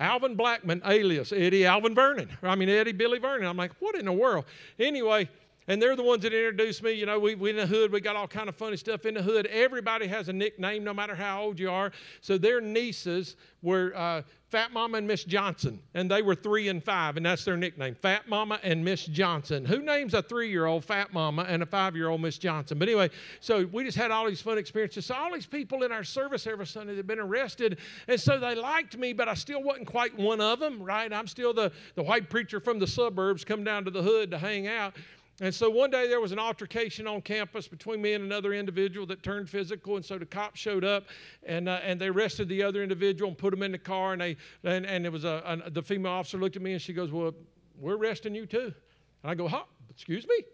Alvin 0.00 0.34
Blackman, 0.34 0.82
alias 0.84 1.32
Eddie 1.32 1.66
Alvin 1.66 1.94
Vernon. 1.94 2.28
I 2.42 2.56
mean, 2.56 2.68
Eddie 2.68 2.92
Billy 2.92 3.18
Vernon. 3.18 3.46
I'm 3.48 3.56
like, 3.56 3.72
what 3.78 3.94
in 3.94 4.04
the 4.06 4.12
world? 4.12 4.44
Anyway, 4.78 5.28
and 5.68 5.80
they're 5.80 5.96
the 5.96 6.02
ones 6.02 6.22
that 6.22 6.32
introduced 6.32 6.82
me. 6.82 6.92
You 6.92 7.06
know, 7.06 7.18
we, 7.18 7.34
we 7.34 7.50
in 7.50 7.56
the 7.56 7.66
hood, 7.66 7.92
we 7.92 8.00
got 8.00 8.16
all 8.16 8.28
kind 8.28 8.48
of 8.48 8.56
funny 8.56 8.76
stuff 8.76 9.06
in 9.06 9.14
the 9.14 9.22
hood. 9.22 9.46
Everybody 9.46 10.06
has 10.06 10.28
a 10.28 10.32
nickname, 10.32 10.84
no 10.84 10.94
matter 10.94 11.14
how 11.14 11.42
old 11.42 11.58
you 11.58 11.70
are. 11.70 11.92
So 12.20 12.38
their 12.38 12.60
nieces 12.60 13.36
were 13.62 13.92
uh, 13.96 14.22
Fat 14.50 14.72
Mama 14.72 14.98
and 14.98 15.06
Miss 15.06 15.24
Johnson, 15.24 15.80
and 15.94 16.08
they 16.08 16.22
were 16.22 16.34
three 16.34 16.68
and 16.68 16.84
five, 16.84 17.16
and 17.16 17.26
that's 17.26 17.44
their 17.44 17.56
nickname, 17.56 17.96
Fat 17.96 18.28
Mama 18.28 18.60
and 18.62 18.84
Miss 18.84 19.04
Johnson. 19.06 19.64
Who 19.64 19.80
names 19.80 20.14
a 20.14 20.22
three-year-old 20.22 20.84
Fat 20.84 21.12
Mama 21.12 21.44
and 21.48 21.62
a 21.62 21.66
five-year-old 21.66 22.20
Miss 22.20 22.38
Johnson? 22.38 22.78
But 22.78 22.88
anyway, 22.88 23.10
so 23.40 23.66
we 23.72 23.82
just 23.82 23.96
had 23.96 24.12
all 24.12 24.28
these 24.28 24.42
fun 24.42 24.58
experiences. 24.58 25.06
So 25.06 25.14
all 25.14 25.32
these 25.32 25.46
people 25.46 25.82
in 25.82 25.90
our 25.90 26.04
service 26.04 26.46
every 26.46 26.66
Sunday 26.66 26.94
had 26.94 27.06
been 27.06 27.18
arrested, 27.18 27.78
and 28.06 28.20
so 28.20 28.38
they 28.38 28.54
liked 28.54 28.96
me, 28.96 29.12
but 29.12 29.28
I 29.28 29.34
still 29.34 29.62
wasn't 29.62 29.88
quite 29.88 30.16
one 30.16 30.40
of 30.40 30.60
them, 30.60 30.80
right? 30.80 31.12
I'm 31.12 31.26
still 31.26 31.52
the, 31.52 31.72
the 31.96 32.02
white 32.04 32.30
preacher 32.30 32.60
from 32.60 32.78
the 32.78 32.86
suburbs, 32.86 33.44
come 33.44 33.64
down 33.64 33.84
to 33.86 33.90
the 33.90 34.02
hood 34.02 34.30
to 34.30 34.38
hang 34.38 34.68
out. 34.68 34.94
And 35.40 35.52
so 35.52 35.68
one 35.68 35.90
day 35.90 36.06
there 36.06 36.20
was 36.20 36.30
an 36.30 36.38
altercation 36.38 37.08
on 37.08 37.20
campus 37.20 37.66
between 37.66 38.00
me 38.00 38.12
and 38.12 38.24
another 38.24 38.52
individual 38.52 39.04
that 39.06 39.24
turned 39.24 39.50
physical. 39.50 39.96
And 39.96 40.04
so 40.04 40.16
the 40.16 40.26
cops 40.26 40.60
showed 40.60 40.84
up 40.84 41.06
and, 41.42 41.68
uh, 41.68 41.80
and 41.82 42.00
they 42.00 42.06
arrested 42.06 42.48
the 42.48 42.62
other 42.62 42.82
individual 42.84 43.30
and 43.30 43.38
put 43.38 43.52
him 43.52 43.62
in 43.64 43.72
the 43.72 43.78
car. 43.78 44.12
And, 44.12 44.22
they, 44.22 44.36
and, 44.62 44.86
and 44.86 45.04
it 45.04 45.10
was 45.10 45.24
a, 45.24 45.62
the 45.72 45.82
female 45.82 46.12
officer 46.12 46.38
looked 46.38 46.54
at 46.54 46.62
me 46.62 46.72
and 46.72 46.80
she 46.80 46.92
goes, 46.92 47.10
Well, 47.10 47.34
we're 47.78 47.96
arresting 47.96 48.34
you 48.34 48.46
too. 48.46 48.72
And 49.22 49.30
I 49.30 49.34
go, 49.34 49.48
Huh? 49.48 49.64
Excuse 49.90 50.24
me? 50.28 50.44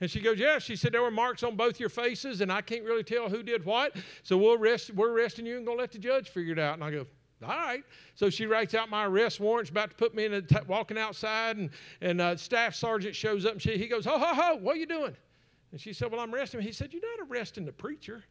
And 0.00 0.10
she 0.10 0.20
goes, 0.20 0.40
Yeah. 0.40 0.58
She 0.58 0.74
said, 0.74 0.90
There 0.90 1.02
were 1.02 1.12
marks 1.12 1.44
on 1.44 1.54
both 1.54 1.78
your 1.78 1.88
faces 1.88 2.40
and 2.40 2.50
I 2.50 2.62
can't 2.62 2.84
really 2.84 3.04
tell 3.04 3.28
who 3.28 3.44
did 3.44 3.64
what. 3.64 3.96
So 4.24 4.36
we'll 4.36 4.54
arrest, 4.54 4.92
we're 4.92 5.12
arresting 5.12 5.46
you 5.46 5.56
and 5.56 5.64
going 5.64 5.78
to 5.78 5.82
let 5.82 5.92
the 5.92 6.00
judge 6.00 6.30
figure 6.30 6.52
it 6.54 6.58
out. 6.58 6.74
And 6.74 6.82
I 6.82 6.90
go, 6.90 7.06
all 7.44 7.56
right. 7.56 7.84
So 8.14 8.30
she 8.30 8.46
writes 8.46 8.74
out 8.74 8.90
my 8.90 9.06
arrest 9.06 9.40
warrant. 9.40 9.68
She's 9.68 9.72
about 9.72 9.90
to 9.90 9.96
put 9.96 10.14
me 10.14 10.24
in 10.24 10.34
a 10.34 10.42
t- 10.42 10.56
walking 10.66 10.98
outside, 10.98 11.56
and 11.56 11.70
and 12.00 12.20
uh, 12.20 12.36
staff 12.36 12.74
sergeant 12.74 13.14
shows 13.14 13.44
up, 13.46 13.52
and 13.52 13.62
she, 13.62 13.76
he 13.78 13.86
goes, 13.86 14.04
ho 14.04 14.18
ho 14.18 14.34
ho, 14.34 14.56
what 14.56 14.76
are 14.76 14.80
you 14.80 14.86
doing? 14.86 15.16
And 15.72 15.80
she 15.80 15.92
said, 15.92 16.10
well, 16.10 16.20
I'm 16.20 16.34
arresting. 16.34 16.60
He 16.60 16.72
said, 16.72 16.92
you're 16.92 17.02
not 17.18 17.28
arresting 17.28 17.64
the 17.64 17.72
preacher. 17.72 18.24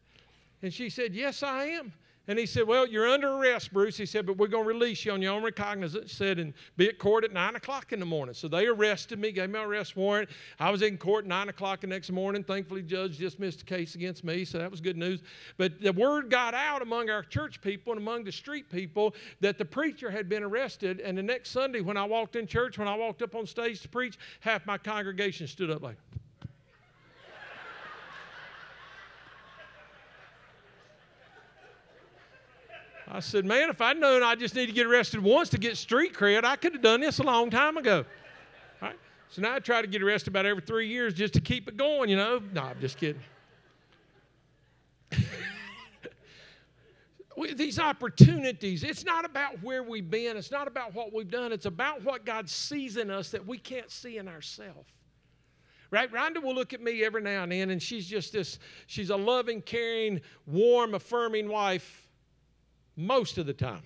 And 0.62 0.74
she 0.74 0.90
said, 0.90 1.14
yes, 1.14 1.44
I 1.44 1.66
am. 1.66 1.92
And 2.28 2.40
he 2.40 2.46
said, 2.46 2.66
Well, 2.66 2.88
you're 2.88 3.08
under 3.08 3.34
arrest, 3.34 3.74
Bruce. 3.74 3.98
He 3.98 4.06
said, 4.06 4.26
But 4.26 4.38
we're 4.38 4.48
going 4.48 4.64
to 4.64 4.68
release 4.68 5.04
you 5.04 5.12
on 5.12 5.22
your 5.22 5.34
own 5.34 5.44
recognizance. 5.44 6.12
He 6.12 6.16
said, 6.16 6.40
And 6.40 6.54
be 6.78 6.88
at 6.88 6.98
court 6.98 7.26
at 7.26 7.34
9 7.34 7.58
o'clock 7.58 7.92
in 7.92 8.00
the 8.00 8.06
morning. 8.06 8.34
So 8.34 8.48
they 8.48 8.66
arrested 8.66 9.20
me, 9.20 9.34
gave 9.34 9.50
me 9.50 9.60
an 9.60 9.66
arrest 9.66 9.98
warrant. 9.98 10.30
I 10.58 10.72
was 10.72 10.82
in 10.82 10.98
court 10.98 11.26
at 11.26 11.30
9 11.30 11.50
o'clock 11.50 11.82
the 11.82 11.88
next 11.88 12.12
morning. 12.12 12.42
Thankfully, 12.44 12.82
judge 12.82 13.18
dismissed 13.18 13.60
the 13.60 13.66
case 13.66 13.96
against 13.96 14.24
me, 14.24 14.46
so 14.46 14.58
that 14.58 14.72
was 14.72 14.80
good 14.80 14.96
news. 14.96 15.22
But 15.58 15.82
the 15.82 15.92
word 15.92 16.30
got 16.30 16.54
out 16.54 16.82
among 16.82 17.10
our 17.10 17.24
church 17.24 17.60
people 17.60 17.92
and 17.92 18.02
among 18.02 18.24
the 18.24 18.32
street 18.32 18.70
people 18.70 19.16
that 19.42 19.58
the 19.58 19.66
preacher 19.66 20.10
had 20.10 20.30
been 20.30 20.44
arrested. 20.44 21.02
And 21.02 21.18
the 21.18 21.24
next 21.24 21.50
Sunday, 21.50 21.82
when 21.82 21.98
I 21.98 22.06
walked 22.06 22.38
in 22.38 22.48
church, 22.48 22.78
when 22.78 22.88
I 22.88 22.96
walked 22.96 23.22
up 23.22 23.36
on 23.36 23.46
stage 23.46 23.82
to 23.82 23.90
preach, 23.90 24.18
half 24.40 24.66
my 24.66 24.78
congregation 24.78 25.46
stood 25.46 25.70
up 25.70 25.82
like, 25.82 25.98
I 33.14 33.20
said, 33.20 33.46
man, 33.46 33.70
if 33.70 33.80
I'd 33.80 34.00
known 34.00 34.24
I 34.24 34.34
just 34.34 34.56
need 34.56 34.66
to 34.66 34.72
get 34.72 34.88
arrested 34.88 35.24
once 35.24 35.50
to 35.50 35.60
get 35.60 35.78
street 35.78 36.16
cred, 36.16 36.44
I 36.44 36.56
could 36.56 36.74
have 36.74 36.82
done 36.82 37.00
this 37.00 37.20
a 37.20 37.24
long 37.24 37.52
time 37.52 37.78
ago. 37.78 38.06
So 39.30 39.42
now 39.42 39.56
I 39.56 39.60
try 39.60 39.82
to 39.82 39.88
get 39.88 40.04
arrested 40.04 40.30
about 40.30 40.46
every 40.46 40.62
three 40.62 40.88
years 40.88 41.16
just 41.16 41.34
to 41.34 41.42
keep 41.42 41.68
it 41.68 41.76
going, 41.76 42.08
you 42.08 42.16
know. 42.16 42.40
No, 42.54 42.62
I'm 42.62 42.80
just 42.80 42.98
kidding. 42.98 43.22
these 47.56 47.80
opportunities, 47.80 48.84
it's 48.84 49.04
not 49.04 49.26
about 49.26 49.62
where 49.64 49.82
we've 49.82 50.10
been, 50.10 50.38
it's 50.38 50.52
not 50.52 50.68
about 50.68 50.94
what 50.94 51.12
we've 51.12 51.32
done, 51.32 51.52
it's 51.52 51.66
about 51.66 52.04
what 52.04 52.26
God 52.26 52.48
sees 52.48 52.98
in 52.98 53.10
us 53.10 53.32
that 53.32 53.44
we 53.44 53.58
can't 53.58 53.90
see 53.90 54.18
in 54.20 54.28
ourselves. 54.28 54.92
Right? 55.90 56.12
Rhonda 56.12 56.42
will 56.42 56.54
look 56.54 56.74
at 56.74 56.82
me 56.82 57.04
every 57.04 57.24
now 57.24 57.42
and 57.42 57.52
then, 57.52 57.72
and 57.72 57.82
she's 57.82 58.08
just 58.08 58.34
this, 58.34 58.60
she's 58.86 59.10
a 59.10 59.18
loving, 59.18 59.62
caring, 59.64 60.22
warm, 60.46 60.94
affirming 60.94 61.48
wife 61.48 62.03
most 62.96 63.38
of 63.38 63.46
the 63.46 63.54
time. 63.54 63.84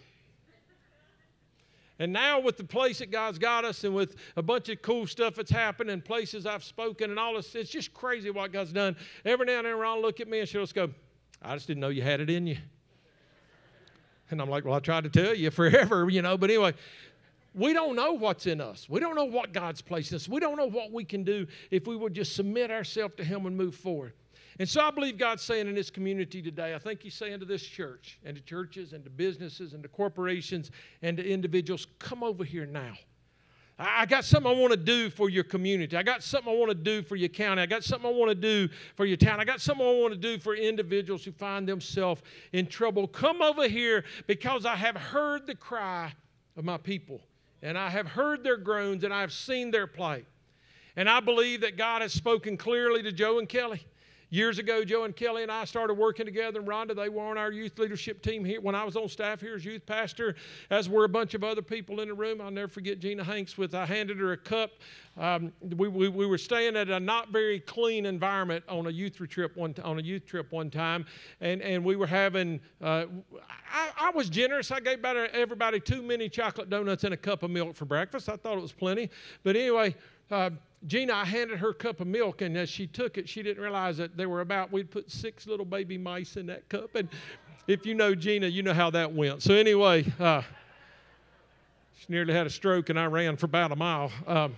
And 2.00 2.13
now, 2.13 2.39
with 2.39 2.58
the 2.58 2.63
place 2.63 3.00
that 3.00 3.10
God's 3.10 3.39
got 3.39 3.65
us, 3.65 3.84
and 3.84 3.96
with 3.96 4.17
a 4.36 4.43
bunch 4.43 4.70
of 4.70 4.82
cool 4.84 5.08
stuff 5.08 5.36
that's 5.36 5.50
happened, 5.50 5.89
and 5.89 6.06
places 6.06 6.46
I've 6.46 6.63
spoken, 6.63 7.10
and 7.10 7.20
all 7.20 7.36
this, 7.36 7.56
it's 7.56 7.72
just 7.72 7.91
crazy 7.93 8.30
what 8.30 8.52
God's 8.52 8.72
done. 8.72 8.96
Every 9.26 9.48
now 9.48 9.58
and 9.58 9.65
then, 9.65 9.76
Ron 9.76 10.02
look 10.02 10.20
at 10.20 10.28
me 10.28 10.39
and 10.39 10.48
she'll 10.48 10.62
just 10.62 10.76
go, 10.76 10.89
I 11.41 11.56
just 11.56 11.67
didn't 11.67 11.82
know 11.82 11.89
you 11.89 12.04
had 12.04 12.20
it 12.20 12.30
in 12.30 12.46
you. 12.46 12.58
And 14.30 14.41
I'm 14.41 14.50
like, 14.50 14.65
well, 14.65 14.76
I 14.76 14.80
tried 14.80 15.06
to 15.06 15.10
tell 15.10 15.34
you 15.34 15.50
forever, 15.50 16.08
you 16.10 16.22
know. 16.22 16.38
But 16.38 16.50
anyway, 16.52 16.74
we 17.56 17.74
don't 17.74 17.96
know 17.96 18.13
what's 18.13 18.46
in 18.46 18.62
us. 18.62 18.88
We 18.88 19.00
don't 19.00 19.15
know 19.15 19.26
what 19.26 19.54
God's 19.54 19.82
placed 19.82 20.13
us. 20.13 20.30
We 20.30 20.39
don't 20.39 20.58
know 20.58 20.70
what 20.70 20.91
we 20.91 21.04
can 21.04 21.24
do 21.24 21.48
if 21.72 21.88
we 21.88 21.96
would 21.96 22.13
just 22.13 22.36
submit 22.36 22.70
ourselves 22.70 23.15
to 23.17 23.24
Him 23.24 23.46
and 23.46 23.58
move 23.58 23.74
forward. 23.74 24.13
And 24.60 24.67
so 24.67 24.82
I 24.82 24.91
believe 24.91 25.17
God's 25.17 25.43
saying 25.43 25.67
in 25.67 25.76
this 25.76 25.89
community 25.89 26.41
today, 26.41 26.74
I 26.74 26.80
think 26.80 27.02
He's 27.02 27.13
saying 27.13 27.39
to 27.39 27.46
this 27.46 27.62
church 27.62 28.20
and 28.26 28.36
to 28.36 28.41
churches 28.41 28.93
and 28.93 29.04
to 29.04 29.10
businesses 29.10 29.74
and 29.74 29.84
to 29.84 29.89
corporations 29.89 30.72
and 31.02 31.17
to 31.17 31.28
individuals, 31.28 31.88
come 32.00 32.24
over 32.24 32.43
here 32.43 32.65
now. 32.65 32.93
I 33.80 34.08
got 34.08 34.26
something 34.26 34.52
I 34.52 34.56
want 34.60 34.72
to 34.72 34.78
do 34.78 35.12
for 35.12 35.30
your 35.30 35.43
community. 35.43 35.96
I 35.96 36.02
got 36.02 36.24
something 36.24 36.52
I 36.52 36.56
want 36.56 36.72
to 36.72 36.76
do 36.76 37.04
for 37.04 37.15
your 37.15 37.30
county. 37.30 37.62
I 37.62 37.67
got 37.67 37.84
something 37.84 38.10
I 38.10 38.13
want 38.13 38.30
to 38.30 38.36
do 38.36 38.67
for 38.96 39.06
your 39.06 39.17
town. 39.17 39.39
I 39.39 39.46
got 39.46 39.62
something 39.62 39.86
I 39.86 39.91
want 39.91 40.13
to 40.13 40.20
do 40.20 40.39
for 40.39 40.56
individuals 40.56 41.24
who 41.24 41.32
find 41.32 41.70
themselves 41.70 42.24
in 42.54 42.65
trouble. 42.65 43.08
Come 43.08 43.43
over 43.43 43.67
here 43.67 44.04
because 44.26 44.65
I 44.65 44.76
have 44.76 44.96
heard 44.96 45.46
the 45.46 45.54
cry 45.54 46.12
of 46.56 46.65
my 46.65 46.78
people, 46.78 47.22
and 47.62 47.78
I 47.78 47.89
have 47.89 48.08
heard 48.08 48.43
their 48.43 48.58
groans, 48.58 49.04
and 49.04 49.13
I 49.13 49.22
have 49.22 49.32
seen 49.32 49.70
their 49.70 49.86
plight. 49.86 50.26
And 50.96 51.08
I 51.08 51.20
believe 51.20 51.62
that 51.62 51.78
God 51.78 52.02
has 52.02 52.13
spoken 52.13 52.58
clearly 52.58 53.04
to 53.04 53.12
Joe 53.12 53.38
and 53.38 53.48
Kelly. 53.48 53.86
Years 54.30 54.60
ago, 54.60 54.84
Joe 54.84 55.06
and 55.06 55.16
Kelly 55.16 55.44
and 55.44 55.52
I 55.52 55.63
started 55.63 55.94
working 55.94 56.26
together, 56.26 56.60
and 56.60 56.68
Rhonda, 56.68 56.94
they 56.94 57.08
were 57.08 57.24
on 57.24 57.38
our 57.38 57.50
youth 57.50 57.80
leadership 57.80 58.22
team 58.22 58.44
here 58.44 58.60
when 58.60 58.76
I 58.76 58.84
was 58.84 58.98
on 58.98 59.08
staff 59.08 59.40
here 59.40 59.56
as 59.56 59.63
youth 59.63 59.86
pastor, 59.86 60.36
as 60.70 60.90
were 60.90 61.06
a 61.06 61.10
bunch 61.10 61.34
of 61.34 61.46
other 61.46 61.62
people 61.62 62.02
in 62.02 62.10
the 62.10 62.13
room. 62.13 62.42
I'll 62.42 62.52
never 62.52 62.68
forget 62.68 63.00
Gina 63.00 63.24
Hanks 63.24 63.58
with, 63.58 63.74
I 63.74 63.86
handed 63.86 64.18
her 64.18 64.34
a 64.34 64.38
cup. 64.38 64.72
Um, 65.18 65.54
we, 65.78 65.88
we, 65.88 66.10
we, 66.10 66.26
were 66.26 66.38
staying 66.38 66.76
at 66.76 66.90
a 66.90 67.00
not 67.00 67.30
very 67.30 67.62
clean 67.62 68.06
environment 68.06 68.66
on 68.68 68.88
a 68.88 68.90
youth 68.90 69.18
trip 69.30 69.56
one, 69.56 69.74
on 69.82 69.98
a 69.98 70.02
youth 70.02 70.26
trip 70.26 70.52
one 70.52 70.70
time, 70.70 71.06
and, 71.40 71.62
and 71.62 71.84
we 71.84 71.96
were 71.96 72.06
having, 72.06 72.60
uh, 72.84 73.06
I, 73.72 73.92
I 73.98 74.12
was 74.12 74.30
generous. 74.30 74.72
I 74.72 74.82
gave 74.82 75.00
about 75.00 75.16
everybody 75.16 75.80
two 75.80 76.02
mini 76.02 76.28
chocolate 76.28 76.70
donuts 76.70 77.06
and 77.06 77.13
a 77.13 77.18
cup 77.18 77.44
of 77.44 77.50
milk 77.50 77.78
for 77.78 77.86
breakfast. 77.86 78.28
I 78.28 78.36
thought 78.36 78.58
it 78.58 78.62
was 78.62 78.74
plenty. 78.74 79.10
But 79.44 79.56
anyway, 79.56 79.96
uh, 80.30 80.50
Gina, 80.86 81.13
I 81.13 81.26
handed 81.26 81.58
her 81.60 81.70
a 81.70 81.74
cup 81.74 82.02
of 82.02 82.08
milk, 82.08 82.42
and 82.42 82.56
as 82.56 82.70
she 82.70 82.86
took 82.86 83.18
it, 83.18 83.28
she 83.28 83.42
didn't 83.42 83.62
realize 83.62 83.98
that 83.98 84.16
there 84.16 84.30
were 84.30 84.42
about, 84.42 84.72
we'd 84.72 84.92
put 84.92 85.12
six 85.12 85.48
little 85.48 85.66
baby 85.66 85.98
mice 85.98 86.38
in 86.38 86.46
that 86.48 86.70
cup. 86.70 86.96
And 86.96 87.10
if 87.66 87.86
you 87.86 87.96
know 87.96 88.13
Gina, 88.13 88.48
you 88.48 88.62
know 88.62 88.74
how 88.74 88.90
that 88.92 89.12
went. 89.12 89.42
So, 89.42 89.56
anyway, 89.56 90.06
uh, 90.20 90.44
she 91.98 92.06
nearly 92.10 92.34
had 92.34 92.46
a 92.46 92.50
stroke, 92.50 92.90
and 92.90 93.00
I 93.00 93.06
ran 93.06 93.38
for 93.38 93.48
about 93.48 93.72
a 93.72 93.76
mile. 93.76 94.12
Um, 94.28 94.56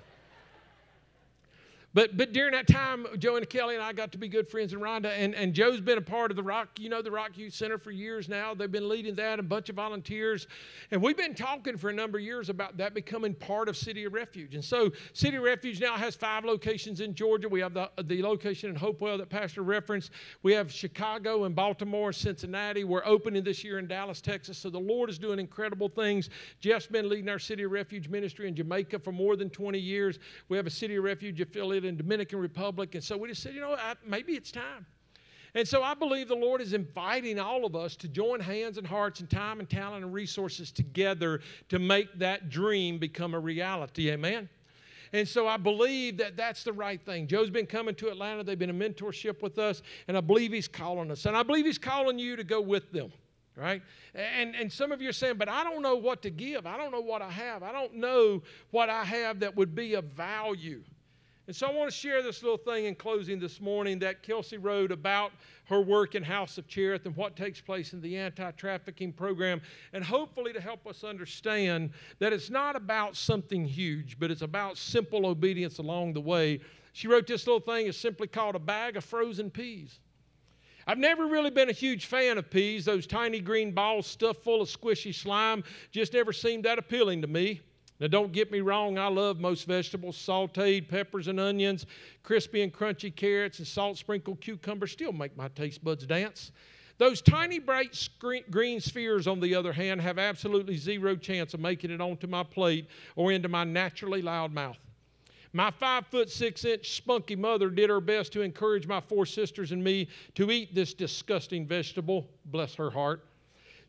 but, 1.93 2.15
but 2.17 2.33
during 2.33 2.51
that 2.51 2.67
time, 2.67 3.07
Joe 3.17 3.37
and 3.37 3.49
Kelly 3.49 3.73
and 3.73 3.83
I 3.83 3.93
got 3.93 4.11
to 4.11 4.19
be 4.19 4.27
good 4.27 4.47
friends 4.47 4.73
and 4.73 4.81
Rhonda. 4.81 5.11
And, 5.17 5.33
and 5.33 5.55
Joe's 5.55 5.81
been 5.81 5.97
a 5.97 6.01
part 6.01 6.29
of 6.29 6.37
the 6.37 6.43
Rock, 6.43 6.69
you 6.77 6.87
know, 6.87 7.01
the 7.01 7.09
Rock 7.09 7.35
Youth 7.35 7.53
Center 7.53 7.79
for 7.79 7.89
years 7.89 8.29
now. 8.29 8.53
They've 8.53 8.71
been 8.71 8.87
leading 8.87 9.15
that, 9.15 9.39
a 9.39 9.43
bunch 9.43 9.69
of 9.69 9.75
volunteers. 9.75 10.45
And 10.91 11.01
we've 11.01 11.17
been 11.17 11.33
talking 11.33 11.77
for 11.77 11.89
a 11.89 11.93
number 11.93 12.19
of 12.19 12.23
years 12.23 12.49
about 12.49 12.77
that 12.77 12.93
becoming 12.93 13.33
part 13.33 13.69
of 13.69 13.75
City 13.75 14.05
of 14.05 14.13
Refuge. 14.13 14.53
And 14.53 14.63
so 14.63 14.91
City 15.13 15.37
of 15.37 15.43
Refuge 15.43 15.81
now 15.81 15.97
has 15.97 16.15
five 16.15 16.45
locations 16.45 17.01
in 17.01 17.15
Georgia. 17.15 17.49
We 17.49 17.59
have 17.61 17.73
the, 17.73 17.89
the 18.03 18.21
location 18.21 18.69
in 18.69 18.75
Hopewell 18.75 19.17
that 19.17 19.29
Pastor 19.29 19.63
referenced. 19.63 20.11
We 20.43 20.53
have 20.53 20.71
Chicago 20.71 21.45
and 21.45 21.55
Baltimore, 21.55 22.13
Cincinnati. 22.13 22.83
We're 22.83 23.05
opening 23.05 23.43
this 23.43 23.63
year 23.63 23.79
in 23.79 23.87
Dallas, 23.87 24.21
Texas. 24.21 24.59
So 24.59 24.69
the 24.69 24.79
Lord 24.79 25.09
is 25.09 25.17
doing 25.17 25.39
incredible 25.39 25.89
things. 25.89 26.29
Jeff's 26.59 26.85
been 26.85 27.09
leading 27.09 27.29
our 27.29 27.39
City 27.39 27.63
of 27.63 27.71
Refuge 27.71 28.09
ministry 28.09 28.47
in 28.47 28.55
Jamaica 28.55 28.99
for 28.99 29.11
more 29.11 29.35
than 29.35 29.49
20 29.49 29.79
years. 29.79 30.19
We 30.49 30.57
have 30.57 30.67
a 30.67 30.71
City 30.71 30.95
of 30.95 31.03
Refuge 31.03 31.41
affiliate 31.41 31.78
in 31.85 31.97
Dominican 31.97 32.39
Republic. 32.39 32.95
And 32.95 33.03
so 33.03 33.17
we 33.17 33.29
just 33.29 33.41
said, 33.41 33.53
you 33.53 33.61
know, 33.61 33.73
I, 33.73 33.95
maybe 34.05 34.33
it's 34.33 34.51
time. 34.51 34.85
And 35.55 35.67
so 35.67 35.81
I 35.81 35.95
believe 35.95 36.27
the 36.27 36.35
Lord 36.35 36.61
is 36.61 36.73
inviting 36.73 37.39
all 37.39 37.65
of 37.65 37.75
us 37.75 37.95
to 37.97 38.07
join 38.07 38.39
hands 38.39 38.77
and 38.77 38.85
hearts 38.85 39.19
and 39.19 39.29
time 39.29 39.59
and 39.59 39.69
talent 39.69 40.03
and 40.03 40.13
resources 40.13 40.71
together 40.71 41.41
to 41.69 41.79
make 41.79 42.07
that 42.19 42.49
dream 42.49 42.99
become 42.99 43.33
a 43.33 43.39
reality. 43.39 44.11
Amen. 44.11 44.47
And 45.11 45.27
so 45.27 45.47
I 45.47 45.57
believe 45.57 46.17
that 46.17 46.37
that's 46.37 46.63
the 46.63 46.73
right 46.73 47.03
thing. 47.03 47.25
Joe's 47.25 47.49
been 47.49 47.65
coming 47.65 47.95
to 47.95 48.09
Atlanta. 48.09 48.43
They've 48.43 48.59
been 48.59 48.69
in 48.69 48.77
mentorship 48.77 49.41
with 49.41 49.57
us, 49.57 49.81
and 50.07 50.15
I 50.15 50.21
believe 50.21 50.51
he's 50.51 50.67
calling 50.67 51.09
us. 51.09 51.25
And 51.25 51.35
I 51.35 51.41
believe 51.41 51.65
he's 51.65 51.79
calling 51.79 52.19
you 52.19 52.35
to 52.35 52.43
go 52.43 52.61
with 52.61 52.91
them 52.91 53.11
right? 53.59 53.81
And, 54.15 54.55
and 54.55 54.71
some 54.71 54.91
of 54.91 55.01
you 55.01 55.09
are 55.09 55.13
saying, 55.13 55.35
but 55.37 55.49
I 55.49 55.63
don't 55.63 55.81
know 55.81 55.95
what 55.95 56.21
to 56.23 56.29
give. 56.29 56.65
I 56.65 56.77
don't 56.77 56.91
know 56.91 57.01
what 57.01 57.21
I 57.21 57.29
have. 57.29 57.61
I 57.61 57.71
don't 57.71 57.95
know 57.95 58.41
what 58.71 58.89
I 58.89 59.03
have 59.03 59.41
that 59.41 59.55
would 59.55 59.75
be 59.75 59.95
of 59.95 60.05
value. 60.05 60.81
And 61.49 61.55
so 61.55 61.65
I 61.65 61.71
want 61.71 61.89
to 61.89 61.97
share 61.97 62.21
this 62.21 62.43
little 62.43 62.59
thing 62.59 62.85
in 62.85 62.93
closing 62.93 63.39
this 63.39 63.59
morning 63.59 63.97
that 63.97 64.21
Kelsey 64.21 64.59
wrote 64.59 64.91
about 64.91 65.31
her 65.65 65.81
work 65.81 66.13
in 66.13 66.21
House 66.21 66.59
of 66.59 66.67
Cherith 66.67 67.07
and 67.07 67.15
what 67.15 67.35
takes 67.35 67.59
place 67.59 67.91
in 67.91 68.01
the 68.01 68.17
anti 68.17 68.51
trafficking 68.51 69.11
program, 69.11 69.59
and 69.93 70.03
hopefully 70.03 70.53
to 70.53 70.61
help 70.61 70.85
us 70.85 71.03
understand 71.03 71.89
that 72.19 72.33
it's 72.33 72.51
not 72.51 72.75
about 72.75 73.15
something 73.15 73.65
huge, 73.65 74.19
but 74.19 74.29
it's 74.29 74.43
about 74.43 74.77
simple 74.77 75.25
obedience 75.25 75.79
along 75.79 76.13
the 76.13 76.21
way. 76.21 76.59
She 76.93 77.07
wrote 77.07 77.25
this 77.25 77.47
little 77.47 77.59
thing, 77.59 77.87
it's 77.87 77.97
simply 77.97 78.27
called 78.27 78.53
a 78.53 78.59
bag 78.59 78.95
of 78.95 79.03
frozen 79.03 79.49
peas. 79.49 79.97
I've 80.85 80.99
never 80.99 81.25
really 81.25 81.49
been 81.49 81.69
a 81.69 81.73
huge 81.73 82.05
fan 82.05 82.37
of 82.37 82.51
peas. 82.51 82.85
Those 82.85 83.07
tiny 83.07 83.39
green 83.39 83.71
balls 83.71 84.05
stuffed 84.05 84.43
full 84.43 84.61
of 84.61 84.69
squishy 84.69 85.15
slime 85.15 85.63
just 85.89 86.13
never 86.13 86.31
seemed 86.31 86.65
that 86.65 86.77
appealing 86.77 87.23
to 87.23 87.27
me. 87.27 87.61
Now, 87.99 88.07
don't 88.07 88.31
get 88.31 88.49
me 88.49 88.61
wrong, 88.61 88.97
I 88.97 89.07
love 89.07 89.39
most 89.39 89.67
vegetables 89.67 90.15
sauteed 90.15 90.87
peppers 90.87 91.27
and 91.27 91.39
onions, 91.39 91.85
crispy 92.23 92.61
and 92.61 92.73
crunchy 92.73 93.13
carrots, 93.13 93.59
and 93.59 93.67
salt 93.67 93.97
sprinkled 93.97 94.39
cucumbers 94.39 94.93
still 94.93 95.11
make 95.11 95.35
my 95.35 95.49
taste 95.49 95.83
buds 95.83 96.05
dance. 96.05 96.51
Those 96.97 97.21
tiny 97.21 97.59
bright 97.59 97.97
green 98.49 98.79
spheres, 98.81 99.27
on 99.27 99.39
the 99.39 99.55
other 99.55 99.73
hand, 99.73 100.01
have 100.01 100.17
absolutely 100.17 100.77
zero 100.77 101.15
chance 101.15 101.53
of 101.53 101.59
making 101.59 101.91
it 101.91 102.01
onto 102.01 102.27
my 102.27 102.43
plate 102.43 102.87
or 103.15 103.31
into 103.31 103.47
my 103.47 103.63
naturally 103.63 104.21
loud 104.21 104.53
mouth. 104.53 104.77
My 105.51 105.71
five 105.71 106.05
foot 106.07 106.29
six 106.29 106.63
inch 106.63 106.91
spunky 106.91 107.35
mother 107.35 107.69
did 107.69 107.89
her 107.89 108.01
best 108.01 108.31
to 108.33 108.41
encourage 108.41 108.85
my 108.85 108.99
four 108.99 109.25
sisters 109.25 109.71
and 109.71 109.83
me 109.83 110.07
to 110.35 110.51
eat 110.51 110.75
this 110.75 110.93
disgusting 110.93 111.65
vegetable, 111.65 112.29
bless 112.45 112.75
her 112.75 112.91
heart. 112.91 113.25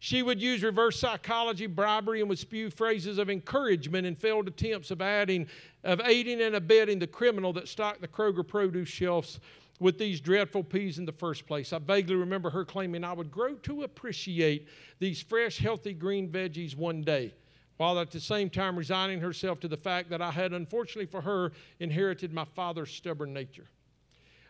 She 0.02 0.22
would 0.22 0.40
use 0.40 0.62
reverse 0.62 0.98
psychology, 0.98 1.66
bribery, 1.66 2.20
and 2.20 2.28
would 2.30 2.38
spew 2.38 2.70
phrases 2.70 3.18
of 3.18 3.28
encouragement 3.28 4.06
and 4.06 4.18
failed 4.18 4.48
attempts 4.48 4.90
of 4.90 5.02
adding, 5.02 5.46
of 5.84 6.00
aiding 6.00 6.40
and 6.40 6.54
abetting 6.54 6.98
the 6.98 7.06
criminal 7.06 7.52
that 7.52 7.68
stocked 7.68 8.00
the 8.00 8.08
Kroger 8.08 8.46
produce 8.46 8.88
shelves 8.88 9.40
with 9.78 9.98
these 9.98 10.18
dreadful 10.18 10.64
peas 10.64 10.98
in 10.98 11.04
the 11.04 11.12
first 11.12 11.46
place. 11.46 11.74
I 11.74 11.78
vaguely 11.78 12.14
remember 12.14 12.48
her 12.48 12.64
claiming 12.64 13.04
I 13.04 13.12
would 13.12 13.30
grow 13.30 13.54
to 13.56 13.82
appreciate 13.82 14.68
these 15.00 15.20
fresh, 15.20 15.58
healthy 15.58 15.92
green 15.92 16.30
veggies 16.30 16.74
one 16.74 17.02
day, 17.02 17.34
while 17.76 17.98
at 17.98 18.10
the 18.10 18.20
same 18.20 18.48
time 18.48 18.78
resigning 18.78 19.20
herself 19.20 19.60
to 19.60 19.68
the 19.68 19.76
fact 19.76 20.08
that 20.10 20.22
I 20.22 20.30
had, 20.30 20.54
unfortunately 20.54 21.06
for 21.06 21.20
her, 21.20 21.52
inherited 21.78 22.32
my 22.32 22.46
father's 22.46 22.90
stubborn 22.90 23.34
nature. 23.34 23.68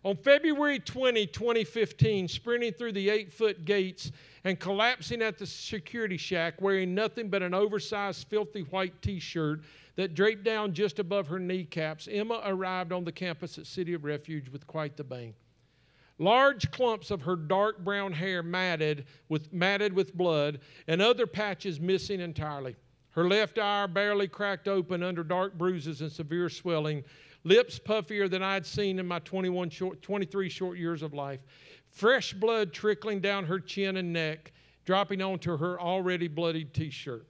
On 0.02 0.16
February 0.16 0.78
20, 0.78 1.26
2015, 1.26 2.26
sprinting 2.26 2.72
through 2.72 2.92
the 2.92 3.10
eight 3.10 3.30
foot 3.30 3.66
gates 3.66 4.10
and 4.44 4.58
collapsing 4.58 5.20
at 5.20 5.36
the 5.36 5.44
security 5.44 6.16
shack 6.16 6.60
wearing 6.62 6.94
nothing 6.94 7.28
but 7.28 7.42
an 7.42 7.52
oversized, 7.52 8.26
filthy 8.28 8.62
white 8.62 9.02
t 9.02 9.18
shirt 9.20 9.60
that 9.96 10.14
draped 10.14 10.42
down 10.42 10.72
just 10.72 10.98
above 10.98 11.26
her 11.26 11.38
kneecaps, 11.38 12.08
Emma 12.10 12.40
arrived 12.46 12.92
on 12.92 13.04
the 13.04 13.12
campus 13.12 13.58
at 13.58 13.66
City 13.66 13.92
of 13.92 14.04
Refuge 14.04 14.48
with 14.48 14.66
quite 14.66 14.96
the 14.96 15.04
bang. 15.04 15.34
Large 16.18 16.70
clumps 16.70 17.10
of 17.10 17.22
her 17.22 17.36
dark 17.36 17.84
brown 17.84 18.12
hair 18.12 18.42
matted 18.42 19.04
with, 19.28 19.52
matted 19.52 19.92
with 19.92 20.14
blood, 20.14 20.60
and 20.86 21.02
other 21.02 21.26
patches 21.26 21.78
missing 21.78 22.20
entirely. 22.20 22.74
Her 23.10 23.28
left 23.28 23.58
eye 23.58 23.86
barely 23.86 24.28
cracked 24.28 24.68
open 24.68 25.02
under 25.02 25.24
dark 25.24 25.58
bruises 25.58 26.00
and 26.00 26.10
severe 26.10 26.48
swelling 26.48 27.04
lips 27.44 27.78
puffier 27.78 28.28
than 28.30 28.42
I'd 28.42 28.66
seen 28.66 28.98
in 28.98 29.06
my 29.06 29.18
21 29.20 29.70
short, 29.70 30.02
23 30.02 30.48
short 30.48 30.78
years 30.78 31.02
of 31.02 31.14
life, 31.14 31.40
fresh 31.90 32.32
blood 32.32 32.72
trickling 32.72 33.20
down 33.20 33.44
her 33.46 33.58
chin 33.58 33.96
and 33.96 34.12
neck, 34.12 34.52
dropping 34.84 35.22
onto 35.22 35.56
her 35.56 35.80
already 35.80 36.28
bloodied 36.28 36.72
t 36.72 36.90
shirt. 36.90 37.26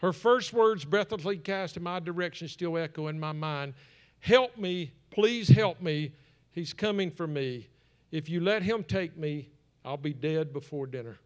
Her 0.00 0.12
first 0.12 0.52
words, 0.52 0.84
breathlessly 0.84 1.38
cast 1.38 1.76
in 1.76 1.82
my 1.82 1.98
direction, 1.98 2.48
still 2.48 2.76
echo 2.76 3.08
in 3.08 3.18
my 3.18 3.32
mind 3.32 3.74
Help 4.20 4.56
me, 4.56 4.92
please 5.10 5.48
help 5.48 5.80
me. 5.80 6.12
He's 6.52 6.72
coming 6.72 7.10
for 7.10 7.26
me. 7.26 7.68
If 8.10 8.28
you 8.28 8.40
let 8.40 8.62
him 8.62 8.82
take 8.82 9.16
me, 9.16 9.48
I'll 9.84 9.96
be 9.96 10.12
dead 10.12 10.52
before 10.52 10.86
dinner. 10.86 11.18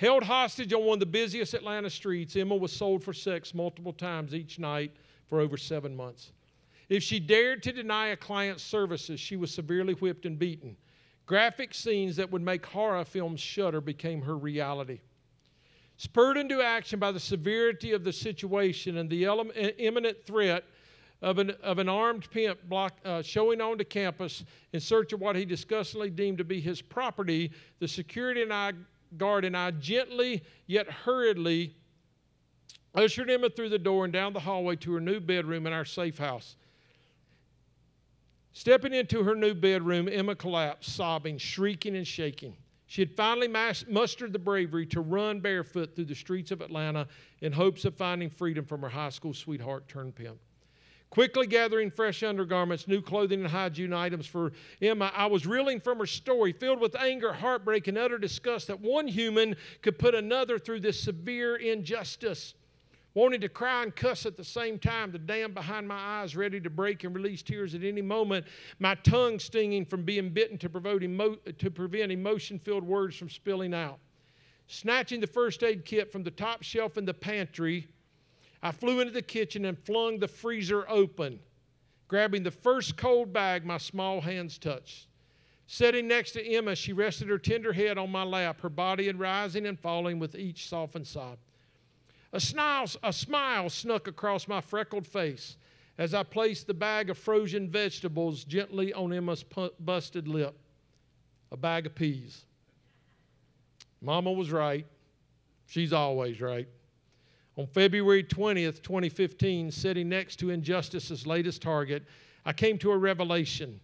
Held 0.00 0.22
hostage 0.22 0.72
on 0.72 0.86
one 0.86 0.94
of 0.94 1.00
the 1.00 1.04
busiest 1.04 1.52
Atlanta 1.52 1.90
streets, 1.90 2.34
Emma 2.34 2.56
was 2.56 2.72
sold 2.72 3.04
for 3.04 3.12
sex 3.12 3.52
multiple 3.52 3.92
times 3.92 4.34
each 4.34 4.58
night 4.58 4.96
for 5.26 5.40
over 5.40 5.58
seven 5.58 5.94
months. 5.94 6.32
If 6.88 7.02
she 7.02 7.20
dared 7.20 7.62
to 7.64 7.72
deny 7.72 8.06
a 8.06 8.16
client's 8.16 8.62
services, 8.62 9.20
she 9.20 9.36
was 9.36 9.52
severely 9.52 9.92
whipped 9.92 10.24
and 10.24 10.38
beaten. 10.38 10.74
Graphic 11.26 11.74
scenes 11.74 12.16
that 12.16 12.32
would 12.32 12.40
make 12.40 12.64
horror 12.64 13.04
films 13.04 13.40
shudder 13.40 13.82
became 13.82 14.22
her 14.22 14.38
reality. 14.38 15.00
Spurred 15.98 16.38
into 16.38 16.62
action 16.62 16.98
by 16.98 17.12
the 17.12 17.20
severity 17.20 17.92
of 17.92 18.02
the 18.02 18.12
situation 18.14 18.96
and 18.96 19.10
the 19.10 19.26
imminent 19.76 20.24
threat 20.24 20.64
of 21.20 21.36
an, 21.36 21.50
of 21.62 21.78
an 21.78 21.90
armed 21.90 22.26
pimp 22.30 22.58
block, 22.70 22.98
uh, 23.04 23.20
showing 23.20 23.60
onto 23.60 23.84
campus 23.84 24.44
in 24.72 24.80
search 24.80 25.12
of 25.12 25.20
what 25.20 25.36
he 25.36 25.44
disgustingly 25.44 26.08
deemed 26.08 26.38
to 26.38 26.44
be 26.44 26.58
his 26.58 26.80
property, 26.80 27.52
the 27.80 27.86
security 27.86 28.40
and 28.40 28.50
I, 28.50 28.72
guard 29.16 29.44
and 29.44 29.56
I 29.56 29.70
gently 29.72 30.42
yet 30.66 30.88
hurriedly 30.90 31.74
ushered 32.94 33.30
Emma 33.30 33.50
through 33.50 33.68
the 33.68 33.78
door 33.78 34.04
and 34.04 34.12
down 34.12 34.32
the 34.32 34.40
hallway 34.40 34.76
to 34.76 34.92
her 34.94 35.00
new 35.00 35.20
bedroom 35.20 35.66
in 35.66 35.72
our 35.72 35.84
safe 35.84 36.18
house. 36.18 36.56
Stepping 38.52 38.92
into 38.92 39.22
her 39.22 39.34
new 39.34 39.54
bedroom, 39.54 40.08
Emma 40.10 40.34
collapsed, 40.34 40.94
sobbing, 40.94 41.38
shrieking, 41.38 41.96
and 41.96 42.06
shaking. 42.06 42.56
She 42.86 43.00
had 43.00 43.12
finally 43.12 43.46
mustered 43.46 44.32
the 44.32 44.38
bravery 44.40 44.84
to 44.86 45.00
run 45.00 45.38
barefoot 45.38 45.94
through 45.94 46.06
the 46.06 46.14
streets 46.14 46.50
of 46.50 46.60
Atlanta 46.60 47.06
in 47.40 47.52
hopes 47.52 47.84
of 47.84 47.94
finding 47.94 48.28
freedom 48.28 48.64
from 48.64 48.82
her 48.82 48.88
high 48.88 49.10
school 49.10 49.32
sweetheart 49.32 49.86
turned 49.86 50.16
pimp. 50.16 50.38
Quickly 51.10 51.48
gathering 51.48 51.90
fresh 51.90 52.22
undergarments, 52.22 52.86
new 52.86 53.02
clothing, 53.02 53.40
and 53.40 53.50
hygiene 53.50 53.92
items 53.92 54.26
for 54.26 54.52
Emma, 54.80 55.10
I 55.14 55.26
was 55.26 55.44
reeling 55.44 55.80
from 55.80 55.98
her 55.98 56.06
story, 56.06 56.52
filled 56.52 56.80
with 56.80 56.94
anger, 56.94 57.32
heartbreak, 57.32 57.88
and 57.88 57.98
utter 57.98 58.16
disgust 58.16 58.68
that 58.68 58.80
one 58.80 59.08
human 59.08 59.56
could 59.82 59.98
put 59.98 60.14
another 60.14 60.56
through 60.56 60.80
this 60.80 61.00
severe 61.00 61.56
injustice. 61.56 62.54
Wanting 63.14 63.40
to 63.40 63.48
cry 63.48 63.82
and 63.82 63.94
cuss 63.94 64.24
at 64.24 64.36
the 64.36 64.44
same 64.44 64.78
time, 64.78 65.10
the 65.10 65.18
dam 65.18 65.52
behind 65.52 65.88
my 65.88 65.96
eyes 65.96 66.36
ready 66.36 66.60
to 66.60 66.70
break 66.70 67.02
and 67.02 67.12
release 67.12 67.42
tears 67.42 67.74
at 67.74 67.82
any 67.82 68.02
moment, 68.02 68.46
my 68.78 68.94
tongue 68.94 69.40
stinging 69.40 69.84
from 69.84 70.04
being 70.04 70.30
bitten 70.30 70.56
to, 70.58 70.70
emo- 71.02 71.34
to 71.58 71.70
prevent 71.72 72.12
emotion 72.12 72.56
filled 72.56 72.84
words 72.84 73.16
from 73.16 73.28
spilling 73.28 73.74
out. 73.74 73.98
Snatching 74.68 75.18
the 75.18 75.26
first 75.26 75.64
aid 75.64 75.84
kit 75.84 76.12
from 76.12 76.22
the 76.22 76.30
top 76.30 76.62
shelf 76.62 76.96
in 76.96 77.04
the 77.04 77.12
pantry, 77.12 77.88
I 78.62 78.72
flew 78.72 79.00
into 79.00 79.12
the 79.12 79.22
kitchen 79.22 79.64
and 79.64 79.78
flung 79.78 80.18
the 80.18 80.28
freezer 80.28 80.88
open, 80.88 81.38
grabbing 82.08 82.42
the 82.42 82.50
first 82.50 82.96
cold 82.96 83.32
bag 83.32 83.64
my 83.64 83.78
small 83.78 84.20
hands 84.20 84.58
touched. 84.58 85.06
Sitting 85.66 86.08
next 86.08 86.32
to 86.32 86.44
Emma, 86.44 86.74
she 86.74 86.92
rested 86.92 87.28
her 87.28 87.38
tender 87.38 87.72
head 87.72 87.96
on 87.96 88.10
my 88.10 88.24
lap, 88.24 88.60
her 88.60 88.68
body 88.68 89.10
rising 89.12 89.66
and 89.66 89.78
falling 89.78 90.18
with 90.18 90.34
each 90.34 90.68
softened 90.68 91.06
sob. 91.06 91.38
A 92.32 92.40
smile, 92.40 92.86
a 93.02 93.12
smile 93.12 93.70
snuck 93.70 94.08
across 94.08 94.48
my 94.48 94.60
freckled 94.60 95.06
face 95.06 95.56
as 95.98 96.14
I 96.14 96.22
placed 96.22 96.66
the 96.66 96.74
bag 96.74 97.10
of 97.10 97.18
frozen 97.18 97.68
vegetables 97.68 98.44
gently 98.44 98.92
on 98.92 99.12
Emma's 99.12 99.44
busted 99.80 100.26
lip. 100.28 100.56
A 101.52 101.56
bag 101.56 101.86
of 101.86 101.94
peas. 101.94 102.44
Mama 104.00 104.32
was 104.32 104.50
right. 104.50 104.86
She's 105.66 105.92
always 105.92 106.40
right. 106.40 106.68
On 107.60 107.66
February 107.66 108.24
20th, 108.24 108.80
2015, 108.82 109.70
sitting 109.70 110.08
next 110.08 110.36
to 110.36 110.48
Injustice's 110.48 111.26
latest 111.26 111.60
target, 111.60 112.02
I 112.46 112.54
came 112.54 112.78
to 112.78 112.90
a 112.90 112.96
revelation. 112.96 113.78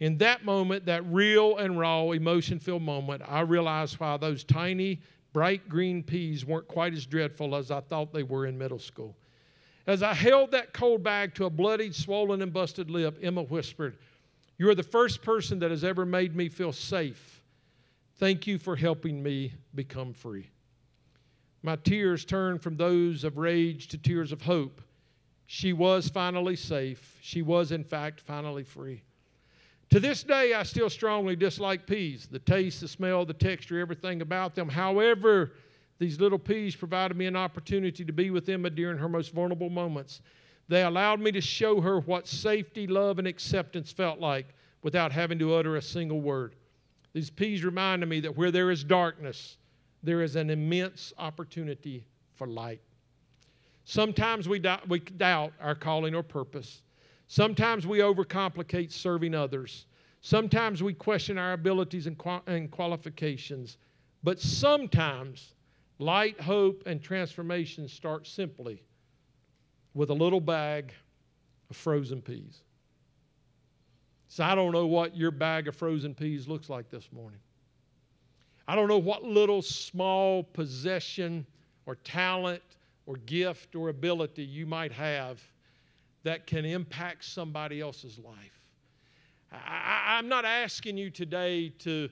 In 0.00 0.18
that 0.18 0.44
moment, 0.44 0.86
that 0.86 1.06
real 1.06 1.58
and 1.58 1.78
raw 1.78 2.10
emotion 2.10 2.58
filled 2.58 2.82
moment, 2.82 3.22
I 3.24 3.42
realized 3.42 4.00
why 4.00 4.16
those 4.16 4.42
tiny 4.42 5.02
bright 5.32 5.68
green 5.68 6.02
peas 6.02 6.44
weren't 6.44 6.66
quite 6.66 6.94
as 6.94 7.06
dreadful 7.06 7.54
as 7.54 7.70
I 7.70 7.78
thought 7.78 8.12
they 8.12 8.24
were 8.24 8.46
in 8.46 8.58
middle 8.58 8.80
school. 8.80 9.14
As 9.86 10.02
I 10.02 10.14
held 10.14 10.50
that 10.50 10.72
cold 10.72 11.04
bag 11.04 11.32
to 11.36 11.44
a 11.44 11.50
bloodied, 11.50 11.94
swollen, 11.94 12.42
and 12.42 12.52
busted 12.52 12.90
lip, 12.90 13.20
Emma 13.22 13.44
whispered, 13.44 13.98
You 14.58 14.68
are 14.68 14.74
the 14.74 14.82
first 14.82 15.22
person 15.22 15.60
that 15.60 15.70
has 15.70 15.84
ever 15.84 16.04
made 16.04 16.34
me 16.34 16.48
feel 16.48 16.72
safe. 16.72 17.40
Thank 18.16 18.48
you 18.48 18.58
for 18.58 18.74
helping 18.74 19.22
me 19.22 19.52
become 19.76 20.12
free. 20.12 20.51
My 21.62 21.76
tears 21.76 22.24
turned 22.24 22.60
from 22.60 22.76
those 22.76 23.24
of 23.24 23.38
rage 23.38 23.88
to 23.88 23.98
tears 23.98 24.32
of 24.32 24.42
hope. 24.42 24.80
She 25.46 25.72
was 25.72 26.08
finally 26.08 26.56
safe. 26.56 27.18
She 27.22 27.42
was, 27.42 27.72
in 27.72 27.84
fact, 27.84 28.20
finally 28.20 28.64
free. 28.64 29.02
To 29.90 30.00
this 30.00 30.24
day, 30.24 30.54
I 30.54 30.62
still 30.62 30.88
strongly 30.88 31.36
dislike 31.36 31.86
peas 31.86 32.26
the 32.26 32.38
taste, 32.38 32.80
the 32.80 32.88
smell, 32.88 33.26
the 33.26 33.34
texture, 33.34 33.78
everything 33.78 34.22
about 34.22 34.54
them. 34.54 34.68
However, 34.68 35.52
these 35.98 36.18
little 36.18 36.38
peas 36.38 36.74
provided 36.74 37.16
me 37.16 37.26
an 37.26 37.36
opportunity 37.36 38.04
to 38.04 38.12
be 38.12 38.30
with 38.30 38.48
Emma 38.48 38.70
during 38.70 38.98
her 38.98 39.08
most 39.08 39.32
vulnerable 39.32 39.70
moments. 39.70 40.22
They 40.68 40.82
allowed 40.82 41.20
me 41.20 41.30
to 41.32 41.40
show 41.40 41.80
her 41.80 42.00
what 42.00 42.26
safety, 42.26 42.86
love, 42.86 43.18
and 43.18 43.28
acceptance 43.28 43.92
felt 43.92 44.18
like 44.18 44.54
without 44.82 45.12
having 45.12 45.38
to 45.40 45.54
utter 45.54 45.76
a 45.76 45.82
single 45.82 46.22
word. 46.22 46.54
These 47.12 47.30
peas 47.30 47.62
reminded 47.62 48.08
me 48.08 48.20
that 48.20 48.36
where 48.36 48.50
there 48.50 48.70
is 48.70 48.82
darkness, 48.82 49.58
there 50.02 50.22
is 50.22 50.36
an 50.36 50.50
immense 50.50 51.12
opportunity 51.18 52.04
for 52.34 52.46
light. 52.46 52.80
Sometimes 53.84 54.48
we 54.48 54.58
doubt, 54.58 54.88
we 54.88 55.00
doubt 55.00 55.52
our 55.60 55.74
calling 55.74 56.14
or 56.14 56.22
purpose. 56.22 56.82
Sometimes 57.28 57.86
we 57.86 57.98
overcomplicate 57.98 58.92
serving 58.92 59.34
others. 59.34 59.86
Sometimes 60.20 60.82
we 60.82 60.92
question 60.94 61.38
our 61.38 61.52
abilities 61.52 62.06
and, 62.06 62.20
and 62.46 62.70
qualifications. 62.70 63.78
But 64.22 64.38
sometimes 64.40 65.54
light, 65.98 66.40
hope, 66.40 66.82
and 66.86 67.02
transformation 67.02 67.88
start 67.88 68.26
simply 68.26 68.82
with 69.94 70.10
a 70.10 70.14
little 70.14 70.40
bag 70.40 70.92
of 71.70 71.76
frozen 71.76 72.22
peas. 72.22 72.62
So 74.28 74.44
I 74.44 74.54
don't 74.54 74.72
know 74.72 74.86
what 74.86 75.16
your 75.16 75.30
bag 75.30 75.68
of 75.68 75.76
frozen 75.76 76.14
peas 76.14 76.48
looks 76.48 76.70
like 76.70 76.88
this 76.88 77.10
morning. 77.12 77.40
I 78.72 78.74
don't 78.74 78.88
know 78.88 78.96
what 78.96 79.22
little 79.22 79.60
small 79.60 80.42
possession 80.42 81.44
or 81.84 81.96
talent 81.96 82.62
or 83.04 83.16
gift 83.26 83.76
or 83.76 83.90
ability 83.90 84.44
you 84.44 84.64
might 84.64 84.92
have 84.92 85.42
that 86.22 86.46
can 86.46 86.64
impact 86.64 87.26
somebody 87.26 87.82
else's 87.82 88.18
life. 88.18 88.66
I, 89.52 90.18
am 90.18 90.26
not 90.26 90.46
asking 90.46 90.96
you 90.96 91.10
today 91.10 91.68
to, 91.80 92.08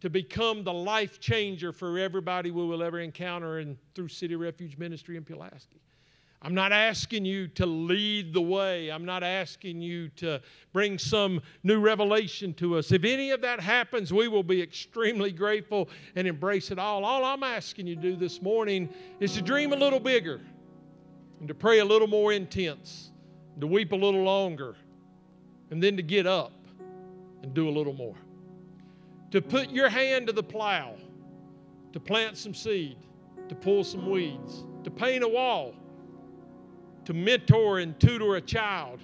to 0.00 0.10
become 0.10 0.64
the 0.64 0.72
life 0.72 1.20
changer 1.20 1.72
for 1.72 1.96
everybody 1.96 2.50
we 2.50 2.66
will 2.66 2.82
ever 2.82 2.98
encounter 2.98 3.60
in, 3.60 3.78
through 3.94 4.08
City 4.08 4.34
Refuge 4.34 4.76
Ministry 4.78 5.16
in 5.16 5.22
Pulaski. 5.22 5.80
I'm 6.44 6.54
not 6.54 6.72
asking 6.72 7.24
you 7.24 7.46
to 7.48 7.64
lead 7.66 8.34
the 8.34 8.42
way. 8.42 8.90
I'm 8.90 9.04
not 9.04 9.22
asking 9.22 9.80
you 9.80 10.08
to 10.16 10.42
bring 10.72 10.98
some 10.98 11.40
new 11.62 11.78
revelation 11.78 12.52
to 12.54 12.76
us. 12.76 12.90
If 12.90 13.04
any 13.04 13.30
of 13.30 13.40
that 13.42 13.60
happens, 13.60 14.12
we 14.12 14.26
will 14.26 14.42
be 14.42 14.60
extremely 14.60 15.30
grateful 15.30 15.88
and 16.16 16.26
embrace 16.26 16.72
it 16.72 16.80
all. 16.80 17.04
All 17.04 17.24
I'm 17.24 17.44
asking 17.44 17.86
you 17.86 17.94
to 17.94 18.02
do 18.02 18.16
this 18.16 18.42
morning 18.42 18.88
is 19.20 19.34
to 19.34 19.42
dream 19.42 19.72
a 19.72 19.76
little 19.76 20.00
bigger 20.00 20.40
and 21.38 21.46
to 21.46 21.54
pray 21.54 21.78
a 21.78 21.84
little 21.84 22.08
more 22.08 22.32
intense 22.32 23.12
to 23.60 23.66
weep 23.66 23.92
a 23.92 23.96
little 23.96 24.22
longer, 24.22 24.74
and 25.70 25.82
then 25.82 25.96
to 25.96 26.02
get 26.02 26.26
up 26.26 26.52
and 27.42 27.54
do 27.54 27.68
a 27.68 27.70
little 27.70 27.92
more. 27.92 28.16
To 29.30 29.40
put 29.40 29.70
your 29.70 29.88
hand 29.88 30.26
to 30.26 30.32
the 30.32 30.42
plow, 30.42 30.96
to 31.92 32.00
plant 32.00 32.36
some 32.36 32.54
seed, 32.54 32.96
to 33.48 33.54
pull 33.54 33.84
some 33.84 34.10
weeds, 34.10 34.64
to 34.84 34.90
paint 34.90 35.22
a 35.22 35.28
wall, 35.28 35.74
to 37.04 37.12
mentor 37.12 37.78
and 37.78 37.98
tutor 37.98 38.36
a 38.36 38.40
child, 38.40 39.00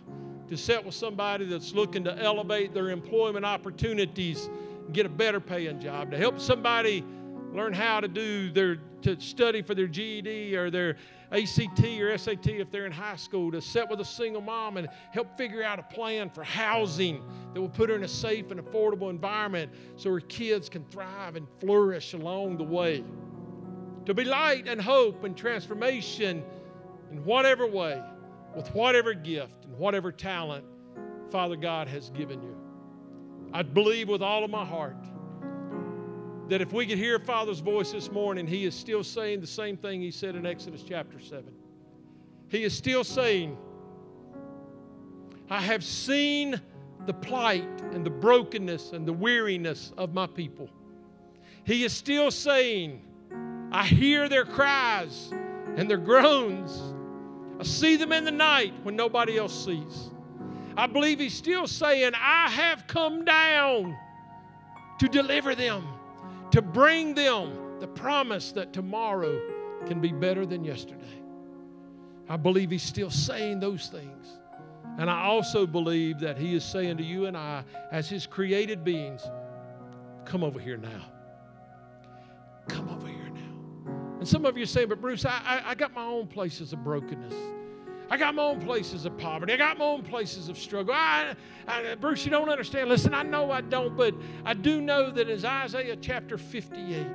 to 0.48 0.56
sit 0.56 0.84
with 0.84 0.94
somebody 0.94 1.44
that's 1.44 1.72
looking 1.72 2.04
to 2.04 2.16
elevate 2.18 2.72
their 2.72 2.90
employment 2.90 3.44
opportunities, 3.44 4.48
get 4.92 5.04
a 5.04 5.08
better 5.08 5.40
paying 5.40 5.80
job, 5.80 6.10
to 6.10 6.16
help 6.16 6.40
somebody 6.40 7.04
learn 7.52 7.72
how 7.72 8.00
to 8.00 8.08
do 8.08 8.50
their 8.50 8.78
to 9.02 9.18
study 9.20 9.62
for 9.62 9.74
their 9.74 9.86
GED 9.86 10.56
or 10.56 10.70
their 10.70 10.96
ACT 11.30 11.84
or 12.00 12.16
SAT 12.18 12.46
if 12.48 12.70
they're 12.70 12.86
in 12.86 12.92
high 12.92 13.16
school, 13.16 13.50
to 13.52 13.60
sit 13.60 13.88
with 13.88 14.00
a 14.00 14.04
single 14.04 14.40
mom 14.40 14.76
and 14.76 14.88
help 15.12 15.36
figure 15.36 15.62
out 15.62 15.78
a 15.78 15.82
plan 15.82 16.30
for 16.30 16.42
housing 16.42 17.22
that 17.54 17.60
will 17.60 17.68
put 17.68 17.90
her 17.90 17.96
in 17.96 18.02
a 18.02 18.08
safe 18.08 18.50
and 18.50 18.60
affordable 18.60 19.10
environment 19.10 19.70
so 19.96 20.10
her 20.10 20.20
kids 20.20 20.68
can 20.68 20.84
thrive 20.86 21.36
and 21.36 21.46
flourish 21.60 22.14
along 22.14 22.56
the 22.56 22.64
way. 22.64 23.04
To 24.06 24.14
be 24.14 24.24
light 24.24 24.66
and 24.66 24.80
hope 24.80 25.24
and 25.24 25.36
transformation 25.36 26.42
in 27.10 27.24
whatever 27.24 27.66
way, 27.66 28.02
with 28.54 28.74
whatever 28.74 29.14
gift 29.14 29.64
and 29.64 29.78
whatever 29.78 30.10
talent 30.12 30.64
Father 31.30 31.56
God 31.56 31.88
has 31.88 32.10
given 32.10 32.42
you. 32.42 32.56
I 33.52 33.62
believe 33.62 34.08
with 34.08 34.22
all 34.22 34.44
of 34.44 34.50
my 34.50 34.64
heart 34.64 34.96
that 36.48 36.60
if 36.62 36.72
we 36.72 36.86
could 36.86 36.98
hear 36.98 37.18
Father's 37.18 37.60
voice 37.60 37.92
this 37.92 38.10
morning, 38.10 38.46
He 38.46 38.64
is 38.64 38.74
still 38.74 39.04
saying 39.04 39.40
the 39.40 39.46
same 39.46 39.76
thing 39.76 40.00
He 40.00 40.10
said 40.10 40.34
in 40.34 40.46
Exodus 40.46 40.82
chapter 40.86 41.20
7. 41.20 41.44
He 42.48 42.64
is 42.64 42.74
still 42.74 43.04
saying, 43.04 43.56
I 45.50 45.60
have 45.60 45.84
seen 45.84 46.60
the 47.06 47.14
plight 47.14 47.82
and 47.92 48.04
the 48.04 48.10
brokenness 48.10 48.92
and 48.92 49.06
the 49.06 49.12
weariness 49.12 49.92
of 49.96 50.14
my 50.14 50.26
people. 50.26 50.68
He 51.64 51.84
is 51.84 51.92
still 51.92 52.30
saying, 52.30 53.02
I 53.70 53.84
hear 53.84 54.28
their 54.28 54.44
cries 54.44 55.30
and 55.76 55.88
their 55.88 55.98
groans. 55.98 56.94
I 57.58 57.64
see 57.64 57.96
them 57.96 58.12
in 58.12 58.24
the 58.24 58.30
night 58.30 58.72
when 58.82 58.94
nobody 58.94 59.36
else 59.36 59.64
sees. 59.64 60.10
I 60.76 60.86
believe 60.86 61.18
he's 61.18 61.34
still 61.34 61.66
saying, 61.66 62.12
I 62.14 62.48
have 62.50 62.86
come 62.86 63.24
down 63.24 63.96
to 65.00 65.08
deliver 65.08 65.54
them, 65.54 65.86
to 66.52 66.62
bring 66.62 67.14
them 67.14 67.80
the 67.80 67.88
promise 67.88 68.52
that 68.52 68.72
tomorrow 68.72 69.40
can 69.86 70.00
be 70.00 70.12
better 70.12 70.46
than 70.46 70.62
yesterday. 70.64 71.20
I 72.28 72.36
believe 72.36 72.70
he's 72.70 72.82
still 72.82 73.10
saying 73.10 73.60
those 73.60 73.88
things. 73.88 74.38
And 74.98 75.08
I 75.08 75.22
also 75.22 75.66
believe 75.66 76.20
that 76.20 76.36
he 76.36 76.54
is 76.54 76.64
saying 76.64 76.96
to 76.98 77.04
you 77.04 77.26
and 77.26 77.36
I, 77.36 77.64
as 77.90 78.08
his 78.08 78.26
created 78.26 78.84
beings, 78.84 79.22
come 80.24 80.44
over 80.44 80.60
here 80.60 80.76
now. 80.76 81.06
Come 82.68 82.88
over 82.88 83.06
here. 83.06 83.17
And 84.18 84.26
some 84.26 84.44
of 84.44 84.58
you 84.58 84.66
say, 84.66 84.84
but 84.84 85.00
Bruce, 85.00 85.24
I, 85.24 85.40
I, 85.44 85.70
I 85.70 85.74
got 85.74 85.94
my 85.94 86.04
own 86.04 86.26
places 86.26 86.72
of 86.72 86.82
brokenness. 86.82 87.34
I 88.10 88.16
got 88.16 88.34
my 88.34 88.42
own 88.42 88.60
places 88.60 89.04
of 89.04 89.16
poverty. 89.18 89.52
I 89.52 89.56
got 89.56 89.78
my 89.78 89.84
own 89.84 90.02
places 90.02 90.48
of 90.48 90.58
struggle. 90.58 90.94
I, 90.94 91.34
I, 91.66 91.94
Bruce, 91.94 92.24
you 92.24 92.30
don't 92.30 92.48
understand. 92.48 92.88
Listen, 92.88 93.14
I 93.14 93.22
know 93.22 93.50
I 93.50 93.60
don't, 93.60 93.96
but 93.96 94.14
I 94.44 94.54
do 94.54 94.80
know 94.80 95.10
that 95.10 95.28
as 95.28 95.44
Isaiah 95.44 95.96
chapter 95.96 96.38
58, 96.38 97.06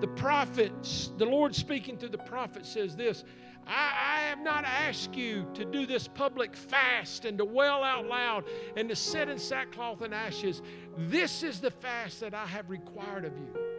the 0.00 0.08
prophets, 0.08 1.10
the 1.16 1.24
Lord 1.24 1.54
speaking 1.54 1.96
through 1.96 2.10
the 2.10 2.18
prophet 2.18 2.66
says 2.66 2.94
this 2.94 3.24
I, 3.66 4.16
I, 4.16 4.20
have 4.28 4.40
not 4.40 4.64
asked 4.64 5.14
you 5.14 5.46
to 5.54 5.64
do 5.64 5.86
this 5.86 6.08
public 6.08 6.56
fast 6.56 7.24
and 7.24 7.38
to 7.38 7.44
wail 7.44 7.82
out 7.84 8.06
loud 8.06 8.44
and 8.76 8.88
to 8.88 8.96
sit 8.96 9.28
in 9.28 9.38
sackcloth 9.38 10.02
and 10.02 10.12
ashes. 10.12 10.62
This 10.96 11.42
is 11.42 11.60
the 11.60 11.70
fast 11.70 12.20
that 12.20 12.34
I 12.34 12.46
have 12.46 12.68
required 12.68 13.24
of 13.24 13.36
you 13.38 13.71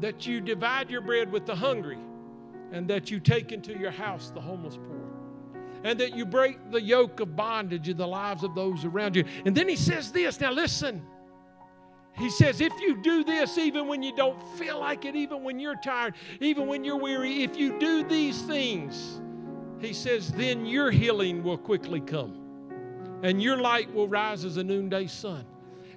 that 0.00 0.26
you 0.26 0.40
divide 0.40 0.90
your 0.90 1.00
bread 1.00 1.30
with 1.30 1.46
the 1.46 1.54
hungry, 1.54 1.98
and 2.72 2.88
that 2.88 3.10
you 3.10 3.18
take 3.18 3.52
into 3.52 3.76
your 3.78 3.90
house 3.90 4.30
the 4.30 4.40
homeless 4.40 4.76
poor, 4.76 5.04
and 5.84 5.98
that 5.98 6.14
you 6.16 6.26
break 6.26 6.70
the 6.70 6.80
yoke 6.80 7.20
of 7.20 7.34
bondage 7.34 7.88
in 7.88 7.96
the 7.96 8.06
lives 8.06 8.44
of 8.44 8.54
those 8.54 8.84
around 8.84 9.16
you. 9.16 9.24
And 9.44 9.56
then 9.56 9.68
he 9.68 9.76
says 9.76 10.12
this 10.12 10.40
now 10.40 10.52
listen. 10.52 11.02
He 12.16 12.30
says, 12.30 12.60
if 12.60 12.72
you 12.80 13.00
do 13.00 13.22
this, 13.22 13.58
even 13.58 13.86
when 13.86 14.02
you 14.02 14.12
don't 14.16 14.42
feel 14.58 14.80
like 14.80 15.04
it, 15.04 15.14
even 15.14 15.44
when 15.44 15.60
you're 15.60 15.76
tired, 15.76 16.14
even 16.40 16.66
when 16.66 16.82
you're 16.82 16.96
weary, 16.96 17.44
if 17.44 17.56
you 17.56 17.78
do 17.78 18.02
these 18.02 18.42
things, 18.42 19.20
he 19.78 19.92
says, 19.92 20.32
then 20.32 20.66
your 20.66 20.90
healing 20.90 21.44
will 21.44 21.56
quickly 21.56 22.00
come. 22.00 22.34
And 23.22 23.40
your 23.40 23.56
light 23.56 23.94
will 23.94 24.08
rise 24.08 24.44
as 24.44 24.56
a 24.56 24.64
noonday 24.64 25.06
sun. 25.06 25.46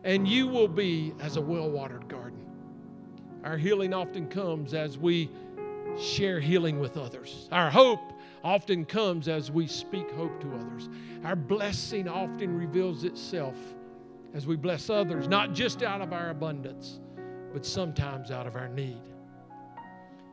And 0.04 0.28
you 0.28 0.48
will 0.48 0.68
be 0.68 1.16
as 1.20 1.38
a 1.38 1.42
well 1.42 1.72
watered 1.72 2.08
garden. 2.08 2.31
Our 3.44 3.58
healing 3.58 3.94
often 3.94 4.28
comes 4.28 4.74
as 4.74 4.98
we 4.98 5.30
share 6.00 6.40
healing 6.40 6.80
with 6.80 6.98
others. 6.98 7.48
Our 7.52 7.70
hope 7.70 8.14
often 8.44 8.86
comes 8.86 9.28
as 9.28 9.52
we 9.52 9.68
speak 9.68 10.10
hope 10.12 10.40
to 10.42 10.54
others. 10.54 10.90
Our 11.24 11.36
blessing 11.36 12.08
often 12.08 12.58
reveals 12.58 13.04
itself 13.04 13.56
as 14.34 14.48
we 14.48 14.56
bless 14.56 14.90
others, 14.90 15.28
not 15.28 15.54
just 15.54 15.84
out 15.84 16.02
of 16.02 16.14
our 16.14 16.30
abundance, 16.30 17.00
but 17.52 17.66
sometimes 17.66 18.32
out 18.32 18.48
of 18.48 18.56
our 18.56 18.70
need. 18.70 19.02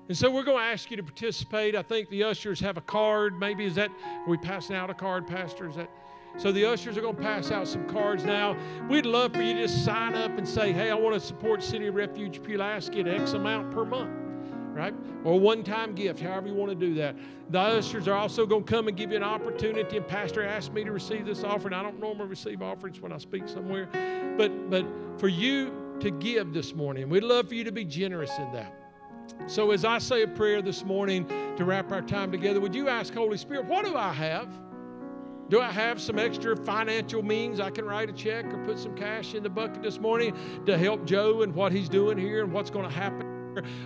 And 0.08 0.16
so 0.16 0.30
we're 0.30 0.44
going 0.44 0.58
to 0.58 0.64
ask 0.64 0.90
you 0.90 0.96
to 0.96 1.02
participate. 1.02 1.76
I 1.76 1.82
think 1.82 2.08
the 2.08 2.24
ushers 2.24 2.60
have 2.60 2.78
a 2.78 2.82
card. 2.82 3.38
Maybe 3.38 3.66
is 3.66 3.74
that 3.74 3.90
are 3.90 4.28
we 4.28 4.38
passing 4.38 4.74
out 4.74 4.88
a 4.88 4.94
card, 4.94 5.26
Pastor? 5.26 5.68
Is 5.68 5.76
that 5.76 5.90
so 6.36 6.52
the 6.52 6.64
ushers 6.64 6.96
are 6.96 7.00
going 7.00 7.16
to 7.16 7.22
pass 7.22 7.50
out 7.50 7.66
some 7.66 7.86
cards 7.88 8.24
now. 8.24 8.56
We'd 8.88 9.06
love 9.06 9.32
for 9.32 9.42
you 9.42 9.54
to 9.54 9.62
just 9.66 9.84
sign 9.84 10.14
up 10.14 10.38
and 10.38 10.46
say, 10.46 10.72
hey, 10.72 10.90
I 10.90 10.94
want 10.94 11.14
to 11.14 11.20
support 11.20 11.62
City 11.62 11.90
Refuge 11.90 12.42
Pulaski 12.42 13.00
at 13.00 13.08
X 13.08 13.32
amount 13.32 13.72
per 13.72 13.84
month 13.84 14.28
right? 14.78 14.94
Or 15.24 15.38
one 15.38 15.64
time 15.64 15.94
gift, 15.94 16.20
however 16.20 16.46
you 16.46 16.54
want 16.54 16.70
to 16.70 16.76
do 16.76 16.94
that. 16.94 17.16
The 17.50 17.58
ushers 17.58 18.06
are 18.06 18.14
also 18.14 18.46
going 18.46 18.64
to 18.64 18.70
come 18.70 18.86
and 18.86 18.96
give 18.96 19.10
you 19.10 19.16
an 19.16 19.24
opportunity. 19.24 19.96
And 19.96 20.06
Pastor 20.06 20.44
asked 20.44 20.72
me 20.72 20.84
to 20.84 20.92
receive 20.92 21.26
this 21.26 21.42
offering. 21.42 21.74
I 21.74 21.82
don't 21.82 21.98
normally 21.98 22.28
receive 22.28 22.62
offerings 22.62 23.00
when 23.00 23.12
I 23.12 23.18
speak 23.18 23.48
somewhere, 23.48 23.88
but 24.38 24.70
but 24.70 24.86
for 25.18 25.28
you 25.28 25.96
to 26.00 26.10
give 26.12 26.52
this 26.52 26.74
morning, 26.74 27.08
we'd 27.08 27.24
love 27.24 27.48
for 27.48 27.54
you 27.54 27.64
to 27.64 27.72
be 27.72 27.84
generous 27.84 28.30
in 28.38 28.52
that. 28.52 28.72
So 29.48 29.72
as 29.72 29.84
I 29.84 29.98
say 29.98 30.22
a 30.22 30.28
prayer 30.28 30.62
this 30.62 30.84
morning 30.84 31.26
to 31.56 31.64
wrap 31.64 31.90
our 31.90 32.02
time 32.02 32.30
together, 32.30 32.60
would 32.60 32.74
you 32.74 32.88
ask 32.88 33.12
Holy 33.12 33.36
Spirit, 33.36 33.64
what 33.64 33.84
do 33.84 33.96
I 33.96 34.12
have? 34.12 34.48
Do 35.48 35.60
I 35.60 35.70
have 35.70 36.00
some 36.00 36.18
extra 36.18 36.56
financial 36.56 37.22
means 37.22 37.58
I 37.58 37.70
can 37.70 37.86
write 37.86 38.10
a 38.10 38.12
check 38.12 38.44
or 38.46 38.62
put 38.64 38.78
some 38.78 38.94
cash 38.94 39.34
in 39.34 39.42
the 39.42 39.48
bucket 39.48 39.82
this 39.82 39.98
morning 39.98 40.36
to 40.66 40.76
help 40.76 41.06
Joe 41.06 41.42
and 41.42 41.54
what 41.54 41.72
he's 41.72 41.88
doing 41.88 42.18
here 42.18 42.44
and 42.44 42.52
what's 42.52 42.70
going 42.70 42.84
to 42.84 42.94
happen? 42.94 43.38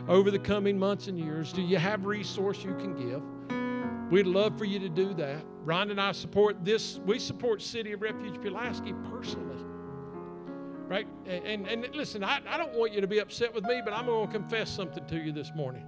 over 0.09 0.31
the 0.31 0.39
coming 0.39 0.79
months 0.79 1.09
and 1.09 1.19
years? 1.19 1.53
Do 1.53 1.63
you 1.63 1.79
have 1.79 2.05
resource 2.05 2.65
you 2.65 2.75
can 2.75 2.95
give? 2.95 3.23
We'd 4.11 4.27
love 4.27 4.59
for 4.59 4.65
you 4.65 4.79
to 4.79 4.89
do 4.89 5.15
that. 5.15 5.45
Ron 5.65 5.91
and 5.91 6.01
I 6.01 6.13
support 6.13 6.65
this. 6.65 6.99
We 7.07 7.19
support 7.19 7.63
City 7.63 7.93
of 7.93 8.03
Refuge 8.03 8.41
Pulaski 8.41 8.93
personally. 9.11 9.65
Right? 10.87 11.07
And, 11.25 11.67
and, 11.67 11.85
and 11.85 11.95
listen, 11.95 12.23
I, 12.23 12.41
I 12.47 12.59
don't 12.59 12.75
want 12.75 12.93
you 12.93 13.01
to 13.01 13.07
be 13.07 13.21
upset 13.21 13.55
with 13.55 13.65
me, 13.65 13.81
but 13.83 13.95
I'm 13.95 14.07
going 14.07 14.27
to 14.27 14.33
confess 14.33 14.69
something 14.69 15.07
to 15.07 15.17
you 15.17 15.33
this 15.33 15.51
morning. 15.55 15.87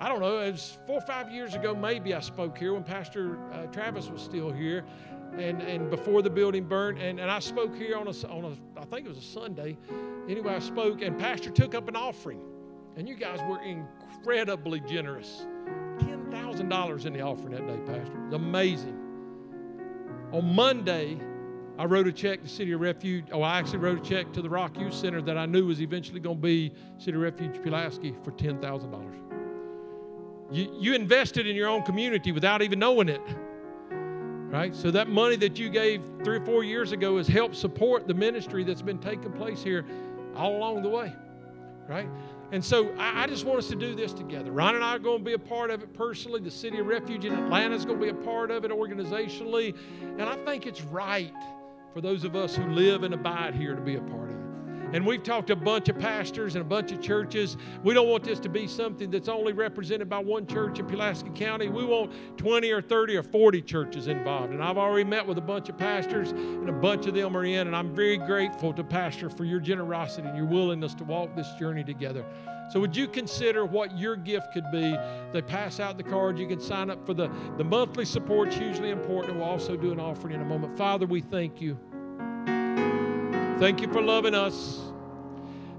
I 0.00 0.08
don't 0.08 0.20
know, 0.20 0.38
it 0.38 0.52
was 0.52 0.78
four 0.86 0.98
or 0.98 1.00
five 1.00 1.30
years 1.30 1.54
ago, 1.54 1.74
maybe 1.74 2.14
I 2.14 2.20
spoke 2.20 2.56
here 2.56 2.74
when 2.74 2.84
Pastor 2.84 3.38
uh, 3.52 3.66
Travis 3.66 4.08
was 4.08 4.22
still 4.22 4.50
here 4.52 4.84
and, 5.36 5.60
and 5.62 5.90
before 5.90 6.22
the 6.22 6.30
building 6.30 6.64
burned. 6.64 6.98
And, 6.98 7.18
and 7.18 7.30
I 7.30 7.38
spoke 7.38 7.76
here 7.76 7.96
on 7.96 8.06
a, 8.06 8.12
on 8.28 8.44
a, 8.44 8.80
I 8.80 8.84
think 8.84 9.06
it 9.06 9.08
was 9.08 9.18
a 9.18 9.22
Sunday. 9.22 9.76
Anyway, 10.28 10.54
I 10.54 10.58
spoke, 10.58 11.02
and 11.02 11.18
Pastor 11.18 11.50
took 11.50 11.74
up 11.74 11.88
an 11.88 11.96
offering. 11.96 12.40
And 12.96 13.08
you 13.08 13.14
guys 13.14 13.40
were 13.48 13.60
incredibly 13.62 14.80
generous. 14.80 15.46
$10,000 15.98 17.06
in 17.06 17.12
the 17.12 17.20
offering 17.20 17.52
that 17.52 17.66
day, 17.66 17.92
Pastor. 17.92 18.18
Amazing. 18.32 18.96
On 20.32 20.44
Monday, 20.54 21.18
I 21.78 21.84
wrote 21.84 22.08
a 22.08 22.12
check 22.12 22.42
to 22.42 22.48
City 22.48 22.72
of 22.72 22.80
Refuge. 22.80 23.26
Oh, 23.30 23.42
I 23.42 23.58
actually 23.58 23.78
wrote 23.78 23.98
a 23.98 24.02
check 24.02 24.32
to 24.32 24.42
the 24.42 24.50
Rock 24.50 24.78
Youth 24.78 24.94
Center 24.94 25.22
that 25.22 25.38
I 25.38 25.46
knew 25.46 25.66
was 25.66 25.80
eventually 25.80 26.20
going 26.20 26.36
to 26.36 26.42
be 26.42 26.72
City 26.98 27.16
of 27.16 27.22
Refuge 27.22 27.62
Pulaski 27.62 28.14
for 28.24 28.32
$10,000. 28.32 29.27
You, 30.50 30.74
you 30.78 30.94
invested 30.94 31.46
in 31.46 31.54
your 31.54 31.68
own 31.68 31.82
community 31.82 32.32
without 32.32 32.62
even 32.62 32.78
knowing 32.78 33.08
it. 33.08 33.20
Right? 34.50 34.74
So 34.74 34.90
that 34.90 35.08
money 35.08 35.36
that 35.36 35.58
you 35.58 35.68
gave 35.68 36.02
three 36.24 36.38
or 36.38 36.44
four 36.44 36.64
years 36.64 36.92
ago 36.92 37.18
has 37.18 37.28
helped 37.28 37.54
support 37.54 38.08
the 38.08 38.14
ministry 38.14 38.64
that's 38.64 38.80
been 38.80 38.98
taking 38.98 39.30
place 39.32 39.62
here 39.62 39.84
all 40.34 40.56
along 40.56 40.82
the 40.82 40.88
way. 40.88 41.12
Right? 41.86 42.08
And 42.50 42.64
so 42.64 42.94
I, 42.96 43.24
I, 43.24 43.26
just 43.26 43.44
want 43.44 43.58
us 43.58 43.68
to 43.68 43.76
do 43.76 43.94
this 43.94 44.14
together. 44.14 44.50
Ron 44.50 44.74
and 44.74 44.82
I 44.82 44.96
are 44.96 44.98
going 44.98 45.18
to 45.18 45.24
be 45.24 45.34
a 45.34 45.38
part 45.38 45.70
of 45.70 45.82
it 45.82 45.92
personally. 45.92 46.40
The 46.40 46.50
City 46.50 46.78
of 46.78 46.86
Refuge 46.86 47.26
in 47.26 47.34
Atlanta 47.34 47.74
is 47.74 47.84
going 47.84 48.00
to 48.00 48.04
be 48.04 48.10
a 48.10 48.24
part 48.24 48.50
of 48.50 48.64
it 48.64 48.70
organizationally. 48.70 49.76
And 50.02 50.22
I 50.22 50.36
think 50.46 50.66
it's 50.66 50.80
right 50.82 51.34
for 51.92 52.00
those 52.00 52.24
of 52.24 52.36
us 52.36 52.56
who 52.56 52.66
live 52.68 53.02
and 53.02 53.12
abide 53.12 53.54
here 53.54 53.74
to 53.74 53.82
be 53.82 53.96
a 53.96 54.00
part. 54.00 54.27
And 54.92 55.06
we've 55.06 55.22
talked 55.22 55.48
to 55.48 55.52
a 55.52 55.56
bunch 55.56 55.88
of 55.88 55.98
pastors 55.98 56.54
and 56.54 56.62
a 56.62 56.68
bunch 56.68 56.92
of 56.92 57.02
churches. 57.02 57.56
We 57.82 57.92
don't 57.92 58.08
want 58.08 58.24
this 58.24 58.38
to 58.40 58.48
be 58.48 58.66
something 58.66 59.10
that's 59.10 59.28
only 59.28 59.52
represented 59.52 60.08
by 60.08 60.18
one 60.18 60.46
church 60.46 60.78
in 60.78 60.86
Pulaski 60.86 61.30
County. 61.30 61.68
We 61.68 61.84
want 61.84 62.12
20 62.38 62.70
or 62.70 62.80
30 62.80 63.16
or 63.16 63.22
40 63.22 63.62
churches 63.62 64.06
involved. 64.06 64.52
And 64.52 64.62
I've 64.62 64.78
already 64.78 65.04
met 65.04 65.26
with 65.26 65.36
a 65.36 65.42
bunch 65.42 65.68
of 65.68 65.76
pastors, 65.76 66.30
and 66.30 66.68
a 66.68 66.72
bunch 66.72 67.06
of 67.06 67.14
them 67.14 67.36
are 67.36 67.44
in. 67.44 67.66
And 67.66 67.76
I'm 67.76 67.94
very 67.94 68.16
grateful 68.16 68.72
to 68.72 68.82
Pastor 68.82 69.28
for 69.28 69.44
your 69.44 69.60
generosity 69.60 70.26
and 70.26 70.36
your 70.36 70.46
willingness 70.46 70.94
to 70.94 71.04
walk 71.04 71.36
this 71.36 71.52
journey 71.58 71.84
together. 71.84 72.24
So, 72.70 72.80
would 72.80 72.94
you 72.94 73.08
consider 73.08 73.64
what 73.64 73.96
your 73.96 74.14
gift 74.14 74.52
could 74.52 74.70
be? 74.70 74.96
They 75.32 75.40
pass 75.40 75.80
out 75.80 75.96
the 75.96 76.02
cards. 76.02 76.38
You 76.38 76.46
can 76.46 76.60
sign 76.60 76.90
up 76.90 77.04
for 77.06 77.14
the, 77.14 77.30
the 77.56 77.64
monthly 77.64 78.04
support's 78.04 78.56
hugely 78.56 78.90
important. 78.90 79.36
We'll 79.36 79.44
also 79.44 79.76
do 79.76 79.90
an 79.90 80.00
offering 80.00 80.34
in 80.34 80.42
a 80.42 80.44
moment. 80.44 80.76
Father, 80.76 81.06
we 81.06 81.22
thank 81.22 81.62
you. 81.62 81.78
Thank 83.58 83.80
you 83.80 83.92
for 83.92 84.00
loving 84.00 84.36
us. 84.36 84.80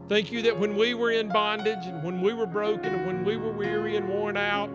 Thank 0.10 0.34
you 0.34 0.42
that 0.42 0.60
when 0.60 0.76
we 0.76 0.96
were 0.96 1.12
in 1.12 1.30
bondage 1.30 1.86
and 1.86 2.04
when 2.04 2.22
we 2.22 2.34
were 2.34 2.46
broken 2.46 2.94
and 2.94 3.08
when 3.08 3.24
we 3.24 3.38
were 3.38 3.54
weary 3.54 3.96
and 3.96 4.10
worn 4.10 4.36
out, 4.36 4.70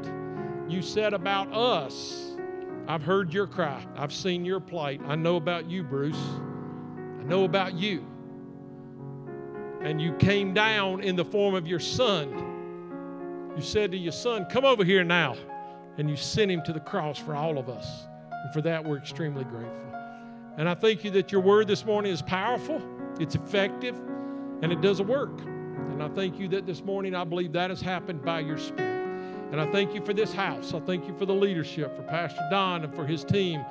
you 0.69 0.81
said 0.81 1.13
about 1.13 1.53
us, 1.53 2.35
I've 2.89 3.03
heard 3.03 3.35
your 3.35 3.47
cry. 3.47 3.85
I've 3.95 4.13
seen 4.13 4.47
your 4.47 4.59
plight. 4.59 5.03
I 5.07 5.17
know 5.17 5.37
about 5.37 5.69
you, 5.69 5.83
Bruce. 5.83 6.17
I 6.17 7.25
know 7.25 7.45
about 7.45 7.75
you. 7.75 8.07
And 9.83 10.01
you 10.01 10.15
came 10.15 10.55
down 10.55 11.03
in 11.03 11.15
the 11.15 11.27
form 11.27 11.55
of 11.55 11.67
your 11.67 11.81
son. 11.81 13.53
You 13.55 13.63
said 13.63 13.91
to 13.91 13.99
your 13.99 14.13
son, 14.13 14.47
Come 14.47 14.65
over 14.65 14.83
here 14.83 15.05
now. 15.05 15.37
And 15.99 16.09
you 16.09 16.17
sent 16.17 16.51
him 16.51 16.63
to 16.63 16.73
the 16.73 16.81
cross 16.81 17.19
for 17.19 17.35
all 17.35 17.59
of 17.59 17.69
us. 17.69 18.07
And 18.31 18.55
for 18.55 18.63
that, 18.63 18.83
we're 18.83 18.97
extremely 18.97 19.45
grateful. 19.45 19.85
And 20.57 20.69
I 20.69 20.75
thank 20.75 21.05
you 21.05 21.11
that 21.13 21.33
your 21.33 21.41
word 21.41 21.67
this 21.67 21.85
morning 21.85 22.13
is 22.13 22.23
powerful, 22.23 22.81
it's 23.21 23.35
effective, 23.35 23.97
and 24.63 24.73
it 24.73 24.81
does 24.81 25.01
work. 25.03 25.41
And 25.41 26.03
I 26.03 26.09
thank 26.09 26.39
you 26.39 26.49
that 26.49 26.67
this 26.67 26.83
morning 26.83 27.15
I 27.15 27.25
believe 27.25 27.53
that 27.53 27.71
has 27.71 27.81
happened 27.81 28.25
by 28.25 28.41
your 28.41 28.59
Spirit. 28.59 29.03
And 29.53 29.61
I 29.61 29.71
thank 29.71 29.95
you 29.95 30.05
for 30.05 30.13
this 30.13 30.33
house. 30.33 30.75
I 30.75 30.81
thank 30.81 31.07
you 31.07 31.17
for 31.17 31.27
the 31.27 31.35
leadership, 31.35 31.97
for 31.97 32.03
Pastor 32.03 32.43
Don 32.51 32.83
and 32.83 32.95
for 32.95 33.07
his 33.07 33.25
team. 33.25 33.65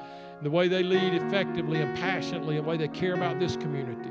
the 0.43 0.49
way 0.49 0.67
they 0.67 0.83
lead 0.83 1.13
effectively 1.13 1.81
and 1.81 1.95
passionately, 1.97 2.57
and 2.57 2.65
the 2.65 2.69
way 2.69 2.77
they 2.77 2.87
care 2.89 3.13
about 3.13 3.39
this 3.39 3.55
community. 3.55 4.09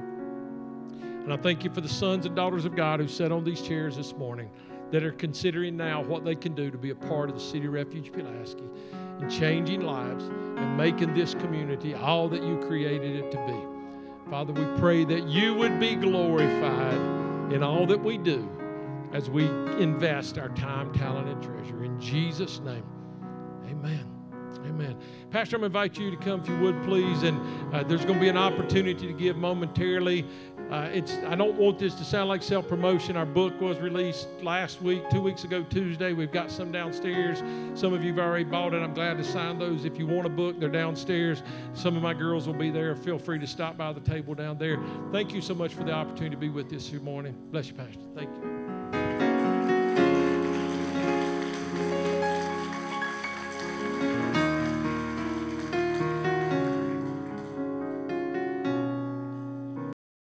And 1.22 1.33
I 1.33 1.37
thank 1.37 1.62
you 1.62 1.70
for 1.70 1.80
the 1.80 1.89
sons 1.89 2.26
and 2.26 2.35
daughters 2.35 2.64
of 2.64 2.74
God 2.74 3.01
who 3.01 3.07
sat 3.07 3.30
on 3.30 3.45
these 3.45 3.61
chairs 3.61 3.97
this 3.97 4.14
morning 4.16 4.51
that 4.91 5.05
are 5.05 5.12
considering 5.12 5.76
now 5.76 6.03
what 6.03 6.24
they 6.24 6.35
can 6.35 6.55
do 6.55 6.70
to 6.70 6.78
be 6.78 6.91
a 6.91 6.95
part 6.95 7.28
of 7.28 7.37
the 7.37 7.41
City 7.41 7.68
Refuge 7.68 8.12
Pulaski 8.12 8.64
and 9.20 9.30
changing 9.30 9.83
lives 9.83 10.24
and 10.24 10.76
making 10.76 11.14
this 11.14 11.35
community 11.35 11.95
all 11.95 12.28
that 12.28 12.43
you 12.43 12.59
created 12.66 13.16
it 13.16 13.30
to 13.30 13.39
be. 13.47 13.72
Father, 14.33 14.55
we 14.55 14.64
pray 14.80 15.05
that 15.05 15.28
you 15.28 15.53
would 15.53 15.78
be 15.78 15.95
glorified 15.95 17.53
in 17.53 17.62
all 17.62 17.85
that 17.85 18.03
we 18.03 18.16
do 18.16 18.49
as 19.12 19.28
we 19.28 19.45
invest 19.78 20.39
our 20.39 20.49
time, 20.49 20.91
talent, 20.95 21.28
and 21.28 21.43
treasure. 21.43 21.85
In 21.85 22.01
Jesus' 22.01 22.59
name, 22.61 22.83
amen. 23.66 24.09
Amen. 24.64 24.97
Pastor, 25.30 25.57
I'm 25.57 25.61
going 25.61 25.72
to 25.72 25.78
invite 25.78 25.99
you 25.99 26.11
to 26.11 26.16
come, 26.16 26.41
if 26.41 26.49
you 26.49 26.57
would, 26.61 26.83
please. 26.83 27.24
And 27.24 27.74
uh, 27.74 27.83
there's 27.83 28.07
going 28.07 28.14
to 28.14 28.20
be 28.20 28.30
an 28.30 28.39
opportunity 28.39 29.07
to 29.07 29.12
give 29.12 29.37
momentarily. 29.37 30.24
Uh, 30.71 30.89
it's 30.93 31.15
I 31.27 31.35
don't 31.35 31.57
want 31.57 31.79
this 31.79 31.95
to 31.95 32.05
sound 32.05 32.29
like 32.29 32.43
self 32.43 32.67
promotion. 32.69 33.17
Our 33.17 33.27
book 33.27 33.61
was 33.61 33.79
released 33.79 34.29
last 34.43 34.81
week, 34.81 35.09
two 35.11 35.21
weeks 35.21 35.45
ago 35.45 35.63
Tuesday. 35.65 36.13
We've 36.13 36.33
got 36.33 36.51
some 36.51 36.73
downstairs. 36.73 37.43
Some 37.79 37.93
of 37.93 38.03
you've 38.03 38.19
already 38.19 38.45
bought 38.45 38.73
it. 38.73 38.79
I'm 38.83 38.95
glad 38.95 39.19
to 39.19 39.25
sign 39.25 39.59
those. 39.59 39.85
If 39.85 39.99
you 39.99 40.07
want 40.07 40.27
a 40.27 40.31
book, 40.31 40.59
they're 40.59 40.69
downstairs. 40.69 41.43
Some 41.75 41.97
of 41.97 42.03
my 42.03 42.15
girls 42.15 42.47
will 42.47 42.55
be 42.55 42.71
there. 42.71 42.97
Feel 42.97 43.19
free 43.19 43.39
to 43.39 43.47
stop 43.47 43.77
by 43.77 43.93
the 43.93 44.01
table 44.01 44.35
down 44.35 44.59
there. 44.59 44.79
Thank 45.13 45.35
you 45.35 45.41
so 45.41 45.55
much 45.55 45.75
for 45.75 45.85
the 45.85 45.93
opportunity 45.93 46.31
to 46.31 46.41
be 46.41 46.49
with 46.49 46.73
us 46.73 46.89
this 46.89 47.03
morning. 47.03 47.37
Bless 47.51 47.69
you, 47.69 47.75
Pastor. 47.75 48.01
Thank 48.15 48.31
you. 48.37 48.62